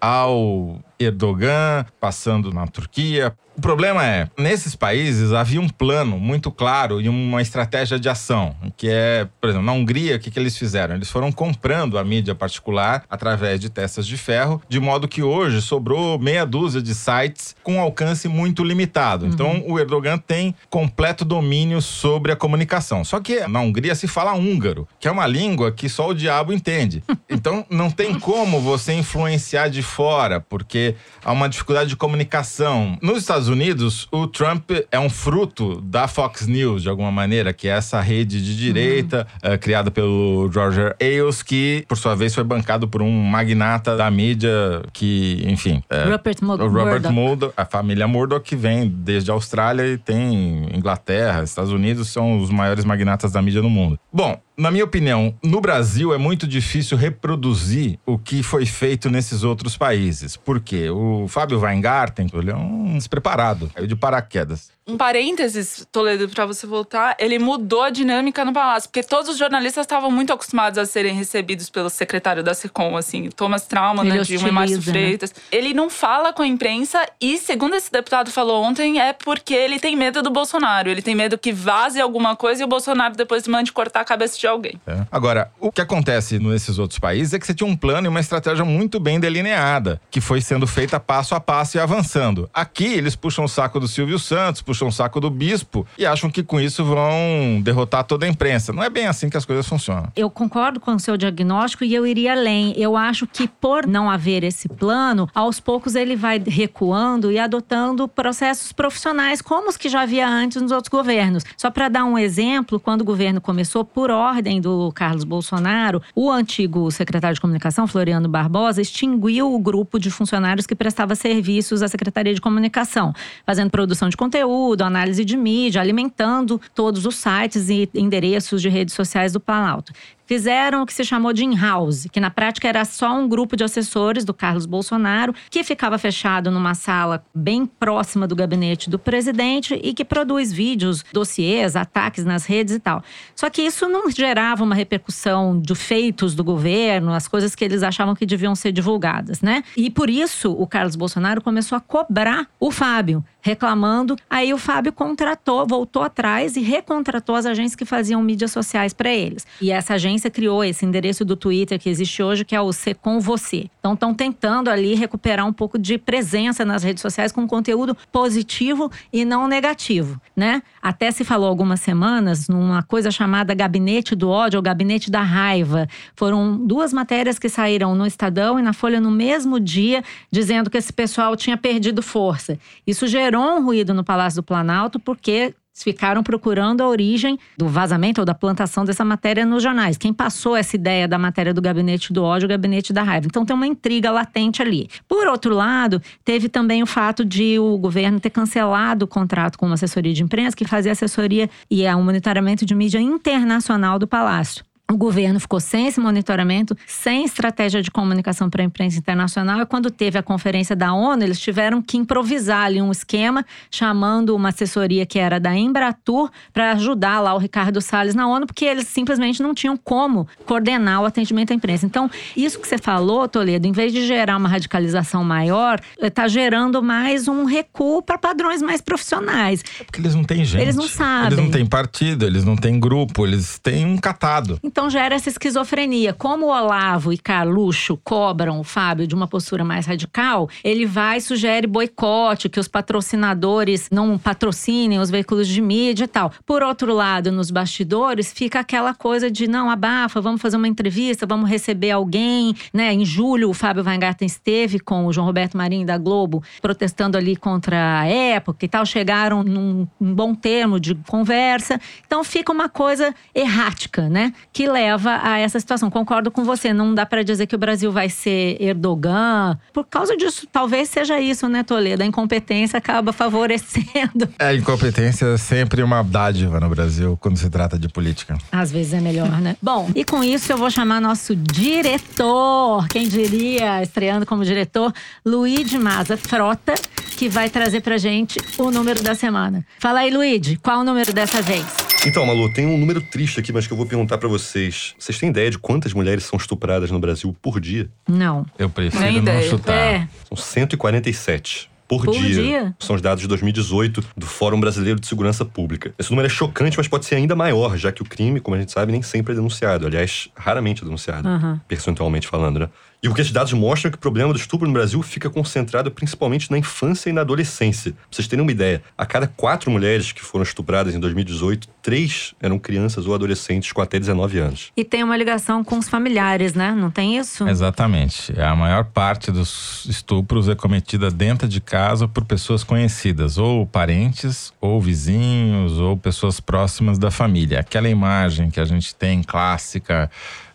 ao 0.00 0.80
Erdogan, 1.00 1.86
passando 1.98 2.52
na 2.52 2.66
Turquia, 2.66 3.34
o 3.56 3.60
problema 3.60 4.06
é, 4.06 4.26
nesses 4.38 4.74
países 4.74 5.34
havia 5.34 5.60
um 5.60 5.68
plano 5.68 6.18
muito 6.18 6.50
claro 6.50 6.98
e 6.98 7.10
uma 7.10 7.42
estratégia 7.42 7.98
de 7.98 8.08
ação, 8.08 8.56
que 8.74 8.88
é, 8.88 9.28
por 9.38 9.50
exemplo, 9.50 9.66
na 9.66 9.72
Hungria, 9.72 10.16
o 10.16 10.18
que, 10.18 10.30
que 10.30 10.38
eles 10.38 10.56
fizeram? 10.56 10.94
Eles 10.94 11.10
foram 11.10 11.30
comprando 11.30 11.98
a 11.98 12.02
mídia 12.02 12.34
particular 12.34 13.04
através 13.10 13.60
de 13.60 13.68
testas 13.68 14.06
de 14.06 14.16
ferro, 14.16 14.62
de 14.66 14.80
modo 14.80 15.06
que 15.06 15.22
hoje 15.22 15.60
sobrou 15.60 16.18
meia 16.18 16.46
dúzia 16.46 16.80
de 16.80 16.94
sites 16.94 17.54
com 17.62 17.78
alcance 17.78 18.28
muito 18.28 18.64
limitado. 18.64 19.26
Uhum. 19.26 19.30
Então, 19.30 19.64
o 19.66 19.78
Erdogan 19.78 20.16
tem 20.16 20.54
completo 20.70 21.22
domínio 21.22 21.82
sobre 21.82 22.32
a 22.32 22.36
comunicação. 22.36 23.04
Só 23.04 23.20
que 23.20 23.46
na 23.46 23.60
Hungria 23.60 23.94
se 23.94 24.08
fala 24.08 24.32
húngaro, 24.32 24.88
que 24.98 25.06
é 25.06 25.10
uma 25.10 25.26
língua 25.26 25.70
que 25.70 25.86
só 25.86 26.08
o 26.08 26.14
diabo 26.14 26.52
entende. 26.52 27.02
Então, 27.32 27.64
não 27.70 27.90
tem 27.90 28.18
como 28.18 28.60
você 28.60 28.92
influenciar 28.92 29.68
de 29.68 29.82
fora, 29.82 30.40
porque 30.40 30.89
há 31.24 31.32
uma 31.32 31.48
dificuldade 31.48 31.90
de 31.90 31.96
comunicação. 31.96 32.98
Nos 33.02 33.18
Estados 33.18 33.48
Unidos, 33.48 34.08
o 34.10 34.26
Trump 34.26 34.70
é 34.90 34.98
um 34.98 35.10
fruto 35.10 35.80
da 35.80 36.08
Fox 36.08 36.46
News, 36.46 36.82
de 36.82 36.88
alguma 36.88 37.10
maneira, 37.10 37.52
que 37.52 37.68
é 37.68 37.72
essa 37.72 38.00
rede 38.00 38.42
de 38.42 38.56
direita 38.56 39.26
uhum. 39.42 39.54
uh, 39.54 39.58
criada 39.58 39.90
pelo 39.90 40.50
Roger 40.54 40.96
Ailes, 41.00 41.42
que, 41.42 41.84
por 41.88 41.96
sua 41.96 42.14
vez, 42.14 42.34
foi 42.34 42.44
bancado 42.44 42.88
por 42.88 43.02
um 43.02 43.10
magnata 43.22 43.96
da 43.96 44.10
mídia 44.10 44.82
que, 44.92 45.42
enfim. 45.46 45.82
Uh, 45.90 46.12
Rupert 46.12 46.38
Murdoch. 46.42 46.74
Robert 46.74 47.12
Murdoch, 47.12 47.54
a 47.56 47.64
família 47.64 48.06
Murdoch, 48.06 48.44
que 48.44 48.56
vem 48.56 48.88
desde 48.88 49.30
a 49.30 49.34
Austrália 49.34 49.86
e 49.86 49.98
tem 49.98 50.68
Inglaterra, 50.74 51.42
Estados 51.42 51.72
Unidos, 51.72 52.08
são 52.08 52.38
os 52.38 52.50
maiores 52.50 52.84
magnatas 52.84 53.32
da 53.32 53.42
mídia 53.42 53.62
no 53.62 53.70
mundo. 53.70 53.98
Bom, 54.12 54.40
na 54.60 54.70
minha 54.70 54.84
opinião, 54.84 55.34
no 55.42 55.58
Brasil 55.58 56.12
é 56.12 56.18
muito 56.18 56.46
difícil 56.46 56.96
reproduzir 56.96 57.98
o 58.04 58.18
que 58.18 58.42
foi 58.42 58.66
feito 58.66 59.08
nesses 59.08 59.42
outros 59.42 59.74
países. 59.74 60.36
Por 60.36 60.60
quê? 60.60 60.90
O 60.90 61.26
Fábio 61.28 61.58
Weingarten, 61.58 62.26
ele 62.34 62.50
é 62.50 62.56
um 62.56 62.98
despreparado, 62.98 63.70
caiu 63.74 63.86
de 63.86 63.96
paraquedas. 63.96 64.70
Um 64.90 64.96
parênteses, 64.96 65.86
Toledo, 65.92 66.28
para 66.28 66.44
você 66.44 66.66
voltar, 66.66 67.14
ele 67.18 67.38
mudou 67.38 67.82
a 67.82 67.90
dinâmica 67.90 68.44
no 68.44 68.52
palácio, 68.52 68.88
porque 68.88 69.04
todos 69.04 69.30
os 69.30 69.38
jornalistas 69.38 69.84
estavam 69.84 70.10
muito 70.10 70.32
acostumados 70.32 70.78
a 70.78 70.84
serem 70.84 71.14
recebidos 71.14 71.70
pelo 71.70 71.88
secretário 71.88 72.42
da 72.42 72.54
SECOM, 72.54 72.96
assim, 72.96 73.28
Thomas 73.30 73.66
Trauma, 73.66 74.02
né, 74.02 74.18
Dilma 74.18 74.48
e 74.48 74.50
Márcio 74.50 74.78
né? 74.78 74.82
Freitas. 74.82 75.30
Né? 75.30 75.42
Ele 75.52 75.72
não 75.72 75.88
fala 75.88 76.32
com 76.32 76.42
a 76.42 76.46
imprensa 76.46 77.06
e, 77.20 77.38
segundo 77.38 77.76
esse 77.76 77.90
deputado 77.92 78.32
falou 78.32 78.64
ontem, 78.64 79.00
é 79.00 79.12
porque 79.12 79.54
ele 79.54 79.78
tem 79.78 79.94
medo 79.94 80.22
do 80.22 80.30
Bolsonaro. 80.30 80.90
Ele 80.90 81.02
tem 81.02 81.14
medo 81.14 81.38
que 81.38 81.52
vaze 81.52 82.00
alguma 82.00 82.34
coisa 82.34 82.62
e 82.62 82.64
o 82.64 82.68
Bolsonaro 82.68 83.14
depois 83.14 83.46
mande 83.46 83.72
cortar 83.72 84.00
a 84.00 84.04
cabeça 84.04 84.36
de 84.38 84.46
alguém. 84.48 84.74
É. 84.86 85.06
Agora, 85.10 85.52
o 85.60 85.70
que 85.70 85.80
acontece 85.80 86.40
nesses 86.40 86.80
outros 86.80 86.98
países 86.98 87.32
é 87.32 87.38
que 87.38 87.46
você 87.46 87.54
tinha 87.54 87.68
um 87.68 87.76
plano 87.76 88.06
e 88.06 88.08
uma 88.08 88.20
estratégia 88.20 88.64
muito 88.64 88.98
bem 88.98 89.20
delineada, 89.20 90.00
que 90.10 90.20
foi 90.20 90.40
sendo 90.40 90.66
feita 90.66 90.98
passo 90.98 91.34
a 91.36 91.40
passo 91.40 91.76
e 91.76 91.80
avançando. 91.80 92.50
Aqui, 92.52 92.86
eles 92.86 93.14
puxam 93.14 93.44
o 93.44 93.48
saco 93.48 93.78
do 93.78 93.86
Silvio 93.86 94.18
Santos, 94.18 94.62
puxam 94.62 94.79
o 94.88 94.92
saco 94.92 95.20
do 95.20 95.30
bispo 95.30 95.86
e 95.98 96.06
acham 96.06 96.30
que 96.30 96.42
com 96.42 96.60
isso 96.60 96.84
vão 96.84 97.60
derrotar 97.62 98.04
toda 98.04 98.26
a 98.26 98.28
imprensa. 98.28 98.72
Não 98.72 98.82
é 98.82 98.90
bem 98.90 99.06
assim 99.06 99.28
que 99.28 99.36
as 99.36 99.44
coisas 99.44 99.66
funcionam. 99.66 100.10
Eu 100.16 100.30
concordo 100.30 100.80
com 100.80 100.94
o 100.94 101.00
seu 101.00 101.16
diagnóstico 101.16 101.84
e 101.84 101.94
eu 101.94 102.06
iria 102.06 102.32
além. 102.32 102.72
Eu 102.76 102.96
acho 102.96 103.26
que 103.26 103.48
por 103.48 103.86
não 103.86 104.10
haver 104.10 104.44
esse 104.44 104.68
plano, 104.68 105.28
aos 105.34 105.60
poucos 105.60 105.94
ele 105.94 106.16
vai 106.16 106.42
recuando 106.44 107.30
e 107.30 107.38
adotando 107.38 108.06
processos 108.08 108.72
profissionais 108.72 109.42
como 109.42 109.68
os 109.68 109.76
que 109.76 109.88
já 109.88 110.02
havia 110.02 110.28
antes 110.28 110.60
nos 110.60 110.72
outros 110.72 110.90
governos. 110.90 111.44
Só 111.56 111.70
para 111.70 111.88
dar 111.88 112.04
um 112.04 112.18
exemplo, 112.18 112.78
quando 112.78 113.02
o 113.02 113.04
governo 113.04 113.40
começou, 113.40 113.84
por 113.84 114.10
ordem 114.10 114.60
do 114.60 114.92
Carlos 114.92 115.24
Bolsonaro, 115.24 116.02
o 116.14 116.30
antigo 116.30 116.90
secretário 116.90 117.34
de 117.34 117.40
comunicação, 117.40 117.86
Floriano 117.86 118.28
Barbosa, 118.28 118.80
extinguiu 118.80 119.52
o 119.52 119.58
grupo 119.58 119.98
de 119.98 120.10
funcionários 120.10 120.66
que 120.66 120.74
prestava 120.74 121.14
serviços 121.14 121.82
à 121.82 121.88
Secretaria 121.88 122.32
de 122.32 122.40
Comunicação, 122.40 123.12
fazendo 123.44 123.70
produção 123.70 124.08
de 124.08 124.16
conteúdo, 124.16 124.69
análise 124.84 125.24
de 125.24 125.36
mídia, 125.36 125.80
alimentando 125.80 126.60
todos 126.74 127.06
os 127.06 127.16
sites 127.16 127.68
e 127.68 127.88
endereços 127.94 128.62
de 128.62 128.68
redes 128.68 128.94
sociais 128.94 129.32
do 129.32 129.40
Planalto 129.40 129.92
fizeram 130.30 130.82
o 130.82 130.86
que 130.86 130.94
se 130.94 131.02
chamou 131.02 131.32
de 131.32 131.44
in-house, 131.44 132.06
que 132.12 132.20
na 132.20 132.30
prática 132.30 132.68
era 132.68 132.84
só 132.84 133.12
um 133.18 133.28
grupo 133.28 133.56
de 133.56 133.64
assessores 133.64 134.24
do 134.24 134.32
Carlos 134.32 134.64
Bolsonaro, 134.64 135.34
que 135.50 135.64
ficava 135.64 135.98
fechado 135.98 136.52
numa 136.52 136.72
sala 136.72 137.24
bem 137.34 137.66
próxima 137.66 138.28
do 138.28 138.36
gabinete 138.36 138.88
do 138.88 138.96
presidente 138.96 139.74
e 139.82 139.92
que 139.92 140.04
produz 140.04 140.52
vídeos, 140.52 141.04
dossiês, 141.12 141.74
ataques 141.74 142.24
nas 142.24 142.46
redes 142.46 142.76
e 142.76 142.78
tal. 142.78 143.02
Só 143.34 143.50
que 143.50 143.60
isso 143.60 143.88
não 143.88 144.08
gerava 144.08 144.62
uma 144.62 144.76
repercussão 144.76 145.60
de 145.60 145.74
feitos 145.74 146.32
do 146.36 146.44
governo, 146.44 147.12
as 147.12 147.26
coisas 147.26 147.56
que 147.56 147.64
eles 147.64 147.82
achavam 147.82 148.14
que 148.14 148.24
deviam 148.24 148.54
ser 148.54 148.70
divulgadas, 148.70 149.40
né? 149.40 149.64
E 149.76 149.90
por 149.90 150.08
isso 150.08 150.52
o 150.52 150.64
Carlos 150.64 150.94
Bolsonaro 150.94 151.42
começou 151.42 151.74
a 151.74 151.80
cobrar 151.80 152.46
o 152.60 152.70
Fábio 152.70 153.24
reclamando. 153.40 154.16
Aí 154.28 154.52
o 154.52 154.58
Fábio 154.58 154.92
contratou, 154.92 155.66
voltou 155.66 156.02
atrás 156.02 156.56
e 156.56 156.60
recontratou 156.60 157.34
as 157.34 157.46
agências 157.46 157.74
que 157.74 157.84
faziam 157.84 158.22
mídias 158.22 158.52
sociais 158.52 158.92
para 158.92 159.10
eles. 159.10 159.46
E 159.60 159.70
essa 159.70 159.94
agência 159.94 160.19
criou 160.28 160.64
esse 160.64 160.84
endereço 160.84 161.24
do 161.24 161.36
Twitter 161.36 161.78
que 161.78 161.88
existe 161.88 162.22
hoje, 162.22 162.44
que 162.44 162.56
é 162.56 162.60
o 162.60 162.72
C 162.72 162.92
com 162.92 163.20
você. 163.20 163.70
Então 163.78 163.94
estão 163.94 164.12
tentando 164.12 164.68
ali 164.68 164.94
recuperar 164.94 165.46
um 165.46 165.52
pouco 165.52 165.78
de 165.78 165.96
presença 165.96 166.64
nas 166.64 166.82
redes 166.82 167.00
sociais 167.00 167.30
com 167.30 167.46
conteúdo 167.46 167.96
positivo 168.10 168.90
e 169.12 169.24
não 169.24 169.46
negativo, 169.46 170.20
né? 170.36 170.62
Até 170.82 171.10
se 171.10 171.24
falou 171.24 171.48
algumas 171.48 171.80
semanas 171.80 172.48
numa 172.48 172.82
coisa 172.82 173.10
chamada 173.10 173.54
Gabinete 173.54 174.16
do 174.16 174.28
Ódio 174.28 174.58
ou 174.58 174.62
Gabinete 174.62 175.10
da 175.10 175.22
Raiva. 175.22 175.88
Foram 176.16 176.56
duas 176.58 176.92
matérias 176.92 177.38
que 177.38 177.48
saíram 177.48 177.94
no 177.94 178.06
Estadão 178.06 178.58
e 178.58 178.62
na 178.62 178.72
Folha 178.72 179.00
no 179.00 179.10
mesmo 179.10 179.60
dia, 179.60 180.02
dizendo 180.30 180.68
que 180.68 180.76
esse 180.76 180.92
pessoal 180.92 181.36
tinha 181.36 181.56
perdido 181.56 182.02
força. 182.02 182.58
Isso 182.86 183.06
gerou 183.06 183.58
um 183.58 183.64
ruído 183.64 183.94
no 183.94 184.02
Palácio 184.02 184.42
do 184.42 184.44
Planalto, 184.44 184.98
porque 184.98 185.54
ficaram 185.82 186.22
procurando 186.22 186.82
a 186.82 186.88
origem 186.88 187.38
do 187.56 187.68
vazamento 187.68 188.20
ou 188.20 188.24
da 188.24 188.34
plantação 188.34 188.84
dessa 188.84 189.04
matéria 189.04 189.44
nos 189.44 189.62
jornais. 189.62 189.96
Quem 189.96 190.12
passou 190.12 190.56
essa 190.56 190.76
ideia 190.76 191.06
da 191.06 191.18
matéria 191.18 191.52
do 191.52 191.60
gabinete 191.60 192.12
do 192.12 192.22
ódio, 192.22 192.46
o 192.46 192.48
gabinete 192.48 192.92
da 192.92 193.02
raiva. 193.02 193.26
Então 193.26 193.44
tem 193.44 193.54
uma 193.54 193.66
intriga 193.66 194.10
latente 194.10 194.62
ali. 194.62 194.88
Por 195.08 195.26
outro 195.26 195.54
lado, 195.54 196.02
teve 196.24 196.48
também 196.48 196.82
o 196.82 196.86
fato 196.86 197.24
de 197.24 197.58
o 197.58 197.76
governo 197.78 198.20
ter 198.20 198.30
cancelado 198.30 199.04
o 199.04 199.08
contrato 199.08 199.58
com 199.58 199.66
uma 199.66 199.74
assessoria 199.74 200.12
de 200.12 200.22
imprensa 200.22 200.56
que 200.56 200.64
fazia 200.64 200.92
assessoria 200.92 201.48
e 201.70 201.84
é 201.84 201.94
um 201.94 202.02
monitoramento 202.02 202.64
de 202.64 202.74
mídia 202.74 203.00
internacional 203.00 203.98
do 203.98 204.06
Palácio. 204.06 204.69
O 204.90 204.96
governo 204.96 205.38
ficou 205.38 205.60
sem 205.60 205.86
esse 205.86 206.00
monitoramento, 206.00 206.76
sem 206.84 207.24
estratégia 207.24 207.80
de 207.80 207.90
comunicação 207.92 208.50
para 208.50 208.62
a 208.62 208.64
imprensa 208.64 208.98
internacional. 208.98 209.60
E 209.60 209.66
quando 209.66 209.88
teve 209.88 210.18
a 210.18 210.22
conferência 210.22 210.74
da 210.74 210.92
ONU, 210.92 211.22
eles 211.22 211.38
tiveram 211.38 211.80
que 211.80 211.96
improvisar 211.96 212.64
ali 212.64 212.82
um 212.82 212.90
esquema, 212.90 213.46
chamando 213.70 214.34
uma 214.34 214.48
assessoria 214.48 215.06
que 215.06 215.18
era 215.18 215.38
da 215.38 215.54
Embratur 215.54 216.28
para 216.52 216.72
ajudar 216.72 217.20
lá 217.20 217.34
o 217.34 217.38
Ricardo 217.38 217.80
Salles 217.80 218.16
na 218.16 218.26
ONU, 218.26 218.46
porque 218.46 218.64
eles 218.64 218.88
simplesmente 218.88 219.40
não 219.40 219.54
tinham 219.54 219.76
como 219.76 220.26
coordenar 220.44 221.02
o 221.02 221.04
atendimento 221.04 221.52
à 221.52 221.54
imprensa. 221.54 221.86
Então, 221.86 222.10
isso 222.36 222.58
que 222.58 222.66
você 222.66 222.76
falou, 222.76 223.28
Toledo, 223.28 223.68
em 223.68 223.72
vez 223.72 223.92
de 223.92 224.04
gerar 224.04 224.36
uma 224.36 224.48
radicalização 224.48 225.22
maior, 225.22 225.80
está 226.02 226.26
gerando 226.26 226.82
mais 226.82 227.28
um 227.28 227.44
recuo 227.44 228.02
para 228.02 228.18
padrões 228.18 228.60
mais 228.60 228.80
profissionais. 228.80 229.62
É 229.78 229.84
porque 229.84 230.00
eles 230.00 230.16
não 230.16 230.24
têm 230.24 230.44
gente. 230.44 230.62
Eles 230.62 230.74
não 230.74 230.88
sabem. 230.88 231.26
Eles 231.26 231.38
não 231.38 231.50
têm 231.50 231.64
partido, 231.64 232.26
eles 232.26 232.44
não 232.44 232.56
têm 232.56 232.80
grupo, 232.80 233.24
eles 233.24 233.56
têm 233.60 233.86
um 233.86 233.96
catado. 233.96 234.58
Então, 234.64 234.79
então 234.80 234.88
gera 234.88 235.14
essa 235.14 235.28
esquizofrenia. 235.28 236.14
Como 236.14 236.46
o 236.46 236.48
Olavo 236.48 237.12
e 237.12 237.18
Carluxo 237.18 237.98
cobram 238.02 238.58
o 238.60 238.64
Fábio 238.64 239.06
de 239.06 239.14
uma 239.14 239.28
postura 239.28 239.62
mais 239.62 239.84
radical, 239.84 240.48
ele 240.64 240.86
vai 240.86 241.18
e 241.18 241.20
sugere 241.20 241.66
boicote, 241.66 242.48
que 242.48 242.58
os 242.58 242.66
patrocinadores 242.66 243.90
não 243.90 244.16
patrocinem 244.16 244.98
os 244.98 245.10
veículos 245.10 245.46
de 245.48 245.60
mídia 245.60 246.04
e 246.04 246.08
tal. 246.08 246.32
Por 246.46 246.62
outro 246.62 246.94
lado, 246.94 247.30
nos 247.30 247.50
bastidores, 247.50 248.32
fica 248.32 248.60
aquela 248.60 248.94
coisa 248.94 249.30
de 249.30 249.46
não, 249.46 249.68
abafa, 249.68 250.18
vamos 250.18 250.40
fazer 250.40 250.56
uma 250.56 250.66
entrevista, 250.66 251.26
vamos 251.26 251.50
receber 251.50 251.90
alguém. 251.90 252.54
Né? 252.72 252.94
Em 252.94 253.04
julho, 253.04 253.50
o 253.50 253.54
Fábio 253.54 253.84
Weingarten 253.84 254.24
esteve 254.24 254.80
com 254.80 255.04
o 255.04 255.12
João 255.12 255.26
Roberto 255.26 255.58
Marinho 255.58 255.84
da 255.84 255.98
Globo, 255.98 256.42
protestando 256.62 257.18
ali 257.18 257.36
contra 257.36 258.00
a 258.00 258.06
época 258.06 258.64
e 258.64 258.68
tal. 258.68 258.86
Chegaram 258.86 259.42
num, 259.42 259.86
num 260.00 260.14
bom 260.14 260.34
termo 260.34 260.80
de 260.80 260.94
conversa. 261.06 261.78
Então 262.06 262.24
fica 262.24 262.50
uma 262.50 262.70
coisa 262.70 263.14
errática, 263.34 264.08
né? 264.08 264.32
Que 264.50 264.69
leva 264.70 265.20
a 265.22 265.38
essa 265.38 265.58
situação. 265.58 265.90
Concordo 265.90 266.30
com 266.30 266.44
você, 266.44 266.72
não 266.72 266.94
dá 266.94 267.04
para 267.04 267.22
dizer 267.22 267.46
que 267.46 267.54
o 267.54 267.58
Brasil 267.58 267.92
vai 267.92 268.08
ser 268.08 268.56
Erdogan. 268.60 269.58
Por 269.72 269.84
causa 269.84 270.16
disso, 270.16 270.46
talvez 270.50 270.88
seja 270.88 271.20
isso, 271.20 271.48
né, 271.48 271.62
Toledo? 271.62 272.02
A 272.02 272.06
incompetência 272.06 272.78
acaba 272.78 273.12
favorecendo. 273.12 274.28
É, 274.38 274.48
a 274.48 274.54
incompetência 274.54 275.26
é 275.26 275.36
sempre 275.36 275.82
uma 275.82 276.02
dádiva 276.02 276.60
no 276.60 276.68
Brasil 276.68 277.16
quando 277.20 277.36
se 277.36 277.50
trata 277.50 277.78
de 277.78 277.88
política. 277.88 278.38
Às 278.52 278.70
vezes 278.70 278.94
é 278.94 279.00
melhor, 279.00 279.40
né? 279.40 279.56
Bom, 279.62 279.90
e 279.94 280.04
com 280.04 280.22
isso 280.22 280.52
eu 280.52 280.56
vou 280.56 280.70
chamar 280.70 281.00
nosso 281.00 281.34
diretor, 281.34 282.86
quem 282.88 283.08
diria, 283.08 283.82
estreando 283.82 284.24
como 284.24 284.44
diretor, 284.44 284.92
Luiz 285.24 285.72
Maza 285.74 286.16
Frota, 286.16 286.74
que 287.16 287.28
vai 287.28 287.50
trazer 287.50 287.80
pra 287.80 287.98
gente 287.98 288.40
o 288.58 288.70
número 288.70 289.02
da 289.02 289.14
semana. 289.14 289.64
Fala 289.78 290.00
aí, 290.00 290.10
Luiz, 290.10 290.56
qual 290.62 290.80
o 290.80 290.84
número 290.84 291.12
dessa 291.12 291.42
vez? 291.42 291.89
Então, 292.06 292.24
Malu, 292.24 292.50
tem 292.50 292.66
um 292.66 292.78
número 292.78 293.02
triste 293.02 293.38
aqui, 293.38 293.52
mas 293.52 293.66
que 293.66 293.72
eu 293.72 293.76
vou 293.76 293.84
perguntar 293.84 294.16
para 294.16 294.28
vocês. 294.28 294.94
Vocês 294.98 295.18
têm 295.18 295.28
ideia 295.28 295.50
de 295.50 295.58
quantas 295.58 295.92
mulheres 295.92 296.24
são 296.24 296.38
estupradas 296.38 296.90
no 296.90 296.98
Brasil 296.98 297.36
por 297.42 297.60
dia? 297.60 297.90
Não. 298.08 298.46
Eu 298.58 298.70
prefiro 298.70 299.02
Nem 299.02 299.14
não 299.14 299.22
ideia. 299.22 299.50
chutar. 299.50 299.74
É. 299.74 300.08
São 300.26 300.36
147 300.36 301.70
por, 301.86 302.04
por 302.06 302.14
dia. 302.14 302.42
dia. 302.42 302.74
São 302.78 302.96
os 302.96 303.02
dados 303.02 303.20
de 303.20 303.28
2018 303.28 304.02
do 304.16 304.24
Fórum 304.24 304.58
Brasileiro 304.58 304.98
de 304.98 305.06
Segurança 305.06 305.44
Pública. 305.44 305.92
Esse 305.98 306.10
número 306.10 306.26
é 306.26 306.30
chocante, 306.30 306.78
mas 306.78 306.88
pode 306.88 307.04
ser 307.04 307.16
ainda 307.16 307.36
maior, 307.36 307.76
já 307.76 307.92
que 307.92 308.00
o 308.00 308.04
crime, 308.04 308.40
como 308.40 308.56
a 308.56 308.60
gente 308.60 308.72
sabe, 308.72 308.92
nem 308.92 309.02
sempre 309.02 309.32
é 309.32 309.36
denunciado. 309.36 309.86
Aliás, 309.86 310.30
raramente 310.34 310.82
é 310.82 310.84
denunciado, 310.84 311.28
uhum. 311.28 311.60
percentualmente 311.68 312.26
falando, 312.26 312.60
né? 312.60 312.68
E 313.02 313.08
o 313.08 313.14
que 313.14 313.22
esses 313.22 313.32
dados 313.32 313.52
mostram 313.54 313.88
é 313.88 313.92
que 313.92 313.96
o 313.96 314.00
problema 314.00 314.30
do 314.32 314.38
estupro 314.38 314.66
no 314.66 314.74
Brasil 314.74 315.02
fica 315.02 315.30
concentrado 315.30 315.90
principalmente 315.90 316.50
na 316.50 316.58
infância 316.58 317.08
e 317.08 317.12
na 317.12 317.22
adolescência. 317.22 317.92
Pra 317.92 318.00
vocês 318.10 318.28
terem 318.28 318.42
uma 318.42 318.52
ideia, 318.52 318.82
a 318.96 319.06
cada 319.06 319.26
quatro 319.26 319.70
mulheres 319.70 320.12
que 320.12 320.20
foram 320.20 320.42
estupradas 320.42 320.94
em 320.94 321.00
2018, 321.00 321.66
três 321.80 322.34
eram 322.42 322.58
crianças 322.58 323.06
ou 323.06 323.14
adolescentes 323.14 323.72
com 323.72 323.80
até 323.80 323.98
19 323.98 324.38
anos. 324.38 324.72
E 324.76 324.84
tem 324.84 325.02
uma 325.02 325.16
ligação 325.16 325.64
com 325.64 325.78
os 325.78 325.88
familiares, 325.88 326.52
né? 326.52 326.72
Não 326.72 326.90
tem 326.90 327.16
isso? 327.16 327.48
Exatamente. 327.48 328.38
A 328.38 328.54
maior 328.54 328.84
parte 328.84 329.30
dos 329.30 329.86
estupros 329.88 330.48
é 330.48 330.54
cometida 330.54 331.10
dentro 331.10 331.48
de 331.48 331.60
casa 331.60 332.06
por 332.06 332.26
pessoas 332.26 332.62
conhecidas, 332.62 333.38
ou 333.38 333.66
parentes, 333.66 334.52
ou 334.60 334.78
vizinhos, 334.78 335.78
ou 335.78 335.96
pessoas 335.96 336.38
próximas 336.38 336.98
da 336.98 337.10
família. 337.10 337.60
Aquela 337.60 337.88
imagem 337.88 338.50
que 338.50 338.60
a 338.60 338.64
gente 338.66 338.94
tem 338.94 339.22
clássica 339.22 340.10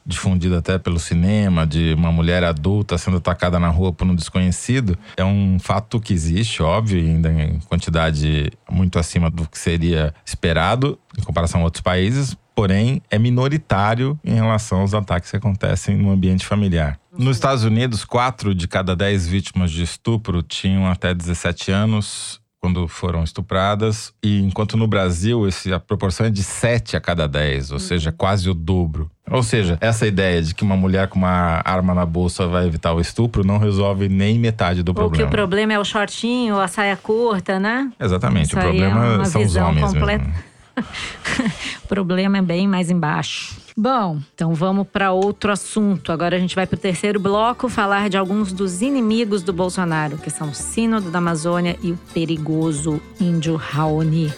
difundida 0.06 0.60
até 0.60 0.78
pelo 0.78 1.00
cinema, 1.00 1.66
de 1.66 1.94
uma 1.94 2.12
mulher 2.12 2.44
adulta 2.44 2.98
sendo 2.98 3.18
atacada 3.18 3.60
na 3.60 3.70
rua 3.70 3.92
por 3.92 4.08
um 4.08 4.16
desconhecido, 4.16 4.98
é 5.18 5.24
um 5.24 5.58
fato 5.60 6.00
que 6.00 6.14
existe, 6.14 6.62
óbvio, 6.62 7.00
ainda 7.00 7.32
em 7.32 7.60
quantidade 7.62 8.52
muito 8.70 9.00
acima 9.00 9.30
do 9.30 9.48
que 9.48 9.58
seria 9.58 10.14
esperado 10.26 11.00
em 11.18 11.22
comparação 11.22 11.62
a 11.62 11.64
outros 11.64 11.82
países, 11.82 12.38
porém 12.54 13.02
é 13.10 13.18
minoritário 13.18 14.18
em 14.24 14.36
relação 14.36 14.82
aos 14.82 14.94
ataques 14.94 15.32
que 15.32 15.38
acontecem 15.38 15.98
no 15.98 16.12
ambiente 16.12 16.46
familiar. 16.46 17.00
Nos 17.18 17.38
Estados 17.38 17.64
Unidos, 17.64 18.06
quatro 18.06 18.54
de 18.54 18.68
cada 18.68 18.96
dez 18.96 19.28
vítimas 19.28 19.72
de 19.72 19.84
estupro 19.84 20.42
tinham 20.42 20.86
até 20.86 21.14
17 21.14 21.72
anos 21.72 22.42
quando 22.66 22.88
foram 22.88 23.24
estupradas, 23.24 24.12
e 24.24 24.42
enquanto 24.42 24.76
no 24.76 24.88
Brasil 24.88 25.48
esse, 25.48 25.72
a 25.72 25.80
proporção 25.80 26.26
é 26.26 26.32
de 26.32 26.42
7 26.42 26.98
a 26.98 27.00
cada 27.00 27.28
10, 27.28 27.70
ou 27.70 27.76
uhum. 27.76 27.80
seja, 27.80 28.12
quase 28.12 28.50
o 28.50 28.56
dobro. 28.56 29.08
Ou 29.30 29.44
seja, 29.44 29.78
essa 29.80 30.08
ideia 30.08 30.42
de 30.42 30.56
que 30.56 30.64
uma 30.64 30.76
mulher 30.76 31.08
com 31.08 31.20
uma 31.20 31.62
arma 31.64 31.94
na 31.94 32.08
bolsa 32.08 32.48
vai 32.48 32.66
evitar 32.66 32.94
o 32.94 33.00
estupro 33.00 33.46
não 33.46 33.60
resolve 33.60 34.10
nem 34.10 34.40
metade 34.40 34.82
do 34.82 34.96
problema. 34.96 35.14
Ou 35.14 35.18
que 35.18 35.24
o 35.24 35.30
problema 35.30 35.74
é 35.74 35.80
o 35.80 35.86
shortinho, 35.86 36.60
a 36.60 36.68
saia 36.68 36.98
curta, 36.98 37.60
né? 37.60 37.92
Exatamente, 38.00 38.48
Isso 38.48 38.58
o 38.58 38.62
problema 38.62 39.22
é 39.22 39.26
são 39.26 39.44
os 39.44 39.56
homens 39.56 39.94
completa. 39.94 40.26
mesmo. 40.26 40.55
o 41.84 41.88
problema 41.88 42.38
é 42.38 42.42
bem 42.42 42.68
mais 42.68 42.90
embaixo. 42.90 43.56
Bom, 43.78 44.20
então 44.34 44.54
vamos 44.54 44.88
para 44.88 45.12
outro 45.12 45.52
assunto. 45.52 46.12
Agora 46.12 46.38
a 46.38 46.40
gente 46.40 46.56
vai 46.56 46.66
para 46.66 46.76
o 46.76 46.80
terceiro 46.80 47.20
bloco 47.20 47.68
falar 47.68 48.10
de 48.10 48.18
alguns 48.18 48.54
dos 48.54 48.82
inimigos 48.82 49.44
do 49.44 49.52
Bolsonaro, 49.52 50.18
que 50.18 50.30
são 50.30 50.50
o 50.50 50.54
Sínodo 50.54 51.12
da 51.12 51.18
Amazônia 51.18 51.78
e 51.84 51.92
o 51.92 52.00
perigoso 52.14 53.02
índio 53.20 53.56
Raoni. 53.56 54.32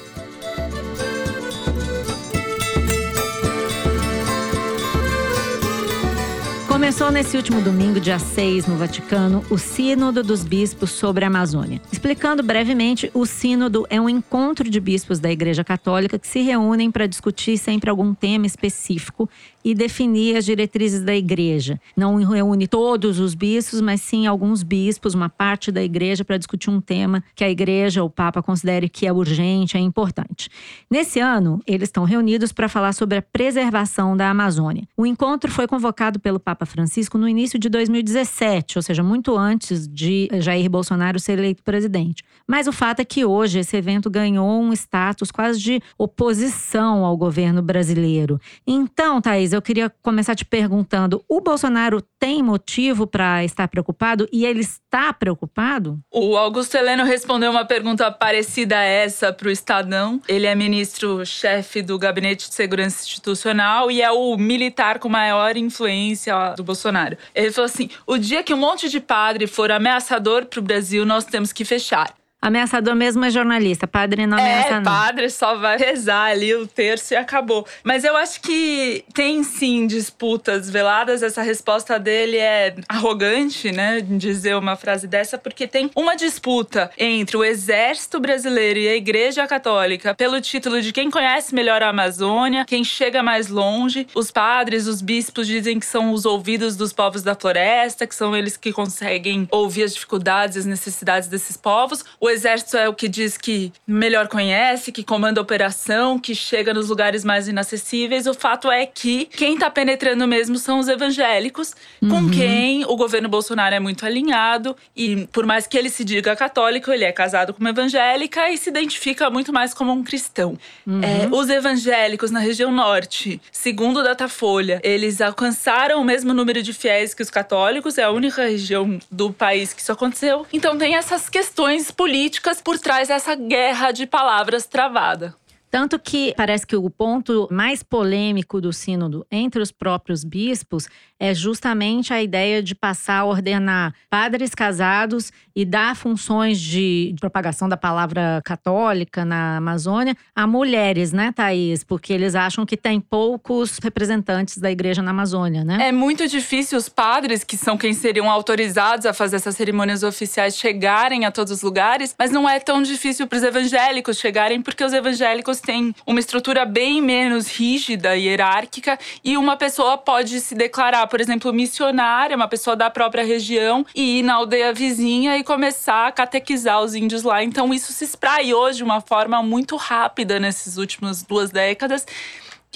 Começou 6.78 7.10
nesse 7.10 7.36
último 7.36 7.60
domingo, 7.60 8.00
dia 8.00 8.20
6, 8.20 8.68
no 8.68 8.78
Vaticano, 8.78 9.44
o 9.50 9.58
Sínodo 9.58 10.22
dos 10.22 10.44
Bispos 10.44 10.92
sobre 10.92 11.26
a 11.26 11.28
Amazônia. 11.28 11.82
Explicando 11.92 12.44
brevemente, 12.44 13.10
o 13.16 13.26
Sínodo 13.26 13.88
é 13.90 14.00
um 14.00 14.08
encontro 14.08 14.70
de 14.70 14.80
bispos 14.80 15.18
da 15.18 15.32
Igreja 15.32 15.64
Católica 15.64 16.20
que 16.20 16.28
se 16.28 16.40
reúnem 16.42 16.92
para 16.92 17.08
discutir 17.08 17.58
sempre 17.58 17.90
algum 17.90 18.14
tema 18.14 18.46
específico 18.46 19.28
e 19.68 19.76
definir 19.76 20.38
as 20.38 20.46
diretrizes 20.46 21.04
da 21.04 21.14
igreja. 21.14 21.78
Não 21.94 22.16
reúne 22.16 22.70
todos 22.70 23.20
os 23.20 23.36
bispos, 23.36 23.82
mas 23.82 24.00
sim 24.00 24.26
alguns 24.26 24.64
bispos, 24.64 25.14
uma 25.14 25.28
parte 25.28 25.74
da 25.74 25.84
igreja, 25.84 26.24
para 26.24 26.38
discutir 26.38 26.70
um 26.70 26.80
tema 26.80 27.22
que 27.36 27.44
a 27.44 27.50
igreja, 27.50 28.02
o 28.02 28.10
Papa, 28.10 28.42
considere 28.42 28.88
que 28.88 29.06
é 29.06 29.12
urgente, 29.12 29.76
é 29.76 29.80
importante. 29.82 30.50
Nesse 30.90 31.20
ano, 31.20 31.62
eles 31.68 31.90
estão 31.90 32.06
reunidos 32.06 32.54
para 32.54 32.70
falar 32.70 32.94
sobre 32.94 33.18
a 33.18 33.22
preservação 33.22 34.16
da 34.16 34.30
Amazônia. 34.30 34.88
O 34.96 35.06
encontro 35.06 35.52
foi 35.52 35.68
convocado 35.68 36.18
pelo 36.18 36.40
Papa 36.40 36.66
Francisco 36.66 37.18
no 37.18 37.28
início 37.28 37.60
de 37.60 37.68
2017, 37.68 38.78
ou 38.78 38.82
seja, 38.82 39.04
muito 39.04 39.38
antes 39.38 39.86
de 39.86 40.30
Jair 40.40 40.70
Bolsonaro 40.70 41.20
ser 41.20 41.40
eleito 41.40 41.62
presidente. 41.62 42.24
Mas 42.48 42.66
o 42.66 42.72
fato 42.72 43.02
é 43.02 43.06
que 43.06 43.26
hoje 43.26 43.60
esse 43.60 43.76
evento 43.76 44.10
ganhou 44.10 44.62
um 44.62 44.72
status 44.72 45.32
quase 45.32 45.60
de 45.60 45.82
oposição 45.98 47.04
ao 47.04 47.18
governo 47.18 47.62
brasileiro. 47.62 48.40
Então, 48.66 49.22
Thaís, 49.22 49.52
eu 49.52 49.62
queria 49.62 49.90
começar 50.02 50.34
te 50.34 50.46
perguntando: 50.46 51.24
o 51.28 51.42
Bolsonaro 51.42 52.02
tem 52.18 52.42
motivo 52.42 53.06
para 53.06 53.44
estar 53.44 53.68
preocupado 53.68 54.28
e 54.32 54.46
ele 54.46 54.62
está 54.62 55.12
preocupado? 55.12 56.00
O 56.12 56.38
Augusto 56.38 56.76
Heleno 56.76 57.04
respondeu 57.04 57.52
uma 57.52 57.66
pergunta 57.66 58.10
parecida 58.10 58.78
a 58.78 58.84
essa 58.84 59.34
para 59.34 59.50
o 59.50 59.52
Estadão. 59.52 60.22
Ele 60.28 60.48
é 60.48 60.56
ministro-chefe 60.56 61.82
do 61.82 62.00
Gabinete 62.00 62.48
de 62.48 62.56
Segurança 62.56 63.04
Institucional 63.04 63.92
e 63.92 64.02
é 64.02 64.12
o 64.12 64.38
militar 64.38 65.00
com 65.00 65.10
maior 65.10 65.58
influência 65.58 66.54
do 66.56 66.64
Bolsonaro. 66.64 67.18
Ele 67.36 67.52
falou 67.52 67.66
assim: 67.66 67.90
o 68.06 68.18
dia 68.18 68.42
que 68.42 68.54
um 68.54 68.58
monte 68.58 68.88
de 68.88 69.02
padre 69.02 69.48
for 69.48 69.70
ameaçador 69.72 70.46
para 70.46 70.60
o 70.60 70.64
Brasil, 70.64 71.06
nós 71.06 71.26
temos 71.26 71.52
que 71.52 71.66
fechar. 71.66 72.16
Ameaçador 72.40 72.96
mesmo 72.96 73.26
é 73.26 73.32
jornalista, 73.32 73.88
padre 73.88 74.28
não 74.28 74.38
ameaça 74.38 74.68
é, 74.68 74.76
não. 74.76 74.84
padre 74.84 75.30
só 75.30 75.56
vai 75.56 75.76
rezar 75.76 76.26
ali 76.26 76.54
o 76.54 76.68
terço 76.68 77.14
e 77.14 77.18
acabou. 77.18 77.66
Mas 77.84 78.04
eu 78.04 78.16
acho 78.16 78.40
que 78.42 79.04
tem 79.14 79.44
sim 79.44 79.88
disputas 79.88 80.70
veladas. 80.70 81.24
Essa 81.24 81.42
resposta 81.42 81.98
dele 81.98 82.38
é 82.38 82.76
arrogante, 82.88 83.72
né? 83.72 84.02
Dizer 84.02 84.56
uma 84.56 84.76
frase 84.76 85.08
dessa, 85.08 85.38
porque 85.38 85.68
tem 85.68 85.90
uma 85.96 86.16
disputa 86.16 86.92
entre 86.98 87.36
o 87.36 87.44
exército 87.44 88.20
brasileiro 88.20 88.80
e 88.80 88.88
a 88.88 88.96
igreja 88.96 89.48
católica 89.48 90.14
pelo 90.14 90.40
título 90.40 90.80
de 90.80 90.94
quem 90.94 91.10
conhece 91.10 91.56
melhor 91.56 91.82
a 91.82 91.90
Amazônia, 91.90 92.66
quem 92.66 92.84
chega 92.84 93.24
mais 93.24 93.48
longe. 93.48 94.08
Os 94.14 94.30
padres, 94.30 94.86
os 94.86 95.02
bispos 95.02 95.48
dizem 95.48 95.80
que 95.80 95.86
são 95.86 96.12
os 96.12 96.24
ouvidos 96.24 96.76
dos 96.76 96.94
povos 96.94 97.24
da 97.24 97.34
floresta, 97.34 98.06
que 98.06 98.14
são 98.14 98.36
eles 98.36 98.56
que 98.56 98.72
conseguem 98.72 99.48
ouvir 99.52 99.84
as 99.84 99.94
dificuldades 99.96 100.56
e 100.56 100.60
as 100.60 100.66
necessidades 100.66 101.28
desses 101.28 101.58
povos. 101.58 102.06
O 102.20 102.27
o 102.28 102.30
exército 102.30 102.76
é 102.76 102.90
o 102.90 102.94
que 102.94 103.08
diz 103.08 103.38
que 103.38 103.72
melhor 103.88 104.28
conhece, 104.28 104.92
que 104.92 105.02
comanda 105.02 105.40
a 105.40 105.44
operação, 105.44 106.20
que 106.20 106.36
chega 106.36 106.74
nos 106.74 106.90
lugares 106.90 107.24
mais 107.24 107.48
inacessíveis. 107.48 108.28
O 108.28 108.34
fato 108.34 108.70
é 108.70 108.86
que 108.86 109.26
quem 109.26 109.54
está 109.54 109.70
penetrando 109.70 110.28
mesmo 110.28 110.58
são 110.58 110.80
os 110.80 110.90
evangélicos, 110.90 111.74
uhum. 112.02 112.10
com 112.10 112.30
quem 112.30 112.84
o 112.86 112.98
governo 112.98 113.30
Bolsonaro 113.30 113.74
é 113.74 113.80
muito 113.80 114.06
alinhado. 114.06 114.76
E 114.94 115.26
por 115.32 115.46
mais 115.46 115.68
que 115.68 115.78
ele 115.78 115.90
se 115.90 116.04
diga 116.04 116.36
católico, 116.36 116.92
ele 116.92 117.06
é 117.06 117.12
casado 117.14 117.54
com 117.54 117.62
uma 117.62 117.70
evangélica 117.70 118.50
e 118.50 118.58
se 118.58 118.70
identifica 118.70 119.30
muito 119.30 119.54
mais 119.54 119.74
como 119.74 119.94
um 119.94 120.04
cristão. 120.04 120.58
Uhum. 120.86 121.02
É, 121.02 121.30
os 121.32 121.50
evangélicos 121.50 122.30
na 122.30 122.40
região 122.40 122.74
norte, 122.74 123.40
segundo 123.54 124.02
o 124.02 124.04
Datafolha, 124.04 124.82
eles 124.84 125.22
alcançaram 125.22 126.02
o 126.02 126.04
mesmo 126.04 126.34
número 126.34 126.62
de 126.62 126.74
fiéis 126.74 127.14
que 127.14 127.24
os 127.24 127.30
católicos, 127.30 127.98
é 127.98 128.04
a 128.04 128.12
única 128.12 128.42
região 128.42 129.00
do 129.10 129.32
país 129.32 129.72
que 129.72 129.82
isso 129.82 129.94
aconteceu. 129.94 130.46
Então 130.52 130.78
tem 130.78 130.96
essas 130.96 131.30
questões 131.30 131.90
políticas 131.90 132.17
políticas 132.18 132.60
por 132.64 132.80
trás 132.80 133.10
dessa 133.10 133.36
guerra 133.36 133.92
de 133.92 134.08
palavras 134.08 134.66
travada. 134.66 135.36
Tanto 135.70 136.00
que 136.00 136.34
parece 136.36 136.66
que 136.66 136.76
o 136.76 136.90
ponto 136.90 137.48
mais 137.52 137.84
polêmico 137.84 138.60
do 138.60 138.74
sínodo 138.74 139.24
entre 139.30 139.62
os 139.62 139.72
próprios 139.72 140.24
bispos 140.24 140.88
é 141.20 141.32
justamente 141.36 142.12
a 142.12 142.24
ideia 142.24 142.64
de 142.64 142.74
passar 142.74 143.20
a 143.20 143.26
ordenar 143.26 143.94
padres 144.10 144.56
casados 144.56 145.32
e 145.58 145.66
dar 145.66 145.96
funções 145.96 146.62
de 146.62 147.16
propagação 147.20 147.68
da 147.68 147.76
palavra 147.76 148.40
católica 148.46 149.26
na 149.26 149.58
Amazônia 149.58 150.16
a 150.36 150.46
mulheres, 150.46 151.12
né, 151.12 151.34
Thaís? 151.36 151.84
Porque 151.84 152.14
eles 152.14 152.36
acham 152.36 152.64
que 152.64 152.78
tem 152.78 153.00
poucos 153.00 153.80
representantes 153.82 154.60
da 154.60 154.70
igreja 154.70 155.02
na 155.02 155.10
Amazônia, 155.10 155.64
né? 155.64 155.88
É 155.88 155.92
muito 155.92 156.28
difícil 156.28 156.78
os 156.78 156.88
padres, 156.88 157.44
que 157.44 157.58
são 157.58 157.76
quem 157.76 157.92
seriam 157.92 158.30
autorizados 158.30 159.08
a 159.08 159.14
fazer 159.14 159.38
essas 159.38 159.56
cerimônias 159.56 160.04
oficiais, 160.04 160.56
chegarem 160.56 161.26
a 161.26 161.32
todos 161.32 161.52
os 161.52 161.64
lugares, 161.64 162.14
mas 162.20 162.30
não 162.30 162.48
é 162.48 162.60
tão 162.60 162.84
difícil 162.84 163.26
para 163.26 163.38
os 163.38 163.44
evangélicos 163.44 164.20
chegarem, 164.20 164.62
porque 164.62 164.84
os 164.84 164.94
evangélicos 164.94 165.60
têm 165.60 165.92
uma 166.06 166.20
estrutura 166.20 166.66
bem 166.66 167.02
menos 167.02 167.48
rígida 167.48 168.16
e 168.16 168.28
hierárquica 168.28 169.00
e 169.24 169.36
uma 169.36 169.58
pessoa 169.58 169.98
pode 169.98 170.40
se 170.40 170.54
declarar 170.54 171.08
por 171.08 171.20
exemplo, 171.20 171.52
missionária, 171.52 172.36
uma 172.36 172.48
pessoa 172.48 172.76
da 172.76 172.92
própria 172.92 173.24
região, 173.24 173.84
e 173.96 174.20
ir 174.20 174.24
na 174.24 174.36
aldeia 174.36 174.72
vizinha 174.72 175.36
e 175.36 175.47
começar 175.48 176.08
a 176.08 176.12
catequizar 176.12 176.82
os 176.82 176.94
índios 176.94 177.24
lá. 177.24 177.42
Então, 177.42 177.74
isso 177.74 177.94
se 177.94 178.04
espraia 178.04 178.56
hoje 178.56 178.80
de 178.80 178.84
uma 178.84 179.00
forma 179.00 179.42
muito 179.42 179.78
rápida 179.78 180.42
nessas 180.42 180.78
últimas 180.78 181.24
duas 181.24 181.50
décadas 181.50 182.06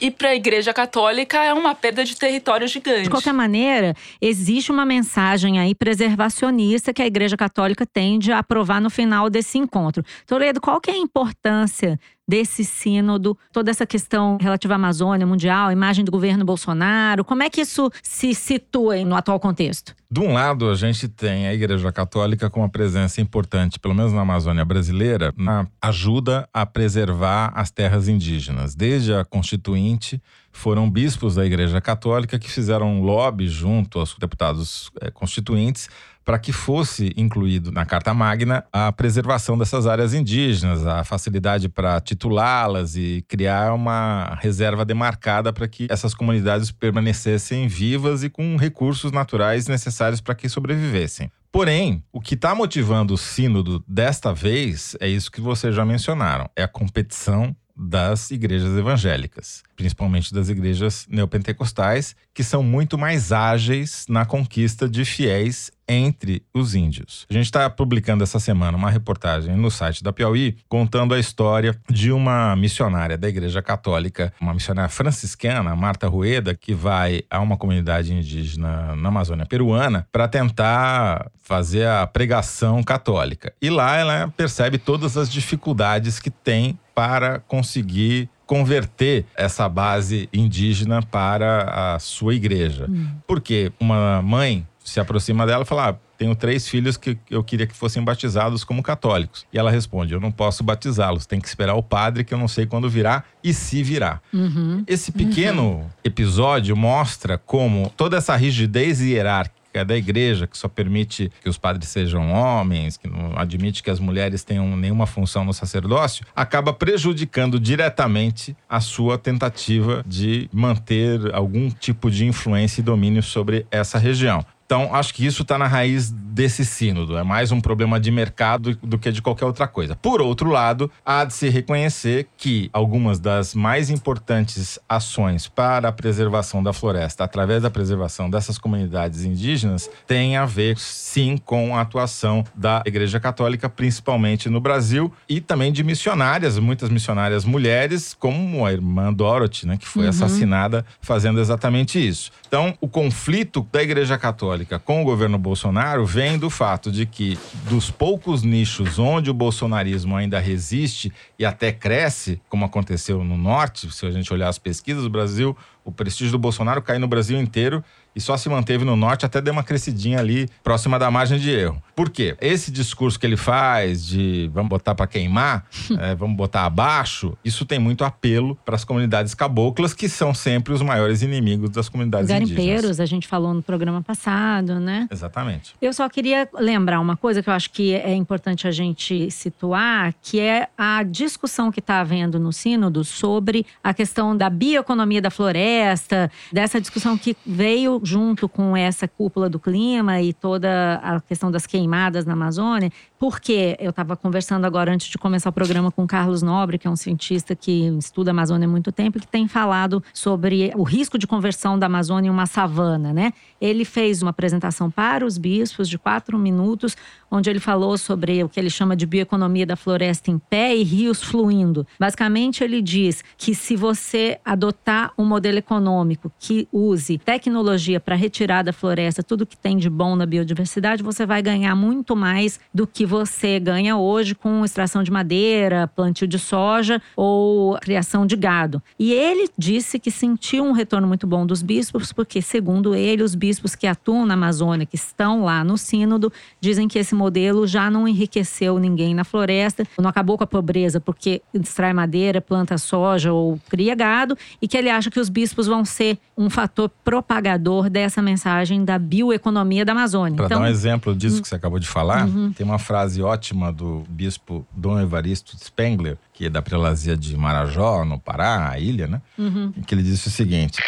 e 0.01 0.09
para 0.09 0.29
a 0.29 0.35
Igreja 0.35 0.73
Católica 0.73 1.43
é 1.43 1.53
uma 1.53 1.75
perda 1.75 2.03
de 2.03 2.15
território 2.15 2.67
gigante. 2.67 3.03
De 3.03 3.09
qualquer 3.09 3.33
maneira, 3.33 3.93
existe 4.19 4.71
uma 4.71 4.85
mensagem 4.85 5.59
aí 5.59 5.75
preservacionista 5.75 6.93
que 6.93 7.01
a 7.01 7.05
Igreja 7.05 7.37
Católica 7.37 7.85
tende 7.85 8.31
a 8.31 8.39
aprovar 8.39 8.81
no 8.81 8.89
final 8.89 9.29
desse 9.29 9.57
encontro. 9.57 10.03
Toledo, 10.25 10.61
qual 10.61 10.79
que 10.79 10.89
é 10.89 10.93
a 10.93 10.97
importância 10.97 11.99
desse 12.31 12.63
sínodo, 12.63 13.37
toda 13.51 13.69
essa 13.69 13.85
questão 13.85 14.37
relativa 14.39 14.73
à 14.73 14.75
Amazônia 14.75 15.27
mundial, 15.27 15.67
a 15.67 15.73
imagem 15.73 16.05
do 16.05 16.09
governo 16.09 16.45
Bolsonaro, 16.45 17.25
como 17.25 17.43
é 17.43 17.49
que 17.49 17.59
isso 17.59 17.91
se 18.01 18.33
situa 18.33 19.03
no 19.03 19.17
atual 19.17 19.37
contexto? 19.37 19.93
De 20.09 20.21
um 20.21 20.31
lado, 20.31 20.69
a 20.69 20.75
gente 20.75 21.09
tem 21.09 21.45
a 21.47 21.53
Igreja 21.53 21.91
Católica 21.91 22.49
com 22.49 22.61
uma 22.61 22.69
presença 22.69 23.19
importante, 23.19 23.77
pelo 23.77 23.93
menos 23.93 24.13
na 24.13 24.21
Amazônia 24.21 24.63
brasileira, 24.63 25.33
na 25.35 25.67
ajuda 25.81 26.47
a 26.53 26.65
preservar 26.65 27.51
as 27.53 27.69
terras 27.69 28.07
indígenas. 28.07 28.75
Desde 28.75 29.13
a 29.13 29.25
Constituinte, 29.25 30.21
foram 30.53 30.89
bispos 30.89 31.35
da 31.35 31.45
Igreja 31.45 31.81
Católica 31.81 32.39
que 32.39 32.49
fizeram 32.49 32.93
um 32.93 33.01
lobby 33.01 33.47
junto 33.47 33.99
aos 33.99 34.15
deputados 34.17 34.89
é, 35.01 35.11
constituintes 35.11 35.89
para 36.23 36.39
que 36.39 36.51
fosse 36.51 37.13
incluído 37.17 37.71
na 37.71 37.85
Carta 37.85 38.13
Magna 38.13 38.63
a 38.71 38.91
preservação 38.91 39.57
dessas 39.57 39.87
áreas 39.87 40.13
indígenas, 40.13 40.85
a 40.85 41.03
facilidade 41.03 41.67
para 41.67 41.99
titulá-las 41.99 42.95
e 42.95 43.25
criar 43.27 43.73
uma 43.73 44.37
reserva 44.39 44.85
demarcada 44.85 45.51
para 45.51 45.67
que 45.67 45.87
essas 45.89 46.13
comunidades 46.13 46.71
permanecessem 46.71 47.67
vivas 47.67 48.23
e 48.23 48.29
com 48.29 48.55
recursos 48.55 49.11
naturais 49.11 49.67
necessários 49.67 50.21
para 50.21 50.35
que 50.35 50.47
sobrevivessem. 50.47 51.31
Porém, 51.51 52.01
o 52.13 52.21
que 52.21 52.35
está 52.35 52.55
motivando 52.55 53.13
o 53.13 53.17
sínodo 53.17 53.83
desta 53.85 54.33
vez 54.33 54.95
é 55.01 55.07
isso 55.09 55.29
que 55.29 55.41
vocês 55.41 55.75
já 55.75 55.83
mencionaram: 55.83 56.49
é 56.55 56.63
a 56.63 56.67
competição 56.67 57.53
das 57.81 58.29
igrejas 58.29 58.77
evangélicas, 58.77 59.63
principalmente 59.75 60.31
das 60.31 60.49
igrejas 60.49 61.07
neopentecostais, 61.09 62.15
que 62.31 62.43
são 62.43 62.61
muito 62.61 62.95
mais 62.95 63.31
ágeis 63.31 64.05
na 64.07 64.23
conquista 64.23 64.87
de 64.87 65.03
fiéis 65.03 65.71
entre 65.87 66.43
os 66.53 66.73
índios. 66.75 67.25
A 67.29 67.33
gente 67.33 67.45
está 67.45 67.69
publicando 67.69 68.23
essa 68.23 68.39
semana 68.39 68.77
uma 68.77 68.89
reportagem 68.89 69.57
no 69.57 69.69
site 69.69 70.03
da 70.03 70.13
Piauí 70.13 70.55
contando 70.69 71.13
a 71.13 71.19
história 71.19 71.77
de 71.89 72.11
uma 72.11 72.55
missionária 72.55 73.17
da 73.17 73.27
Igreja 73.27 73.61
Católica, 73.61 74.31
uma 74.39 74.53
missionária 74.53 74.89
franciscana, 74.89 75.75
Marta 75.75 76.07
Rueda, 76.07 76.55
que 76.55 76.73
vai 76.73 77.23
a 77.29 77.39
uma 77.39 77.57
comunidade 77.57 78.13
indígena 78.13 78.95
na 78.95 79.09
Amazônia 79.09 79.45
peruana 79.45 80.07
para 80.11 80.27
tentar 80.27 81.29
fazer 81.41 81.85
a 81.87 82.07
pregação 82.07 82.81
católica. 82.83 83.51
E 83.61 83.69
lá 83.69 83.97
ela 83.97 84.33
percebe 84.37 84.77
todas 84.77 85.17
as 85.17 85.29
dificuldades 85.29 86.19
que 86.19 86.29
tem 86.29 86.79
para 86.93 87.39
conseguir 87.39 88.29
converter 88.45 89.25
essa 89.35 89.69
base 89.69 90.27
indígena 90.33 91.01
para 91.01 91.93
a 91.95 91.99
sua 91.99 92.35
igreja. 92.35 92.85
Hum. 92.89 93.07
Porque 93.25 93.71
uma 93.79 94.21
mãe 94.21 94.67
se 94.83 94.99
aproxima 94.99 95.45
dela 95.45 95.63
e 95.63 95.65
fala: 95.65 95.89
ah, 95.89 95.95
tenho 96.17 96.35
três 96.35 96.67
filhos 96.67 96.97
que 96.97 97.17
eu 97.29 97.43
queria 97.43 97.65
que 97.65 97.75
fossem 97.75 98.03
batizados 98.03 98.63
como 98.63 98.83
católicos. 98.83 99.45
E 99.51 99.57
ela 99.57 99.71
responde: 99.71 100.13
Eu 100.13 100.19
não 100.19 100.31
posso 100.31 100.63
batizá-los, 100.63 101.25
tem 101.25 101.39
que 101.39 101.47
esperar 101.47 101.75
o 101.75 101.81
padre, 101.81 102.23
que 102.23 102.33
eu 102.33 102.37
não 102.37 102.47
sei 102.47 102.65
quando 102.65 102.89
virá 102.89 103.23
e 103.43 103.53
se 103.53 103.81
virá. 103.81 104.19
Uhum. 104.33 104.83
Esse 104.85 105.11
pequeno 105.11 105.63
uhum. 105.63 105.89
episódio 106.03 106.75
mostra 106.75 107.37
como 107.37 107.91
toda 107.95 108.17
essa 108.17 108.35
rigidez 108.35 108.99
hierárquica 108.99 109.60
é 109.73 109.85
da 109.85 109.95
igreja, 109.95 110.47
que 110.47 110.57
só 110.57 110.67
permite 110.67 111.31
que 111.41 111.49
os 111.49 111.57
padres 111.57 111.89
sejam 111.89 112.31
homens, 112.31 112.97
que 112.97 113.07
não 113.07 113.37
admite 113.37 113.83
que 113.83 113.89
as 113.89 113.99
mulheres 113.99 114.43
tenham 114.43 114.75
nenhuma 114.75 115.05
função 115.05 115.43
no 115.43 115.53
sacerdócio, 115.53 116.25
acaba 116.35 116.73
prejudicando 116.73 117.59
diretamente 117.59 118.55
a 118.69 118.79
sua 118.79 119.17
tentativa 119.17 120.03
de 120.05 120.49
manter 120.51 121.33
algum 121.33 121.69
tipo 121.69 122.09
de 122.09 122.25
influência 122.25 122.81
e 122.81 122.83
domínio 122.83 123.23
sobre 123.23 123.65
essa 123.71 123.97
região. 123.97 124.45
Então, 124.71 124.95
acho 124.95 125.13
que 125.13 125.25
isso 125.25 125.41
está 125.41 125.57
na 125.57 125.67
raiz 125.67 126.11
desse 126.31 126.65
sínodo. 126.65 127.17
É 127.17 127.23
mais 127.23 127.51
um 127.51 127.59
problema 127.59 127.99
de 127.99 128.09
mercado 128.09 128.75
do 128.81 128.97
que 128.97 129.11
de 129.11 129.21
qualquer 129.21 129.45
outra 129.45 129.67
coisa. 129.67 129.95
Por 129.95 130.21
outro 130.21 130.49
lado, 130.49 130.89
há 131.05 131.25
de 131.25 131.33
se 131.33 131.49
reconhecer 131.49 132.27
que 132.37 132.69
algumas 132.71 133.19
das 133.19 133.53
mais 133.53 133.89
importantes 133.89 134.79
ações 134.87 135.47
para 135.47 135.89
a 135.89 135.91
preservação 135.91 136.63
da 136.63 136.71
floresta, 136.71 137.23
através 137.23 137.63
da 137.63 137.69
preservação 137.69 138.29
dessas 138.29 138.57
comunidades 138.57 139.25
indígenas, 139.25 139.89
têm 140.07 140.37
a 140.37 140.45
ver 140.45 140.77
sim 140.77 141.37
com 141.37 141.75
a 141.75 141.81
atuação 141.81 142.43
da 142.55 142.81
Igreja 142.85 143.19
Católica, 143.19 143.69
principalmente 143.69 144.49
no 144.49 144.61
Brasil, 144.61 145.11
e 145.27 145.41
também 145.41 145.71
de 145.71 145.83
missionárias, 145.83 146.57
muitas 146.57 146.89
missionárias 146.89 147.43
mulheres, 147.43 148.15
como 148.17 148.65
a 148.65 148.71
irmã 148.71 149.11
Dorothy, 149.11 149.67
né, 149.67 149.77
que 149.77 149.87
foi 149.87 150.03
uhum. 150.03 150.09
assassinada 150.09 150.85
fazendo 151.01 151.39
exatamente 151.39 152.05
isso. 152.05 152.31
Então, 152.47 152.73
o 152.79 152.87
conflito 152.87 153.67
da 153.71 153.83
Igreja 153.83 154.17
Católica 154.17 154.79
com 154.79 155.01
o 155.01 155.05
governo 155.05 155.37
Bolsonaro 155.37 156.05
vem 156.05 156.20
do 156.37 156.49
fato 156.49 156.91
de 156.91 157.05
que, 157.05 157.37
dos 157.69 157.89
poucos 157.89 158.43
nichos 158.43 158.99
onde 158.99 159.29
o 159.29 159.33
bolsonarismo 159.33 160.15
ainda 160.15 160.39
resiste 160.39 161.11
e 161.37 161.45
até 161.45 161.71
cresce, 161.71 162.41
como 162.47 162.65
aconteceu 162.65 163.23
no 163.23 163.37
norte, 163.37 163.91
se 163.91 164.05
a 164.05 164.11
gente 164.11 164.31
olhar 164.33 164.49
as 164.49 164.59
pesquisas 164.59 165.03
do 165.03 165.09
Brasil, 165.09 165.55
o 165.83 165.91
prestígio 165.91 166.33
do 166.33 166.39
Bolsonaro 166.39 166.81
cai 166.81 166.99
no 166.99 167.07
Brasil 167.07 167.39
inteiro 167.39 167.83
e 168.15 168.21
só 168.21 168.35
se 168.37 168.49
manteve 168.49 168.83
no 168.83 168.95
norte, 168.95 169.25
até 169.25 169.41
deu 169.41 169.53
uma 169.53 169.63
crescidinha 169.63 170.19
ali 170.19 170.49
próxima 170.63 170.99
da 170.99 171.09
margem 171.09 171.39
de 171.39 171.49
erro. 171.49 171.81
Por 171.95 172.09
quê? 172.09 172.35
Esse 172.41 172.71
discurso 172.71 173.19
que 173.19 173.25
ele 173.25 173.37
faz 173.37 174.05
de 174.05 174.49
vamos 174.53 174.69
botar 174.69 174.95
para 174.95 175.07
queimar, 175.07 175.65
é, 175.99 176.15
vamos 176.15 176.35
botar 176.35 176.65
abaixo, 176.65 177.37
isso 177.43 177.65
tem 177.65 177.79
muito 177.79 178.03
apelo 178.03 178.57
para 178.65 178.75
as 178.75 178.83
comunidades 178.83 179.33
caboclas, 179.33 179.93
que 179.93 180.09
são 180.09 180.33
sempre 180.33 180.73
os 180.73 180.81
maiores 180.81 181.21
inimigos 181.21 181.69
das 181.69 181.89
comunidades 181.89 182.27
Garimpeiros, 182.27 182.59
indígenas. 182.59 182.99
a 182.99 183.05
gente 183.05 183.27
falou 183.27 183.53
no 183.53 183.61
programa 183.61 184.01
passado, 184.01 184.79
né? 184.79 185.07
Exatamente. 185.11 185.75
Eu 185.81 185.93
só 185.93 186.09
queria 186.09 186.49
lembrar 186.53 186.99
uma 186.99 187.15
coisa 187.15 187.41
que 187.41 187.49
eu 187.49 187.53
acho 187.53 187.71
que 187.71 187.93
é 187.93 188.13
importante 188.13 188.67
a 188.67 188.71
gente 188.71 189.29
situar, 189.31 190.13
que 190.21 190.39
é 190.39 190.67
a 190.77 191.03
discussão 191.03 191.71
que 191.71 191.79
está 191.79 191.99
havendo 191.99 192.39
no 192.39 192.51
Sínodo 192.51 193.03
sobre 193.03 193.65
a 193.83 193.93
questão 193.93 194.35
da 194.35 194.49
bioeconomia 194.49 195.21
da 195.21 195.29
floresta, 195.29 196.31
dessa 196.51 196.79
discussão 196.81 197.17
que 197.17 197.35
veio 197.45 198.00
junto 198.01 198.49
com 198.49 198.75
essa 198.75 199.07
cúpula 199.07 199.49
do 199.49 199.59
clima 199.59 200.21
e 200.21 200.33
toda 200.33 200.95
a 201.03 201.21
questão 201.21 201.51
das 201.51 201.65
queimadas 201.65 202.25
na 202.25 202.33
Amazônia, 202.33 202.91
porque 203.19 203.77
eu 203.79 203.91
estava 203.91 204.15
conversando 204.15 204.65
agora 204.65 204.91
antes 204.91 205.07
de 205.07 205.17
começar 205.17 205.49
o 205.49 205.53
programa 205.53 205.91
com 205.91 206.03
o 206.03 206.07
Carlos 206.07 206.41
Nobre, 206.41 206.77
que 206.77 206.87
é 206.87 206.89
um 206.89 206.95
cientista 206.95 207.55
que 207.55 207.87
estuda 207.99 208.31
a 208.31 208.33
Amazônia 208.33 208.67
há 208.67 208.71
muito 208.71 208.91
tempo, 208.91 209.19
que 209.19 209.27
tem 209.27 209.47
falado 209.47 210.03
sobre 210.13 210.71
o 210.75 210.83
risco 210.83 211.17
de 211.17 211.27
conversão 211.27 211.77
da 211.77 211.85
Amazônia 211.85 212.29
em 212.29 212.31
uma 212.31 212.45
savana, 212.45 213.13
né? 213.13 213.31
Ele 213.59 213.85
fez 213.85 214.21
uma 214.21 214.31
apresentação 214.31 214.89
para 214.89 215.25
os 215.25 215.37
bispos 215.37 215.87
de 215.87 215.97
quatro 215.97 216.37
minutos, 216.37 216.97
onde 217.29 217.49
ele 217.49 217.59
falou 217.59 217.97
sobre 217.97 218.43
o 218.43 218.49
que 218.49 218.59
ele 218.59 218.69
chama 218.69 218.95
de 218.95 219.05
bioeconomia 219.05 219.65
da 219.65 219.75
floresta 219.75 220.31
em 220.31 220.39
pé 220.39 220.75
e 220.75 220.83
rios 220.83 221.21
fluindo. 221.21 221.85
Basicamente, 221.99 222.63
ele 222.63 222.81
diz 222.81 223.23
que 223.37 223.53
se 223.53 223.75
você 223.75 224.39
adotar 224.43 225.13
um 225.17 225.25
modelo 225.25 225.57
econômico 225.57 226.31
que 226.39 226.67
use 226.71 227.17
tecnologia 227.19 227.90
para 227.99 228.15
retirar 228.15 228.63
da 228.63 228.73
floresta 228.73 229.23
tudo 229.23 229.45
que 229.45 229.57
tem 229.57 229.77
de 229.77 229.89
bom 229.89 230.15
na 230.15 230.25
biodiversidade, 230.25 231.03
você 231.03 231.25
vai 231.25 231.41
ganhar 231.41 231.75
muito 231.75 232.15
mais 232.15 232.59
do 232.73 232.87
que 232.87 233.05
você 233.05 233.59
ganha 233.59 233.97
hoje 233.97 234.35
com 234.35 234.63
extração 234.63 235.03
de 235.03 235.11
madeira, 235.11 235.87
plantio 235.87 236.27
de 236.27 236.39
soja 236.39 237.01
ou 237.15 237.77
criação 237.79 238.25
de 238.25 238.35
gado. 238.35 238.81
E 238.97 239.11
ele 239.11 239.49
disse 239.57 239.99
que 239.99 240.11
sentiu 240.11 240.63
um 240.63 240.71
retorno 240.71 241.07
muito 241.07 241.25
bom 241.25 241.45
dos 241.45 241.61
bispos, 241.61 242.11
porque, 242.13 242.41
segundo 242.41 242.95
ele, 242.95 243.23
os 243.23 243.35
bispos 243.35 243.75
que 243.75 243.87
atuam 243.87 244.25
na 244.25 244.33
Amazônia, 244.33 244.85
que 244.85 244.95
estão 244.95 245.43
lá 245.43 245.63
no 245.63 245.77
Sínodo, 245.77 246.31
dizem 246.59 246.87
que 246.87 246.99
esse 246.99 247.15
modelo 247.15 247.65
já 247.67 247.89
não 247.89 248.07
enriqueceu 248.07 248.79
ninguém 248.79 249.13
na 249.13 249.23
floresta, 249.23 249.85
não 249.99 250.09
acabou 250.09 250.37
com 250.37 250.43
a 250.43 250.47
pobreza 250.47 250.99
porque 250.99 251.41
extrai 251.53 251.93
madeira, 251.93 252.41
planta 252.41 252.77
soja 252.77 253.31
ou 253.31 253.59
cria 253.69 253.95
gado, 253.95 254.37
e 254.61 254.67
que 254.67 254.77
ele 254.77 254.89
acha 254.89 255.09
que 255.09 255.19
os 255.19 255.29
bispos 255.29 255.67
vão 255.67 255.83
ser 255.85 256.17
um 256.37 256.49
fator 256.49 256.89
propagador 257.03 257.80
dessa 257.89 258.21
mensagem 258.21 258.83
da 258.83 258.97
bioeconomia 258.97 259.85
da 259.85 259.91
Amazônia. 259.91 260.35
Para 260.35 260.45
então, 260.45 260.59
dar 260.59 260.65
um 260.65 260.69
exemplo 260.69 261.15
disso 261.15 261.41
que 261.41 261.47
você 261.47 261.55
acabou 261.55 261.79
de 261.79 261.87
falar, 261.87 262.27
uhum. 262.27 262.51
tem 262.51 262.65
uma 262.65 262.79
frase 262.79 263.21
ótima 263.21 263.71
do 263.71 264.03
bispo 264.09 264.65
Dom 264.71 264.99
Evaristo 264.99 265.57
Spengler, 265.57 266.17
que 266.33 266.45
é 266.45 266.49
da 266.49 266.61
prelazia 266.61 267.15
de 267.15 267.35
Marajó, 267.37 268.03
no 268.05 268.19
Pará, 268.19 268.69
a 268.69 268.79
ilha, 268.79 269.07
né? 269.07 269.21
Uhum. 269.37 269.71
Que 269.85 269.95
ele 269.95 270.03
disse 270.03 270.27
o 270.27 270.31
seguinte: 270.31 270.79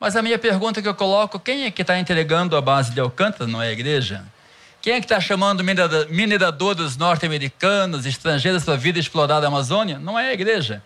Mas 0.00 0.16
a 0.16 0.22
minha 0.22 0.38
pergunta 0.38 0.80
que 0.80 0.88
eu 0.88 0.94
coloco: 0.94 1.38
quem 1.38 1.64
é 1.64 1.70
que 1.70 1.82
está 1.82 1.98
entregando 1.98 2.56
a 2.56 2.60
base 2.60 2.92
de 2.92 3.00
Alcântara, 3.00 3.46
não 3.46 3.60
é 3.60 3.68
a 3.68 3.72
igreja? 3.72 4.24
Quem 4.82 4.94
é 4.94 4.98
que 4.98 5.04
está 5.04 5.20
chamando 5.20 5.62
mineradores 6.10 6.96
norte-americanos, 6.96 8.04
estrangeiros 8.04 8.64
para 8.64 8.74
a 8.74 8.76
vida 8.76 8.98
explorada 8.98 9.42
da 9.42 9.46
Amazônia? 9.46 9.96
Não 9.96 10.18
é 10.18 10.30
a 10.30 10.32
igreja. 10.34 10.82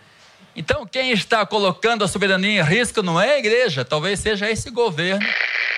Então, 0.56 0.86
quem 0.86 1.12
está 1.12 1.44
colocando 1.44 2.02
a 2.02 2.08
soberania 2.08 2.62
em 2.62 2.64
risco 2.64 3.02
não 3.02 3.20
é 3.20 3.34
a 3.34 3.38
igreja, 3.38 3.84
talvez 3.84 4.20
seja 4.20 4.50
esse 4.50 4.70
governo. 4.70 5.24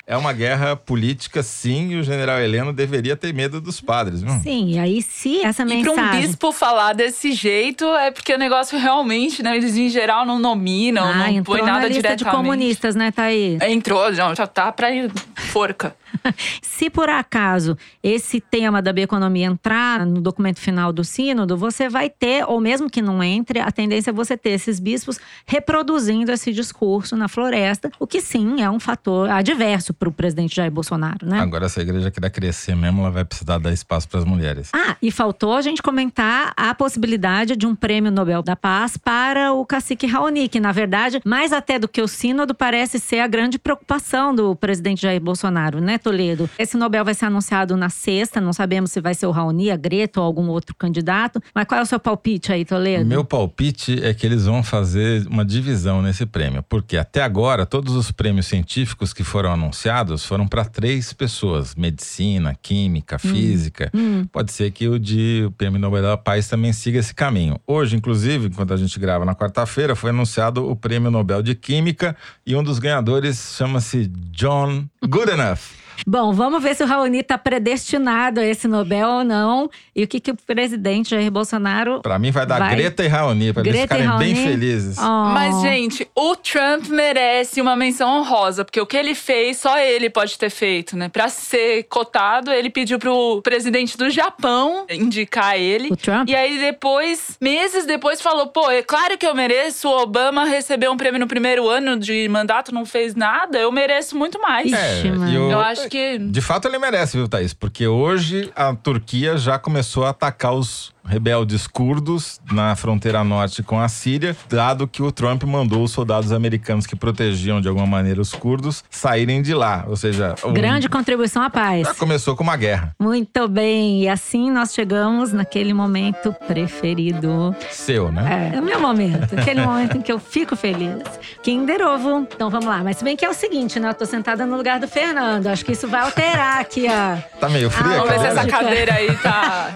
É 0.09 0.17
uma 0.17 0.33
guerra 0.33 0.75
política, 0.75 1.43
sim, 1.43 1.91
e 1.91 1.95
o 1.97 2.03
general 2.03 2.39
Heleno 2.39 2.73
deveria 2.73 3.15
ter 3.15 3.31
medo 3.31 3.61
dos 3.61 3.79
padres, 3.79 4.23
viu? 4.23 4.33
Sim, 4.41 4.71
e 4.71 4.79
aí 4.79 5.03
se 5.03 5.39
essa 5.45 5.63
mensagem… 5.63 5.91
E 5.91 5.95
para 5.95 6.03
um 6.03 6.21
bispo 6.21 6.51
falar 6.51 6.93
desse 6.93 7.31
jeito, 7.31 7.85
é 7.95 8.09
porque 8.09 8.33
o 8.33 8.37
negócio 8.39 8.75
realmente, 8.79 9.43
né, 9.43 9.55
eles 9.55 9.77
em 9.77 9.87
geral 9.87 10.25
não 10.25 10.39
nominam, 10.39 11.07
ah, 11.07 11.31
não 11.31 11.43
põe 11.43 11.61
nada 11.61 11.73
na 11.73 11.87
lista 11.89 12.01
diretamente. 12.01 12.23
de 12.23 12.31
comunistas, 12.31 12.95
né, 12.95 13.11
Thaís? 13.11 13.61
Entrou, 13.61 14.11
já, 14.11 14.33
já 14.33 14.47
tá 14.47 14.71
para 14.71 14.87
forca. 15.35 15.95
Se 16.61 16.89
por 16.89 17.09
acaso 17.09 17.77
esse 18.01 18.41
tema 18.41 18.81
da 18.81 18.91
bioeconomia 18.91 19.45
entrar 19.45 20.05
no 20.05 20.21
documento 20.21 20.59
final 20.59 20.91
do 20.91 21.03
sínodo, 21.03 21.57
você 21.57 21.87
vai 21.87 22.09
ter, 22.09 22.45
ou 22.47 22.59
mesmo 22.59 22.89
que 22.89 23.01
não 23.01 23.23
entre, 23.23 23.59
a 23.59 23.71
tendência 23.71 24.09
é 24.09 24.13
você 24.13 24.37
ter 24.37 24.51
esses 24.51 24.79
bispos 24.79 25.19
reproduzindo 25.45 26.31
esse 26.31 26.51
discurso 26.51 27.15
na 27.15 27.27
floresta, 27.27 27.91
o 27.99 28.07
que 28.07 28.21
sim 28.21 28.61
é 28.61 28.69
um 28.69 28.79
fator 28.79 29.29
adverso 29.29 29.93
para 29.99 30.07
o 30.07 30.11
presidente 30.11 30.55
Jair 30.55 30.71
Bolsonaro, 30.71 31.27
né? 31.27 31.39
Agora, 31.41 31.67
se 31.67 31.79
a 31.79 31.83
igreja 31.83 32.09
quiser 32.09 32.29
crescer 32.29 32.75
mesmo, 32.75 33.01
ela 33.01 33.11
vai 33.11 33.25
precisar 33.25 33.57
dar 33.57 33.73
espaço 33.73 34.07
para 34.07 34.19
as 34.19 34.25
mulheres. 34.25 34.69
Ah, 34.73 34.95
e 35.01 35.11
faltou 35.11 35.53
a 35.53 35.61
gente 35.61 35.83
comentar 35.83 36.53
a 36.55 36.73
possibilidade 36.73 37.57
de 37.57 37.67
um 37.67 37.75
prêmio 37.75 38.09
Nobel 38.09 38.41
da 38.41 38.55
Paz 38.55 38.95
para 38.95 39.51
o 39.51 39.65
cacique 39.65 40.07
Raoni, 40.07 40.47
que 40.47 40.59
na 40.59 40.71
verdade, 40.71 41.19
mais 41.25 41.51
até 41.51 41.77
do 41.77 41.87
que 41.87 42.01
o 42.01 42.07
sínodo, 42.07 42.55
parece 42.55 42.97
ser 42.97 43.19
a 43.19 43.27
grande 43.27 43.59
preocupação 43.59 44.33
do 44.33 44.55
presidente 44.55 45.01
Jair 45.01 45.19
Bolsonaro, 45.19 45.81
né, 45.81 45.97
Toledo? 45.97 46.49
Esse 46.57 46.77
Nobel 46.77 47.03
vai 47.03 47.13
ser 47.13 47.25
anunciado 47.25 47.75
na 47.75 47.89
sexta, 47.89 48.39
não 48.39 48.53
sabemos 48.53 48.91
se 48.91 49.01
vai 49.01 49.13
ser 49.13 49.25
o 49.25 49.31
Raoni, 49.31 49.69
a 49.69 49.75
Greta 49.75 50.21
ou 50.21 50.25
algum 50.25 50.47
outro 50.47 50.73
candidato. 50.75 51.43
Mas 51.53 51.65
qual 51.65 51.79
é 51.79 51.83
o 51.83 51.85
seu 51.85 51.99
palpite 51.99 52.53
aí, 52.53 52.63
Toledo? 52.63 53.05
Meu 53.05 53.25
palpite 53.25 54.01
é 54.01 54.13
que 54.13 54.25
eles 54.25 54.45
vão 54.45 54.63
fazer 54.63 55.27
uma 55.27 55.43
divisão 55.43 56.01
nesse 56.01 56.25
prêmio, 56.25 56.63
porque 56.63 56.95
até 56.95 57.21
agora 57.21 57.65
todos 57.65 57.95
os 57.95 58.11
prêmios 58.11 58.47
científicos 58.47 59.11
que 59.11 59.25
foram 59.25 59.51
anunciados 59.51 59.88
foram 60.25 60.47
para 60.47 60.65
três 60.65 61.13
pessoas: 61.13 61.75
medicina, 61.75 62.55
química, 62.61 63.15
hum. 63.15 63.19
física. 63.19 63.91
Hum. 63.93 64.25
Pode 64.31 64.51
ser 64.51 64.71
que 64.71 64.87
o 64.87 64.99
de 64.99 65.45
o 65.47 65.51
Prêmio 65.51 65.79
Nobel 65.79 66.01
da 66.01 66.17
Paz 66.17 66.47
também 66.47 66.71
siga 66.71 66.99
esse 66.99 67.13
caminho. 67.13 67.59
Hoje, 67.65 67.95
inclusive, 67.95 68.47
enquanto 68.47 68.73
a 68.73 68.77
gente 68.77 68.99
grava 68.99 69.25
na 69.25 69.35
quarta-feira, 69.35 69.95
foi 69.95 70.11
anunciado 70.11 70.69
o 70.69 70.75
Prêmio 70.75 71.09
Nobel 71.09 71.41
de 71.41 71.55
Química 71.55 72.15
e 72.45 72.55
um 72.55 72.63
dos 72.63 72.79
ganhadores 72.79 73.55
chama-se 73.57 74.07
John 74.31 74.85
Goodenough. 75.03 75.78
Bom, 76.05 76.33
vamos 76.33 76.61
ver 76.61 76.75
se 76.75 76.83
o 76.83 76.87
Raoni 76.87 77.19
está 77.19 77.37
predestinado 77.37 78.39
a 78.39 78.45
esse 78.45 78.67
Nobel 78.67 79.07
ou 79.07 79.23
não. 79.23 79.69
E 79.95 80.03
o 80.03 80.07
que, 80.07 80.19
que 80.19 80.31
o 80.31 80.35
presidente 80.35 81.09
Jair 81.09 81.31
Bolsonaro. 81.31 82.01
Para 82.01 82.17
mim, 82.17 82.31
vai 82.31 82.45
dar 82.45 82.59
vai... 82.59 82.75
Greta 82.75 83.03
e 83.03 83.07
Raoni, 83.07 83.51
para 83.51 83.67
eles 83.67 83.81
ficarem 83.81 84.17
bem 84.17 84.35
felizes. 84.35 84.97
Oh. 84.97 85.29
Mas, 85.33 85.61
gente, 85.61 86.07
o 86.15 86.35
Trump 86.35 86.87
merece 86.87 87.59
uma 87.61 87.75
menção 87.75 88.19
honrosa, 88.19 88.63
porque 88.63 88.79
o 88.79 88.85
que 88.85 88.95
ele 88.95 89.15
fez, 89.15 89.57
só 89.57 89.77
ele 89.77 90.09
pode 90.09 90.37
ter 90.37 90.49
feito, 90.49 90.95
né? 90.95 91.09
Para 91.09 91.27
ser 91.29 91.83
cotado, 91.83 92.51
ele 92.51 92.69
pediu 92.69 92.99
pro 92.99 93.41
presidente 93.41 93.97
do 93.97 94.09
Japão 94.09 94.85
indicar 94.89 95.57
ele. 95.57 95.89
O 95.91 95.97
Trump? 95.97 96.29
E 96.29 96.35
aí, 96.35 96.57
depois, 96.59 97.37
meses 97.41 97.85
depois, 97.85 98.21
falou: 98.21 98.47
pô, 98.47 98.69
é 98.71 98.81
claro 98.81 99.17
que 99.17 99.25
eu 99.25 99.35
mereço. 99.35 99.89
O 99.89 100.01
Obama 100.01 100.45
recebeu 100.45 100.91
um 100.91 100.97
prêmio 100.97 101.19
no 101.19 101.27
primeiro 101.27 101.67
ano 101.67 101.97
de 101.97 102.27
mandato, 102.29 102.73
não 102.73 102.85
fez 102.85 103.15
nada. 103.15 103.57
Eu 103.57 103.71
mereço 103.71 104.17
muito 104.17 104.39
mais. 104.39 104.71
É, 104.71 105.01
eu, 105.05 105.51
eu 105.51 105.59
acho 105.59 105.88
que. 105.89 106.17
De 106.17 106.41
fato, 106.41 106.67
ele 106.67 106.77
merece, 106.77 107.17
viu, 107.17 107.27
Thaís? 107.27 107.53
Porque 107.53 107.87
hoje 107.87 108.51
a 108.55 108.73
Turquia 108.75 109.37
já 109.37 109.57
começou 109.57 110.05
a 110.05 110.09
atacar 110.09 110.53
os 110.53 110.93
rebeldes 111.05 111.67
curdos 111.67 112.39
na 112.51 112.75
fronteira 112.75 113.23
norte 113.23 113.63
com 113.63 113.79
a 113.79 113.87
Síria, 113.87 114.35
dado 114.49 114.87
que 114.87 115.01
o 115.01 115.11
Trump 115.11 115.43
mandou 115.43 115.83
os 115.83 115.91
soldados 115.91 116.31
americanos 116.31 116.85
que 116.85 116.95
protegiam 116.95 117.61
de 117.61 117.67
alguma 117.67 117.87
maneira 117.87 118.21
os 118.21 118.33
curdos 118.33 118.83
saírem 118.89 119.41
de 119.41 119.53
lá. 119.53 119.85
Ou 119.87 119.95
seja, 119.95 120.35
um... 120.43 120.53
grande 120.53 120.87
contribuição 120.87 121.41
à 121.41 121.49
paz. 121.49 121.87
Já 121.87 121.93
começou 121.93 122.35
com 122.35 122.43
uma 122.43 122.55
guerra. 122.55 122.95
Muito 122.99 123.47
bem, 123.47 124.03
e 124.03 124.09
assim 124.09 124.51
nós 124.51 124.73
chegamos 124.73 125.33
naquele 125.33 125.73
momento 125.73 126.33
preferido. 126.47 127.55
Seu, 127.71 128.11
né? 128.11 128.51
É, 128.53 128.57
é 128.57 128.59
o 128.59 128.63
meu 128.63 128.79
momento, 128.79 129.37
aquele 129.37 129.61
momento 129.65 129.97
em 129.97 130.01
que 130.01 130.11
eu 130.11 130.19
fico 130.19 130.55
feliz. 130.55 131.03
Kinder 131.43 131.81
Ovo. 131.81 132.27
Então 132.33 132.49
vamos 132.49 132.67
lá, 132.67 132.83
mas 132.83 132.97
se 132.97 133.03
bem 133.03 133.15
que 133.15 133.25
é 133.25 133.29
o 133.29 133.33
seguinte, 133.33 133.79
né? 133.79 133.89
Eu 133.89 133.93
tô 133.93 134.05
sentada 134.05 134.45
no 134.45 134.55
lugar 134.55 134.79
do 134.79 134.87
Fernando. 134.87 135.47
Acho 135.47 135.65
que 135.65 135.71
isso 135.71 135.87
vai 135.87 136.01
alterar 136.01 136.59
aqui, 136.59 136.87
ó. 136.87 137.39
Tá 137.39 137.49
meio 137.49 137.69
frio. 137.69 137.89
Vamos 137.89 138.09
ver 138.09 138.19
se 138.19 138.25
essa 138.27 138.47
cadeira 138.47 138.93
aí 138.93 139.15
tá. 139.17 139.73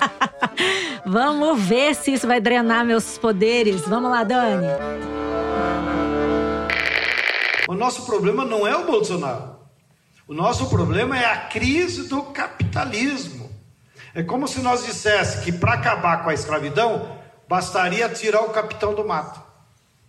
Vamos 1.17 1.61
ver 1.61 1.93
se 1.93 2.11
isso 2.11 2.25
vai 2.25 2.41
drenar 2.41 2.83
meus 2.83 3.19
poderes. 3.19 3.81
Vamos 3.81 4.09
lá, 4.09 4.23
Dani. 4.23 4.65
O 7.67 7.75
nosso 7.75 8.03
problema 8.03 8.43
não 8.43 8.65
é 8.65 8.75
o 8.75 8.83
Bolsonaro. 8.87 9.57
O 10.27 10.33
nosso 10.33 10.67
problema 10.69 11.15
é 11.15 11.23
a 11.25 11.37
crise 11.37 12.09
do 12.09 12.23
capitalismo. 12.23 13.47
É 14.15 14.23
como 14.23 14.47
se 14.47 14.59
nós 14.61 14.87
dissesse 14.87 15.43
que 15.43 15.51
para 15.51 15.73
acabar 15.73 16.23
com 16.23 16.31
a 16.31 16.33
escravidão 16.33 17.15
bastaria 17.47 18.09
tirar 18.09 18.41
o 18.41 18.49
capitão 18.49 18.95
do 18.95 19.07
mato. 19.07 19.39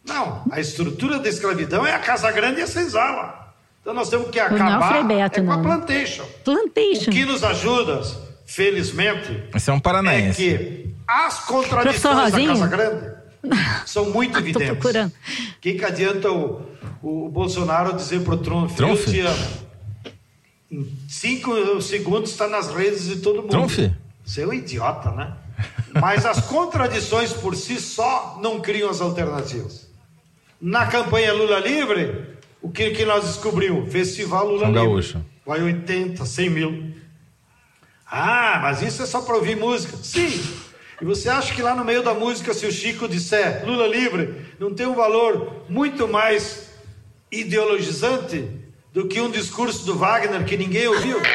Não, 0.07 0.43
a 0.51 0.59
estrutura 0.59 1.19
da 1.19 1.29
escravidão 1.29 1.87
é 1.87 1.93
a 1.93 1.99
casa 1.99 2.33
grande 2.33 2.61
e 2.61 2.63
a 2.63 2.67
senzala. 2.67 3.53
Então 3.83 3.93
nós 3.93 4.09
temos 4.09 4.31
que 4.31 4.41
acabar 4.41 5.05
Beto, 5.05 5.39
é 5.39 5.43
com 5.43 5.49
não. 5.51 5.61
a 5.61 5.63
plantation. 5.63 6.25
Plantation. 6.43 7.11
O 7.11 7.15
que 7.15 7.27
nos 7.27 7.45
ajuda, 7.45 8.01
felizmente, 8.47 9.51
Esse 9.55 9.69
é 9.69 9.73
um 9.75 9.81
paranaense. 9.81 10.49
é 10.49 10.59
que 10.59 10.84
as 11.07 11.41
contradições 11.41 12.33
da? 12.33 12.47
Casa 12.47 12.67
Grande 12.67 13.15
são 13.87 14.11
muito 14.11 14.33
Tô 14.35 14.39
evidentes. 14.39 14.69
procurando. 14.71 15.13
O 15.13 15.61
que, 15.61 15.75
que 15.75 15.85
adianta 15.85 16.31
o, 16.31 16.63
o 17.03 17.29
Bolsonaro 17.29 17.93
dizer 17.95 18.23
pro 18.23 18.37
Trump, 18.39 18.71
Trump? 18.75 18.99
eu 18.99 19.05
te 19.05 19.21
amo? 19.21 19.65
Em 20.71 20.99
cinco 21.09 21.81
segundos 21.83 22.31
está 22.31 22.49
nas 22.49 22.75
redes 22.75 23.05
de 23.07 23.17
todo 23.17 23.43
mundo. 23.43 23.51
Trump? 23.51 23.71
Você 24.25 24.43
é 24.43 24.47
um 24.47 24.53
idiota, 24.53 25.11
né? 25.11 25.35
Mas 26.01 26.27
as 26.27 26.41
contradições 26.47 27.33
por 27.33 27.55
si 27.55 27.79
só 27.79 28.39
não 28.43 28.61
criam 28.61 28.91
as 28.91 29.01
alternativas. 29.01 29.89
Na 30.61 30.87
campanha 30.87 31.33
Lula 31.33 31.61
Livre, 31.61 32.35
o 32.61 32.71
que, 32.71 32.91
que 32.91 33.05
nós 33.05 33.25
descobrimos? 33.25 33.93
Festival 33.93 34.47
Lula 34.47 34.61
São 34.61 34.69
Livre. 34.69 34.87
Gaúcho. 34.87 35.25
Vai 35.47 35.63
80, 35.63 36.25
100 36.25 36.51
mil. 36.51 36.95
Ah, 38.11 38.61
mas 38.63 38.81
isso 38.83 39.03
é 39.03 39.07
só 39.07 39.21
para 39.21 39.37
ouvir 39.37 39.57
música. 39.57 39.97
Sim. 40.03 40.31
E 41.01 41.05
você 41.05 41.29
acha 41.29 41.53
que 41.55 41.61
lá 41.63 41.75
no 41.75 41.85
meio 41.85 42.03
da 42.03 42.15
música, 42.15 42.55
se 42.55 42.67
o 42.67 42.73
Chico 42.73 43.09
disser 43.09 43.65
Lula 43.67 43.87
livre, 43.87 44.47
não 44.59 44.73
tem 44.75 44.87
um 44.87 44.95
valor 44.95 45.65
muito 45.69 46.07
mais 46.09 46.71
ideologizante 47.31 48.49
do 48.93 49.09
que 49.09 49.21
um 49.21 49.31
discurso 49.31 49.85
do 49.85 49.97
Wagner 49.97 50.45
que 50.45 50.57
ninguém 50.57 50.87
ouviu? 50.87 51.21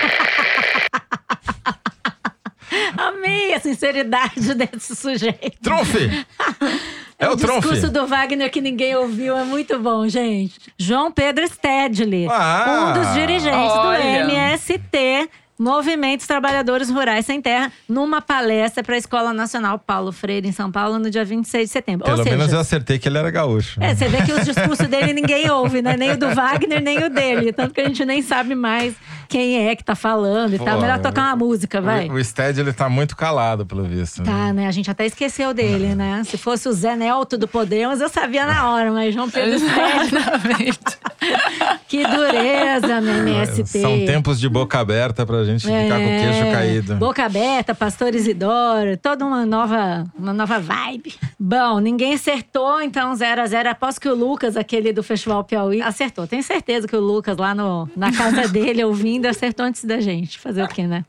Amei 2.97 3.53
a 3.53 3.60
sinceridade 3.60 4.53
desse 4.55 4.95
sujeito. 4.95 5.60
Trunf! 5.62 5.95
É 7.22 7.28
o 7.30 7.36
Trunf. 7.36 7.60
discurso 7.60 7.91
do 7.91 8.07
Wagner 8.07 8.49
que 8.49 8.62
ninguém 8.62 8.95
ouviu 8.95 9.36
é 9.38 9.43
muito 9.43 9.78
bom, 9.78 10.07
gente. 10.07 10.57
João 10.78 11.12
Pedro 11.12 11.45
Stedley, 11.49 12.28
Ah! 12.32 12.93
um 12.95 13.01
dos 13.01 13.14
dirigentes 13.14 13.74
Olha. 13.74 14.24
do 14.26 14.32
MST, 14.32 15.30
Movimentos 15.60 16.26
Trabalhadores 16.26 16.89
Rurais 16.89 17.26
Sem 17.26 17.41
Terra, 17.41 17.70
numa 17.88 18.22
palestra 18.22 18.82
para 18.82 18.95
a 18.95 18.97
Escola 18.97 19.34
Nacional 19.34 19.78
Paulo 19.78 20.14
Freire, 20.14 20.47
em 20.47 20.53
São 20.53 20.72
Paulo, 20.72 20.97
no 20.97 21.10
dia 21.10 21.26
26 21.26 21.68
de 21.68 21.74
setembro. 21.74 22.05
Pelo 22.05 22.18
Ou 22.18 22.24
seja, 22.24 22.38
menos 22.38 22.53
eu 22.53 22.60
acertei 22.60 22.97
que 22.97 23.10
ele 23.10 23.18
era 23.18 23.30
gaúcho. 23.30 23.78
É, 23.84 23.93
você 23.93 24.07
vê 24.07 24.22
que 24.24 24.32
os 24.32 24.45
discursos 24.45 24.88
dele 24.88 25.12
ninguém 25.12 25.51
ouve, 25.51 25.82
né? 25.82 25.97
Nem 25.97 26.12
o 26.12 26.18
do 26.18 26.34
Wagner, 26.34 26.82
nem 26.82 27.03
o 27.03 27.10
dele. 27.10 27.51
Tanto 27.51 27.74
que 27.74 27.82
a 27.82 27.88
gente 27.88 28.05
nem 28.05 28.22
sabe 28.22 28.55
mais 28.55 28.95
quem 29.30 29.67
é 29.67 29.75
que 29.75 29.84
tá 29.84 29.95
falando 29.95 30.55
e 30.55 30.57
Pô, 30.57 30.65
tal. 30.65 30.82
Melhor 30.82 30.99
tocar 30.99 31.27
uma 31.27 31.36
música, 31.36 31.80
vai. 31.80 32.09
O, 32.09 32.13
o 32.13 32.23
Stead, 32.23 32.59
ele 32.59 32.73
tá 32.73 32.89
muito 32.89 33.15
calado, 33.15 33.65
pelo 33.65 33.84
visto. 33.84 34.19
né? 34.23 34.25
Tá, 34.25 34.51
né? 34.53 34.67
A 34.67 34.71
gente 34.71 34.89
até 34.89 35.05
esqueceu 35.05 35.53
dele, 35.53 35.95
né? 35.95 36.23
Se 36.25 36.38
fosse 36.38 36.67
o 36.67 36.73
Zé 36.73 36.95
Nelto 36.95 37.38
do 37.38 37.47
Podemos, 37.47 38.01
eu 38.01 38.09
sabia 38.09 38.45
na 38.45 38.71
hora, 38.71 38.91
mas 38.91 39.13
João 39.13 39.30
Pedro. 39.30 39.55
Exatamente. 40.03 40.80
Que 41.88 42.05
dureza 42.05 43.01
no 43.01 43.09
MST. 43.27 43.80
São 43.82 44.05
tempos 44.05 44.39
de 44.39 44.47
boca 44.47 44.80
aberta 44.80 45.25
pra 45.25 45.43
gente 45.43 45.65
ficar 45.65 45.97
com 45.97 46.05
o 46.05 46.19
queixo 46.19 46.43
É, 46.43 46.51
caído. 46.51 46.95
Boca 46.95 47.25
aberta, 47.25 47.73
Pastor 47.73 48.13
Isidoro, 48.13 48.95
toda 48.95 49.25
uma 49.25 49.43
nova, 49.45 50.05
uma 50.17 50.32
nova 50.32 50.59
vibe. 50.59 51.15
Bom, 51.39 51.80
ninguém 51.80 52.13
acertou, 52.13 52.80
então 52.82 53.13
0 53.15 53.41
a 53.41 53.45
0 53.47 53.69
Aposto 53.71 53.99
que 53.99 54.07
o 54.07 54.13
Lucas, 54.15 54.55
aquele 54.55 54.93
do 54.93 55.01
Festival 55.01 55.43
Piauí, 55.43 55.82
acertou. 55.82 56.27
Tenho 56.27 56.43
certeza 56.43 56.88
que 56.88 56.95
o 56.95 56.99
Lucas 56.99 57.38
lá 57.38 57.55
no, 57.55 57.89
na 57.95 58.11
casa 58.11 58.47
dele, 58.47 58.84
ouvindo, 58.84 59.18
acertou 59.28 59.65
antes 59.65 59.84
da 59.86 59.99
gente. 59.99 60.39
Fazer 60.39 60.63
o 60.63 60.67
quê, 60.67 60.88
né? 60.88 61.05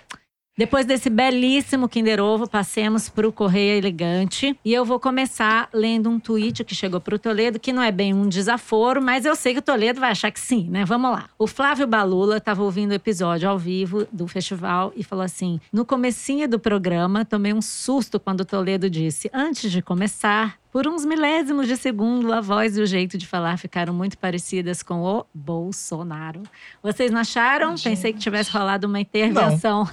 Depois 0.60 0.84
desse 0.84 1.08
belíssimo 1.08 1.88
Kinder 1.88 2.20
Ovo, 2.20 2.46
passemos 2.46 3.08
para 3.08 3.26
o 3.26 3.32
Correio 3.32 3.78
Elegante. 3.78 4.54
E 4.62 4.74
eu 4.74 4.84
vou 4.84 5.00
começar 5.00 5.70
lendo 5.72 6.10
um 6.10 6.20
tweet 6.20 6.64
que 6.64 6.74
chegou 6.74 7.00
para 7.00 7.14
o 7.14 7.18
Toledo, 7.18 7.58
que 7.58 7.72
não 7.72 7.82
é 7.82 7.90
bem 7.90 8.12
um 8.12 8.28
desaforo, 8.28 9.00
mas 9.00 9.24
eu 9.24 9.34
sei 9.34 9.54
que 9.54 9.60
o 9.60 9.62
Toledo 9.62 10.00
vai 10.00 10.10
achar 10.10 10.30
que 10.30 10.38
sim, 10.38 10.68
né? 10.68 10.84
Vamos 10.84 11.12
lá. 11.12 11.30
O 11.38 11.46
Flávio 11.46 11.86
Balula 11.86 12.36
estava 12.36 12.62
ouvindo 12.62 12.90
o 12.90 12.94
episódio 12.94 13.48
ao 13.48 13.58
vivo 13.58 14.06
do 14.12 14.28
festival 14.28 14.92
e 14.94 15.02
falou 15.02 15.24
assim: 15.24 15.58
no 15.72 15.86
comecinho 15.86 16.46
do 16.46 16.58
programa, 16.58 17.24
tomei 17.24 17.54
um 17.54 17.62
susto 17.62 18.20
quando 18.20 18.42
o 18.42 18.44
Toledo 18.44 18.90
disse: 18.90 19.30
antes 19.32 19.72
de 19.72 19.80
começar, 19.80 20.59
por 20.72 20.86
uns 20.86 21.04
milésimos 21.04 21.66
de 21.66 21.76
segundo, 21.76 22.32
a 22.32 22.40
voz 22.40 22.76
e 22.76 22.80
o 22.80 22.86
jeito 22.86 23.18
de 23.18 23.26
falar 23.26 23.58
ficaram 23.58 23.92
muito 23.92 24.16
parecidas 24.16 24.82
com 24.82 25.02
o 25.02 25.24
Bolsonaro. 25.34 26.42
Vocês 26.82 27.10
não 27.10 27.20
acharam? 27.20 27.74
Pensei 27.74 28.12
que 28.12 28.18
tivesse 28.18 28.50
rolado 28.50 28.86
uma 28.86 29.00
intervenção. 29.00 29.88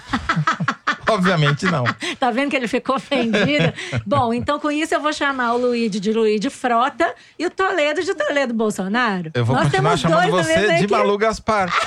Obviamente 1.10 1.66
não. 1.66 1.84
Tá 2.20 2.32
vendo 2.32 2.50
que 2.50 2.56
ele 2.56 2.68
ficou 2.68 2.96
ofendido? 2.96 3.72
Bom, 4.06 4.34
então 4.34 4.60
com 4.60 4.72
isso 4.72 4.94
eu 4.94 5.00
vou 5.00 5.14
chamar 5.14 5.54
o 5.54 5.58
Luíde 5.58 6.00
de 6.00 6.12
Luíde 6.12 6.50
Frota 6.50 7.14
e 7.38 7.46
o 7.46 7.52
Toledo 7.52 8.04
de 8.04 8.14
Toledo 8.16 8.54
Bolsonaro. 8.54 9.30
Eu 9.34 9.46
vou 9.46 9.56
Nós 9.56 9.66
continuar 9.66 9.98
chamando 9.98 10.32
você 10.32 10.78
de. 10.80 10.88
Malu 10.88 11.18
Gaspar. 11.18 11.72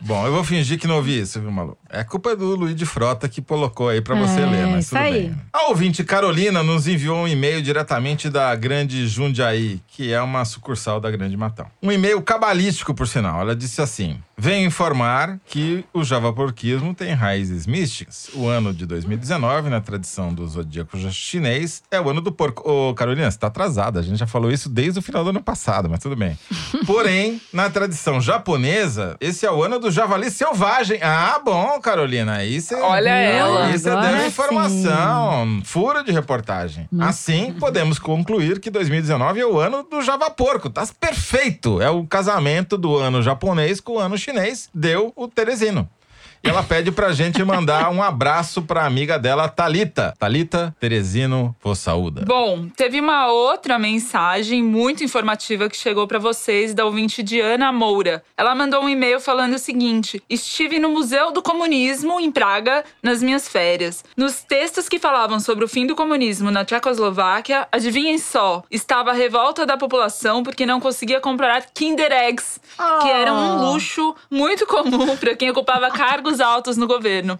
Bom, 0.00 0.26
eu 0.26 0.32
vou 0.32 0.44
fingir 0.44 0.78
que 0.78 0.86
não 0.86 0.96
ouvi 0.96 1.20
isso, 1.20 1.40
viu, 1.40 1.50
Malu? 1.50 1.76
É 1.88 2.04
culpa 2.04 2.34
do 2.36 2.54
Luiz 2.56 2.74
de 2.74 2.84
Frota 2.84 3.28
que 3.28 3.40
colocou 3.40 3.88
aí 3.88 4.00
pra 4.00 4.14
você 4.14 4.40
É, 4.40 4.46
ler, 4.46 4.66
mas 4.66 4.86
isso 4.86 4.94
tudo 4.94 5.04
aí. 5.04 5.12
bem. 5.28 5.36
A 5.52 5.68
ouvinte 5.68 6.04
Carolina 6.04 6.62
nos 6.62 6.86
enviou 6.86 7.18
um 7.18 7.28
e-mail 7.28 7.62
diretamente 7.62 8.28
da 8.28 8.54
Grande 8.54 9.06
Jundiaí, 9.06 9.80
que 9.88 10.12
é 10.12 10.20
uma 10.20 10.44
sucursal 10.44 11.00
da 11.00 11.10
Grande 11.10 11.36
Matão. 11.36 11.66
Um 11.82 11.92
e-mail 11.92 12.20
cabalístico, 12.22 12.94
por 12.94 13.06
sinal. 13.06 13.40
Ela 13.40 13.54
disse 13.56 13.80
assim: 13.80 14.18
Venho 14.36 14.66
informar 14.66 15.38
que 15.46 15.84
o 15.92 16.02
javaporquismo 16.42 16.94
tem 16.94 17.12
raízes 17.12 17.66
místicas. 17.66 18.28
O 18.34 18.46
ano 18.46 18.72
de 18.72 18.84
2019, 18.86 19.70
na 19.70 19.80
tradição 19.80 20.34
do 20.34 20.46
zodíaco 20.46 20.98
chinês, 21.10 21.82
é 21.90 22.00
o 22.00 22.10
ano 22.10 22.20
do 22.20 22.32
porco. 22.32 22.68
Ô, 22.68 22.94
Carolina, 22.94 23.30
você 23.30 23.38
tá 23.38 23.46
atrasada. 23.46 24.00
A 24.00 24.02
gente 24.02 24.18
já 24.18 24.26
falou 24.26 24.50
isso 24.50 24.68
desde 24.68 24.98
o 24.98 25.02
final 25.02 25.22
do 25.22 25.30
ano 25.30 25.42
passado, 25.42 25.88
mas 25.88 26.00
tudo 26.00 26.16
bem. 26.16 26.36
Porém, 26.86 27.40
na 27.52 27.70
tradição 27.70 28.20
japonesa, 28.20 29.16
esse 29.20 29.46
é 29.46 29.50
o 29.50 29.62
ano 29.62 29.78
do 29.78 29.90
javali 29.90 30.30
selvagem. 30.30 30.98
Ah, 31.02 31.40
bom, 31.42 31.80
Carolina. 31.80 32.36
Aí 32.36 32.60
você. 32.60 32.74
Olha 32.74 33.10
ela. 33.10 33.66
Aí 33.66 33.78
você 33.78 33.90
Agora 33.90 34.16
deu 34.16 34.26
informação. 34.26 35.62
Furo 35.64 36.02
de 36.02 36.12
reportagem. 36.12 36.88
Assim, 37.00 37.54
podemos 37.58 37.98
concluir 37.98 38.58
que 38.60 38.70
2019 38.70 39.40
é 39.40 39.46
o 39.46 39.58
ano 39.58 39.82
do 39.82 40.02
javaporco. 40.02 40.70
Tá 40.70 40.86
perfeito. 40.98 41.80
É 41.80 41.90
o 41.90 42.04
casamento 42.06 42.76
do 42.76 42.96
ano 42.96 43.22
japonês 43.22 43.80
com 43.80 43.92
o 43.92 43.98
ano 43.98 44.18
chinês. 44.18 44.68
Deu 44.74 45.12
o 45.14 45.28
Teresino. 45.28 45.88
E 46.44 46.48
ela 46.48 46.62
pede 46.64 46.90
pra 46.90 47.12
gente 47.12 47.44
mandar 47.44 47.88
um 47.90 48.02
abraço 48.02 48.62
pra 48.62 48.84
amiga 48.84 49.16
dela, 49.16 49.48
Talita. 49.48 50.12
Talita 50.18 50.74
Teresino 50.80 51.54
vos 51.62 51.78
saúda. 51.78 52.24
Bom, 52.26 52.68
teve 52.76 52.98
uma 52.98 53.28
outra 53.28 53.78
mensagem 53.78 54.60
muito 54.60 55.04
informativa 55.04 55.68
que 55.68 55.76
chegou 55.76 56.08
pra 56.08 56.18
vocês 56.18 56.74
da 56.74 56.84
ouvinte 56.84 57.22
Diana 57.22 57.70
Moura. 57.70 58.24
Ela 58.36 58.56
mandou 58.56 58.82
um 58.82 58.88
e-mail 58.88 59.20
falando 59.20 59.54
o 59.54 59.58
seguinte: 59.58 60.20
Estive 60.28 60.80
no 60.80 60.88
Museu 60.88 61.30
do 61.30 61.42
Comunismo 61.42 62.18
em 62.18 62.32
Praga 62.32 62.84
nas 63.00 63.22
minhas 63.22 63.46
férias. 63.46 64.04
Nos 64.16 64.42
textos 64.42 64.88
que 64.88 64.98
falavam 64.98 65.38
sobre 65.38 65.64
o 65.64 65.68
fim 65.68 65.86
do 65.86 65.94
comunismo 65.94 66.50
na 66.50 66.64
Tchecoslováquia, 66.64 67.68
adivinhem 67.70 68.18
só, 68.18 68.64
estava 68.68 69.10
a 69.10 69.14
revolta 69.14 69.64
da 69.64 69.76
população 69.76 70.42
porque 70.42 70.66
não 70.66 70.80
conseguia 70.80 71.20
comprar 71.20 71.66
Kinder 71.72 72.10
Eggs, 72.10 72.60
que 73.00 73.08
eram 73.08 73.36
um 73.36 73.70
luxo 73.70 74.12
muito 74.28 74.66
comum 74.66 75.16
pra 75.16 75.36
quem 75.36 75.48
ocupava 75.50 75.88
cargos 75.90 76.31
voos 76.32 76.40
altos 76.40 76.76
no 76.76 76.86
governo. 76.86 77.38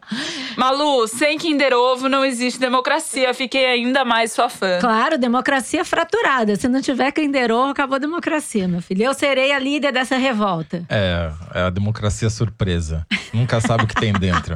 Malu, 0.56 1.08
sem 1.08 1.38
Kinder 1.38 1.72
Ovo 1.72 2.08
não 2.08 2.24
existe 2.24 2.60
democracia. 2.60 3.32
Fiquei 3.32 3.66
ainda 3.66 4.04
mais 4.04 4.32
sua 4.32 4.48
fã. 4.48 4.78
Claro, 4.80 5.18
democracia 5.18 5.84
fraturada. 5.84 6.56
Se 6.56 6.68
não 6.68 6.82
tiver 6.82 7.10
Kinder 7.12 7.50
Ovo, 7.50 7.70
acabou 7.70 7.96
a 7.96 7.98
democracia, 7.98 8.68
meu 8.68 8.82
filho. 8.82 9.04
Eu 9.04 9.14
serei 9.14 9.52
a 9.52 9.58
líder 9.58 9.92
dessa 9.92 10.16
revolta. 10.16 10.84
É, 10.88 11.30
é 11.54 11.62
a 11.62 11.70
democracia 11.70 12.28
surpresa. 12.28 13.06
Nunca 13.32 13.60
sabe 13.60 13.84
o 13.84 13.86
que 13.86 13.94
tem 13.94 14.12
dentro. 14.12 14.54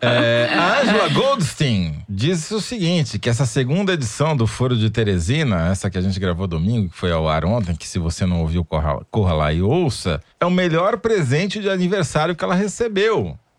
É, 0.00 0.50
a 0.52 0.80
Angela 0.82 1.08
Goldstein 1.08 2.04
disse 2.08 2.54
o 2.54 2.60
seguinte: 2.60 3.18
que 3.18 3.30
essa 3.30 3.46
segunda 3.46 3.94
edição 3.94 4.36
do 4.36 4.46
Foro 4.46 4.76
de 4.76 4.90
Teresina, 4.90 5.68
essa 5.68 5.88
que 5.88 5.96
a 5.96 6.00
gente 6.00 6.20
gravou 6.20 6.46
domingo, 6.46 6.90
que 6.90 6.96
foi 6.96 7.10
ao 7.10 7.28
ar 7.28 7.44
ontem, 7.44 7.74
que 7.74 7.88
se 7.88 7.98
você 7.98 8.26
não 8.26 8.42
ouviu, 8.42 8.64
corra, 8.64 9.00
corra 9.10 9.32
lá 9.32 9.52
e 9.52 9.62
ouça, 9.62 10.20
é 10.38 10.44
o 10.44 10.50
melhor 10.50 10.98
presente 10.98 11.60
de 11.60 11.70
aniversário 11.70 12.36
que 12.36 12.44
ela 12.44 12.54
recebeu. 12.54 13.13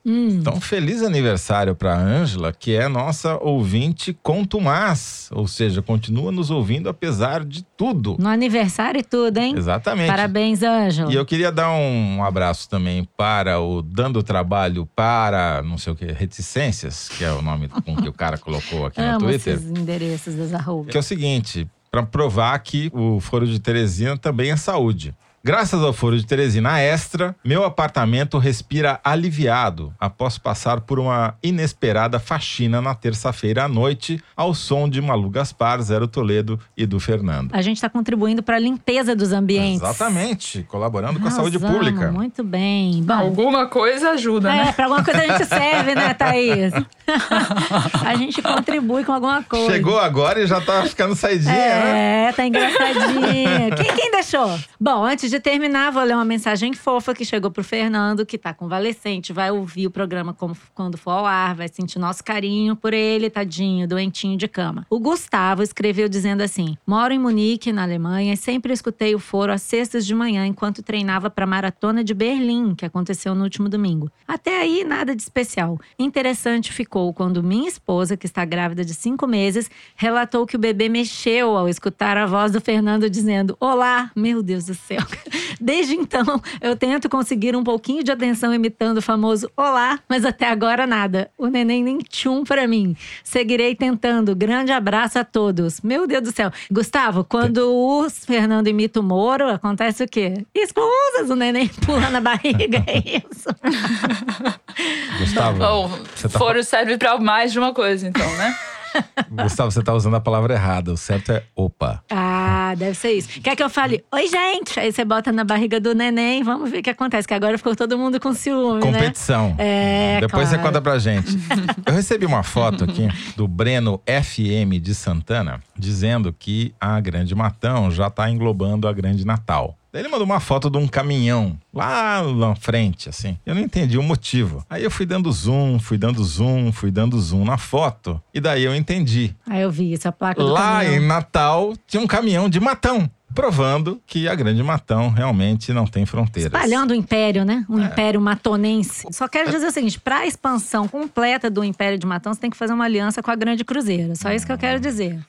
Hum. 0.05 0.37
Então, 0.39 0.61
feliz 0.61 1.01
aniversário 1.01 1.73
para 1.73 1.97
Ângela, 1.97 2.53
que 2.53 2.75
é 2.75 2.87
nossa 2.87 3.37
ouvinte 3.41 4.15
contumaz. 4.21 5.29
Ou 5.31 5.47
seja, 5.47 5.81
continua 5.81 6.31
nos 6.31 6.51
ouvindo 6.51 6.87
apesar 6.87 7.43
de 7.43 7.63
tudo. 7.75 8.15
No 8.19 8.29
aniversário 8.29 8.99
e 8.99 9.03
tudo, 9.03 9.39
hein? 9.39 9.55
Exatamente. 9.57 10.07
Parabéns, 10.07 10.61
Ângela. 10.61 11.11
E 11.11 11.15
eu 11.15 11.25
queria 11.25 11.51
dar 11.51 11.71
um 11.71 12.23
abraço 12.23 12.69
também 12.69 13.07
para 13.17 13.59
o 13.59 13.81
Dando 13.81 14.21
Trabalho 14.21 14.87
para, 14.95 15.63
não 15.63 15.77
sei 15.79 15.93
o 15.93 15.95
que, 15.95 16.05
Reticências, 16.05 17.09
que 17.09 17.23
é 17.23 17.31
o 17.31 17.41
nome 17.41 17.67
com 17.67 17.95
que 17.95 18.07
o 18.07 18.13
cara 18.13 18.37
colocou 18.37 18.85
aqui 18.85 19.01
no 19.01 19.17
Twitter. 19.17 19.55
Esses 19.55 19.69
endereços 19.69 20.35
das 20.35 20.53
arrobas. 20.53 20.91
Que 20.91 20.97
é 20.97 20.99
o 20.99 21.03
seguinte, 21.03 21.67
para 21.89 22.03
provar 22.03 22.59
que 22.59 22.91
o 22.93 23.19
Foro 23.19 23.47
de 23.47 23.59
Teresina 23.59 24.15
também 24.15 24.51
é 24.51 24.55
saúde. 24.55 25.15
Graças 25.45 25.83
ao 25.83 25.93
Foro 25.93 26.17
de 26.17 26.25
Teresina 26.25 26.79
Extra, 26.79 27.35
meu 27.45 27.63
apartamento 27.63 28.39
respira 28.39 28.99
aliviado 29.03 29.93
após 29.99 30.39
passar 30.39 30.81
por 30.81 30.97
uma 30.97 31.35
inesperada 31.43 32.19
faxina 32.19 32.81
na 32.81 32.95
terça-feira 32.95 33.65
à 33.65 33.67
noite, 33.67 34.19
ao 34.35 34.55
som 34.55 34.89
de 34.89 34.99
Malu 34.99 35.29
Gaspar, 35.29 35.79
Zero 35.83 36.07
Toledo 36.07 36.59
e 36.75 36.87
do 36.87 36.99
Fernando. 36.99 37.53
A 37.53 37.61
gente 37.61 37.77
está 37.77 37.87
contribuindo 37.87 38.41
para 38.41 38.55
a 38.55 38.59
limpeza 38.59 39.15
dos 39.15 39.31
ambientes. 39.31 39.83
Exatamente, 39.83 40.63
colaborando 40.63 41.19
com 41.19 41.27
a 41.27 41.31
saúde 41.31 41.59
pública. 41.59 42.11
Muito 42.11 42.43
bem. 42.43 43.03
Bom, 43.03 43.13
alguma 43.13 43.67
coisa 43.67 44.13
ajuda, 44.13 44.51
é, 44.51 44.65
né? 44.65 44.71
para 44.71 44.85
alguma 44.85 45.03
coisa 45.03 45.21
a 45.21 45.27
gente 45.27 45.45
serve, 45.45 45.93
né, 45.93 46.11
Thaís? 46.15 46.73
a 48.03 48.15
gente 48.15 48.41
contribui 48.41 49.03
com 49.03 49.11
alguma 49.11 49.43
coisa. 49.43 49.71
Chegou 49.71 49.99
agora 49.99 50.41
e 50.41 50.47
já 50.47 50.59
tá 50.59 50.81
ficando 50.85 51.15
saidinha, 51.15 51.53
é, 51.53 51.83
né? 51.83 52.29
É, 52.29 52.31
tá 52.31 52.47
engraçadinha. 52.47 53.75
quem, 53.77 53.95
quem 53.95 54.09
deixou? 54.09 54.59
Bom, 54.81 55.05
antes 55.05 55.29
de 55.29 55.34
terminar, 55.39 55.91
vou 55.91 56.03
ler 56.03 56.13
uma 56.15 56.25
mensagem 56.25 56.73
fofa 56.73 57.13
que 57.13 57.25
chegou 57.25 57.49
pro 57.49 57.63
Fernando, 57.63 58.25
que 58.25 58.37
tá 58.37 58.53
convalescente, 58.53 59.33
vai 59.33 59.51
ouvir 59.51 59.87
o 59.87 59.91
programa 59.91 60.33
como, 60.33 60.55
quando 60.73 60.97
for 60.97 61.11
ao 61.11 61.25
ar, 61.25 61.55
vai 61.55 61.67
sentir 61.67 61.99
nosso 61.99 62.23
carinho 62.23 62.75
por 62.75 62.93
ele, 62.93 63.29
tadinho, 63.29 63.87
doentinho 63.87 64.37
de 64.37 64.47
cama. 64.47 64.85
O 64.89 64.99
Gustavo 64.99 65.63
escreveu 65.63 66.07
dizendo 66.07 66.41
assim: 66.41 66.77
Moro 66.85 67.13
em 67.13 67.19
Munique, 67.19 67.71
na 67.71 67.83
Alemanha, 67.83 68.33
e 68.33 68.37
sempre 68.37 68.73
escutei 68.73 69.15
o 69.15 69.19
foro 69.19 69.51
às 69.51 69.61
sextas 69.61 70.05
de 70.05 70.13
manhã 70.13 70.45
enquanto 70.45 70.83
treinava 70.83 71.29
pra 71.29 71.45
maratona 71.45 72.03
de 72.03 72.13
Berlim, 72.13 72.75
que 72.75 72.85
aconteceu 72.85 73.33
no 73.33 73.43
último 73.43 73.69
domingo. 73.69 74.11
Até 74.27 74.61
aí, 74.61 74.83
nada 74.83 75.15
de 75.15 75.21
especial. 75.21 75.79
Interessante 75.97 76.71
ficou 76.71 77.13
quando 77.13 77.43
minha 77.43 77.67
esposa, 77.67 78.17
que 78.17 78.25
está 78.25 78.45
grávida 78.45 78.83
de 78.83 78.93
cinco 78.93 79.27
meses, 79.27 79.69
relatou 79.95 80.45
que 80.45 80.55
o 80.55 80.59
bebê 80.59 80.89
mexeu 80.89 81.55
ao 81.55 81.69
escutar 81.69 82.17
a 82.17 82.25
voz 82.25 82.51
do 82.51 82.61
Fernando 82.61 83.09
dizendo: 83.09 83.57
Olá, 83.59 84.11
meu 84.15 84.43
Deus 84.43 84.65
do 84.65 84.73
céu. 84.73 85.01
Desde 85.59 85.95
então, 85.95 86.41
eu 86.61 86.75
tento 86.75 87.09
conseguir 87.09 87.55
um 87.55 87.63
pouquinho 87.63 88.03
de 88.03 88.11
atenção 88.11 88.53
imitando 88.53 88.97
o 88.97 89.01
famoso 89.01 89.49
olá, 89.55 89.99
mas 90.07 90.25
até 90.25 90.49
agora 90.49 90.85
nada. 90.85 91.29
O 91.37 91.47
neném 91.47 91.83
nem 91.83 91.97
tchum 91.99 92.43
para 92.43 92.67
mim. 92.67 92.95
Seguirei 93.23 93.75
tentando. 93.75 94.35
Grande 94.35 94.71
abraço 94.71 95.19
a 95.19 95.23
todos. 95.23 95.81
Meu 95.81 96.07
Deus 96.07 96.23
do 96.23 96.31
céu. 96.31 96.51
Gustavo, 96.71 97.23
quando 97.23 97.59
o 97.59 98.09
Fernando 98.09 98.67
imita 98.67 98.99
o 98.99 99.03
Moro, 99.03 99.49
acontece 99.49 100.03
o 100.03 100.07
quê? 100.07 100.45
Escusas, 100.53 101.29
o 101.29 101.35
neném 101.35 101.67
pula 101.85 102.09
na 102.09 102.21
barriga, 102.21 102.83
é 102.87 103.17
isso. 103.17 103.49
Gustavo, 105.19 105.59
Bom, 105.59 105.99
tá... 106.21 106.29
foro 106.29 106.63
serve 106.63 106.97
para 106.97 107.17
mais 107.17 107.51
de 107.51 107.59
uma 107.59 107.73
coisa, 107.73 108.07
então, 108.07 108.27
né? 108.37 108.55
Gustavo, 109.31 109.71
você 109.71 109.81
tá 109.81 109.93
usando 109.93 110.15
a 110.15 110.19
palavra 110.19 110.53
errada. 110.53 110.91
O 110.93 110.97
certo 110.97 111.31
é 111.31 111.43
opa. 111.55 112.03
Ah, 112.09 112.73
deve 112.77 112.95
ser 112.95 113.11
isso. 113.13 113.41
Quer 113.41 113.55
que 113.55 113.63
eu 113.63 113.69
fale, 113.69 114.03
oi, 114.11 114.27
gente? 114.27 114.79
Aí 114.79 114.91
você 114.91 115.03
bota 115.05 115.31
na 115.31 115.43
barriga 115.43 115.79
do 115.79 115.93
neném, 115.93 116.43
vamos 116.43 116.69
ver 116.69 116.79
o 116.79 116.83
que 116.83 116.89
acontece. 116.89 117.27
Que 117.27 117.33
agora 117.33 117.57
ficou 117.57 117.75
todo 117.75 117.97
mundo 117.97 118.19
com 118.19 118.33
ciúme, 118.33 118.81
Competição. 118.81 119.55
né? 119.57 120.15
É, 120.17 120.19
Depois 120.21 120.47
claro. 120.47 120.47
você 120.47 120.57
conta 120.67 120.81
pra 120.81 120.97
gente. 120.99 121.37
eu 121.85 121.93
recebi 121.93 122.25
uma 122.25 122.43
foto 122.43 122.83
aqui 122.83 123.07
do 123.35 123.47
Breno 123.47 124.01
FM 124.07 124.79
de 124.81 124.93
Santana, 124.95 125.61
dizendo 125.77 126.33
que 126.37 126.73
a 126.79 126.99
Grande 126.99 127.33
Matão 127.35 127.91
já 127.91 128.09
tá 128.09 128.29
englobando 128.29 128.87
a 128.87 128.93
Grande 128.93 129.25
Natal. 129.25 129.75
Daí 129.95 130.01
ele 130.01 130.09
mandou 130.09 130.25
uma 130.25 130.41
foto 130.41 130.69
de 130.69 130.77
um 130.77 130.89
caminhão 130.89 131.57
lá 131.73 132.21
na 132.21 132.53
frente, 132.53 133.07
assim. 133.07 133.37
Eu 133.45 133.55
não 133.55 133.61
entendi 133.61 133.97
o 133.97 134.03
motivo. 134.03 134.61
Aí 134.69 134.83
eu 134.83 134.91
fui 134.91 135.05
dando 135.05 135.31
zoom, 135.31 135.79
fui 135.79 135.97
dando 135.97 136.21
zoom, 136.21 136.69
fui 136.73 136.91
dando 136.91 137.17
zoom 137.17 137.45
na 137.45 137.57
foto. 137.57 138.21
E 138.33 138.41
daí 138.41 138.65
eu 138.65 138.75
entendi. 138.75 139.33
Aí 139.47 139.61
eu 139.61 139.71
vi 139.71 139.93
isso, 139.93 140.05
a 140.05 140.11
placa 140.11 140.43
do 140.43 140.49
Lá 140.49 140.79
caminhão. 140.79 140.95
em 141.01 141.07
Natal 141.07 141.73
tinha 141.87 142.03
um 142.03 142.07
caminhão 142.07 142.49
de 142.49 142.59
Matão. 142.59 143.09
Provando 143.33 144.01
que 144.05 144.27
a 144.27 144.35
Grande 144.35 144.61
Matão 144.61 145.11
realmente 145.11 145.71
não 145.71 145.87
tem 145.87 146.05
fronteiras. 146.05 146.51
Espalhando 146.51 146.91
o 146.91 146.93
império, 146.93 147.45
né? 147.45 147.65
É. 147.69 147.71
Um 147.71 147.79
império 147.79 148.19
matonense. 148.19 149.07
Só 149.11 149.29
quero 149.29 149.49
dizer 149.49 149.67
o 149.67 149.71
seguinte: 149.71 149.97
para 149.97 150.17
a 150.19 150.27
expansão 150.27 150.89
completa 150.89 151.49
do 151.49 151.63
império 151.63 151.97
de 151.97 152.05
Matão, 152.05 152.33
você 152.33 152.41
tem 152.41 152.49
que 152.49 152.57
fazer 152.57 152.73
uma 152.73 152.83
aliança 152.83 153.23
com 153.23 153.31
a 153.31 153.35
Grande 153.35 153.63
Cruzeira. 153.63 154.13
Só 154.17 154.29
isso 154.33 154.45
que 154.45 154.51
eu 154.51 154.57
quero 154.57 154.77
dizer. 154.77 155.25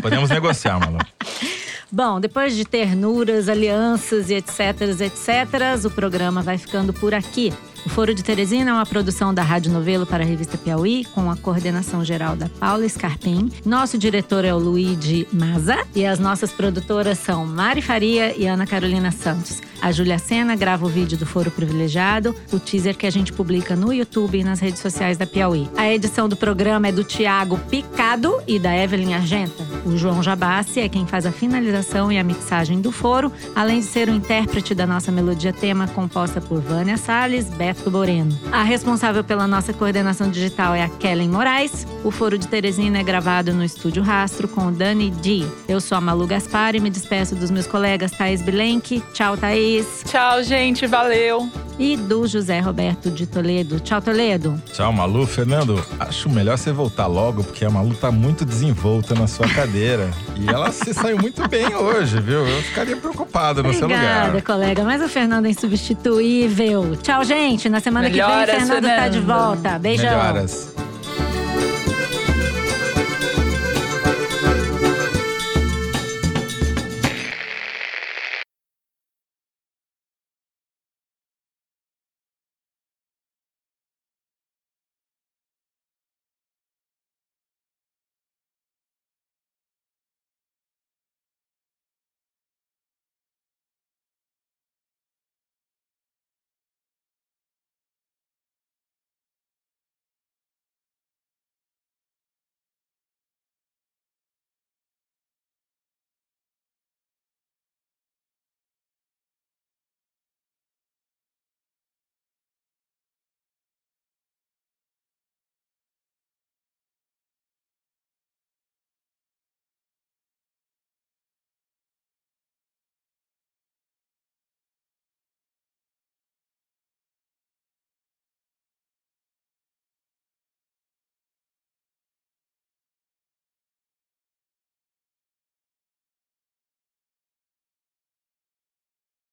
Podemos 0.00 0.30
negociar, 0.30 0.78
Malu. 0.78 0.98
Bom, 1.94 2.18
depois 2.18 2.56
de 2.56 2.64
ternuras, 2.64 3.48
alianças 3.48 4.28
e 4.28 4.34
etc, 4.34 4.80
etc, 5.00 5.84
o 5.84 5.90
programa 5.92 6.42
vai 6.42 6.58
ficando 6.58 6.92
por 6.92 7.14
aqui. 7.14 7.52
O 7.84 7.88
Foro 7.90 8.14
de 8.14 8.24
Teresina 8.24 8.70
é 8.70 8.74
uma 8.74 8.86
produção 8.86 9.34
da 9.34 9.42
Rádio 9.42 9.70
Novelo 9.70 10.06
para 10.06 10.24
a 10.24 10.26
revista 10.26 10.56
Piauí, 10.56 11.04
com 11.04 11.30
a 11.30 11.36
coordenação 11.36 12.02
geral 12.02 12.34
da 12.34 12.48
Paula 12.48 12.88
Scarpim. 12.88 13.50
Nosso 13.64 13.98
diretor 13.98 14.42
é 14.42 14.54
o 14.54 14.58
Luigi 14.58 15.28
Maza 15.30 15.76
e 15.94 16.06
as 16.06 16.18
nossas 16.18 16.50
produtoras 16.50 17.18
são 17.18 17.44
Mari 17.44 17.82
Faria 17.82 18.34
e 18.36 18.46
Ana 18.46 18.66
Carolina 18.66 19.10
Santos. 19.10 19.60
A 19.82 19.92
Júlia 19.92 20.18
Sena 20.18 20.56
grava 20.56 20.86
o 20.86 20.88
vídeo 20.88 21.18
do 21.18 21.26
Foro 21.26 21.50
Privilegiado, 21.50 22.34
o 22.50 22.58
teaser 22.58 22.96
que 22.96 23.06
a 23.06 23.10
gente 23.10 23.34
publica 23.34 23.76
no 23.76 23.92
YouTube 23.92 24.38
e 24.38 24.44
nas 24.44 24.60
redes 24.60 24.80
sociais 24.80 25.18
da 25.18 25.26
Piauí. 25.26 25.68
A 25.76 25.86
edição 25.92 26.26
do 26.26 26.36
programa 26.36 26.88
é 26.88 26.92
do 26.92 27.04
Tiago 27.04 27.58
Picado 27.68 28.40
e 28.46 28.58
da 28.58 28.74
Evelyn 28.74 29.12
Argenta. 29.12 29.62
O 29.84 29.94
João 29.98 30.22
Jabassi 30.22 30.80
é 30.80 30.88
quem 30.88 31.06
faz 31.06 31.26
a 31.26 31.32
finalização 31.32 32.10
e 32.10 32.18
a 32.18 32.24
mixagem 32.24 32.80
do 32.80 32.90
foro, 32.90 33.30
além 33.54 33.80
de 33.80 33.84
ser 33.84 34.08
o 34.08 34.14
intérprete 34.14 34.74
da 34.74 34.86
nossa 34.86 35.12
melodia 35.12 35.52
tema 35.52 35.86
composta 35.86 36.40
por 36.40 36.62
Vânia 36.62 36.96
Salles, 36.96 37.50
Beto 37.50 37.73
Boreno. 37.90 38.38
A 38.52 38.62
responsável 38.62 39.24
pela 39.24 39.46
nossa 39.46 39.72
coordenação 39.72 40.30
digital 40.30 40.74
é 40.74 40.82
a 40.82 40.88
Kellen 40.88 41.28
Moraes. 41.28 41.86
O 42.02 42.10
Foro 42.10 42.38
de 42.38 42.48
Teresina 42.48 42.98
é 42.98 43.02
gravado 43.02 43.52
no 43.52 43.64
Estúdio 43.64 44.02
Rastro 44.02 44.48
com 44.48 44.68
o 44.68 44.72
Dani 44.72 45.10
D. 45.10 45.44
Eu 45.68 45.80
sou 45.80 45.98
a 45.98 46.00
Malu 46.00 46.26
Gaspar 46.26 46.74
e 46.74 46.80
me 46.80 46.90
despeço 46.90 47.34
dos 47.34 47.50
meus 47.50 47.66
colegas 47.66 48.12
Thaís 48.12 48.42
Bilenque. 48.42 49.02
Tchau, 49.12 49.36
Thaís. 49.36 50.04
Tchau, 50.06 50.42
gente. 50.42 50.86
Valeu. 50.86 51.63
E 51.78 51.96
do 51.96 52.26
José 52.26 52.60
Roberto 52.60 53.10
de 53.10 53.26
Toledo. 53.26 53.80
Tchau, 53.80 54.00
Toledo. 54.00 54.62
Tchau, 54.72 54.92
Malu. 54.92 55.26
Fernando, 55.26 55.84
acho 55.98 56.28
melhor 56.30 56.56
você 56.56 56.70
voltar 56.70 57.06
logo, 57.08 57.42
porque 57.42 57.64
a 57.64 57.70
Malu 57.70 57.94
tá 57.94 58.12
muito 58.12 58.44
desenvolta 58.44 59.14
na 59.14 59.26
sua 59.26 59.48
cadeira. 59.48 60.08
E 60.36 60.48
ela 60.48 60.70
se 60.70 60.94
saiu 60.94 61.18
muito 61.18 61.46
bem 61.48 61.74
hoje, 61.74 62.20
viu? 62.20 62.46
Eu 62.46 62.62
ficaria 62.62 62.96
preocupado 62.96 63.62
no 63.62 63.72
seu 63.74 63.84
Obrigada, 63.86 64.26
lugar. 64.28 64.42
colega. 64.42 64.84
Mas 64.84 65.02
o 65.02 65.08
Fernando 65.08 65.46
é 65.46 65.50
insubstituível. 65.50 66.96
Tchau, 67.02 67.24
gente. 67.24 67.68
Na 67.68 67.80
semana 67.80 68.08
Melhoras, 68.08 68.50
que 68.50 68.56
vem, 68.56 68.64
o 68.64 68.66
Fernando 68.66 68.84
tá 68.96 69.08
de 69.08 69.18
Fernando. 69.18 69.26
volta. 69.40 69.78
Beijão. 69.78 70.04
Melhoras. 70.10 70.72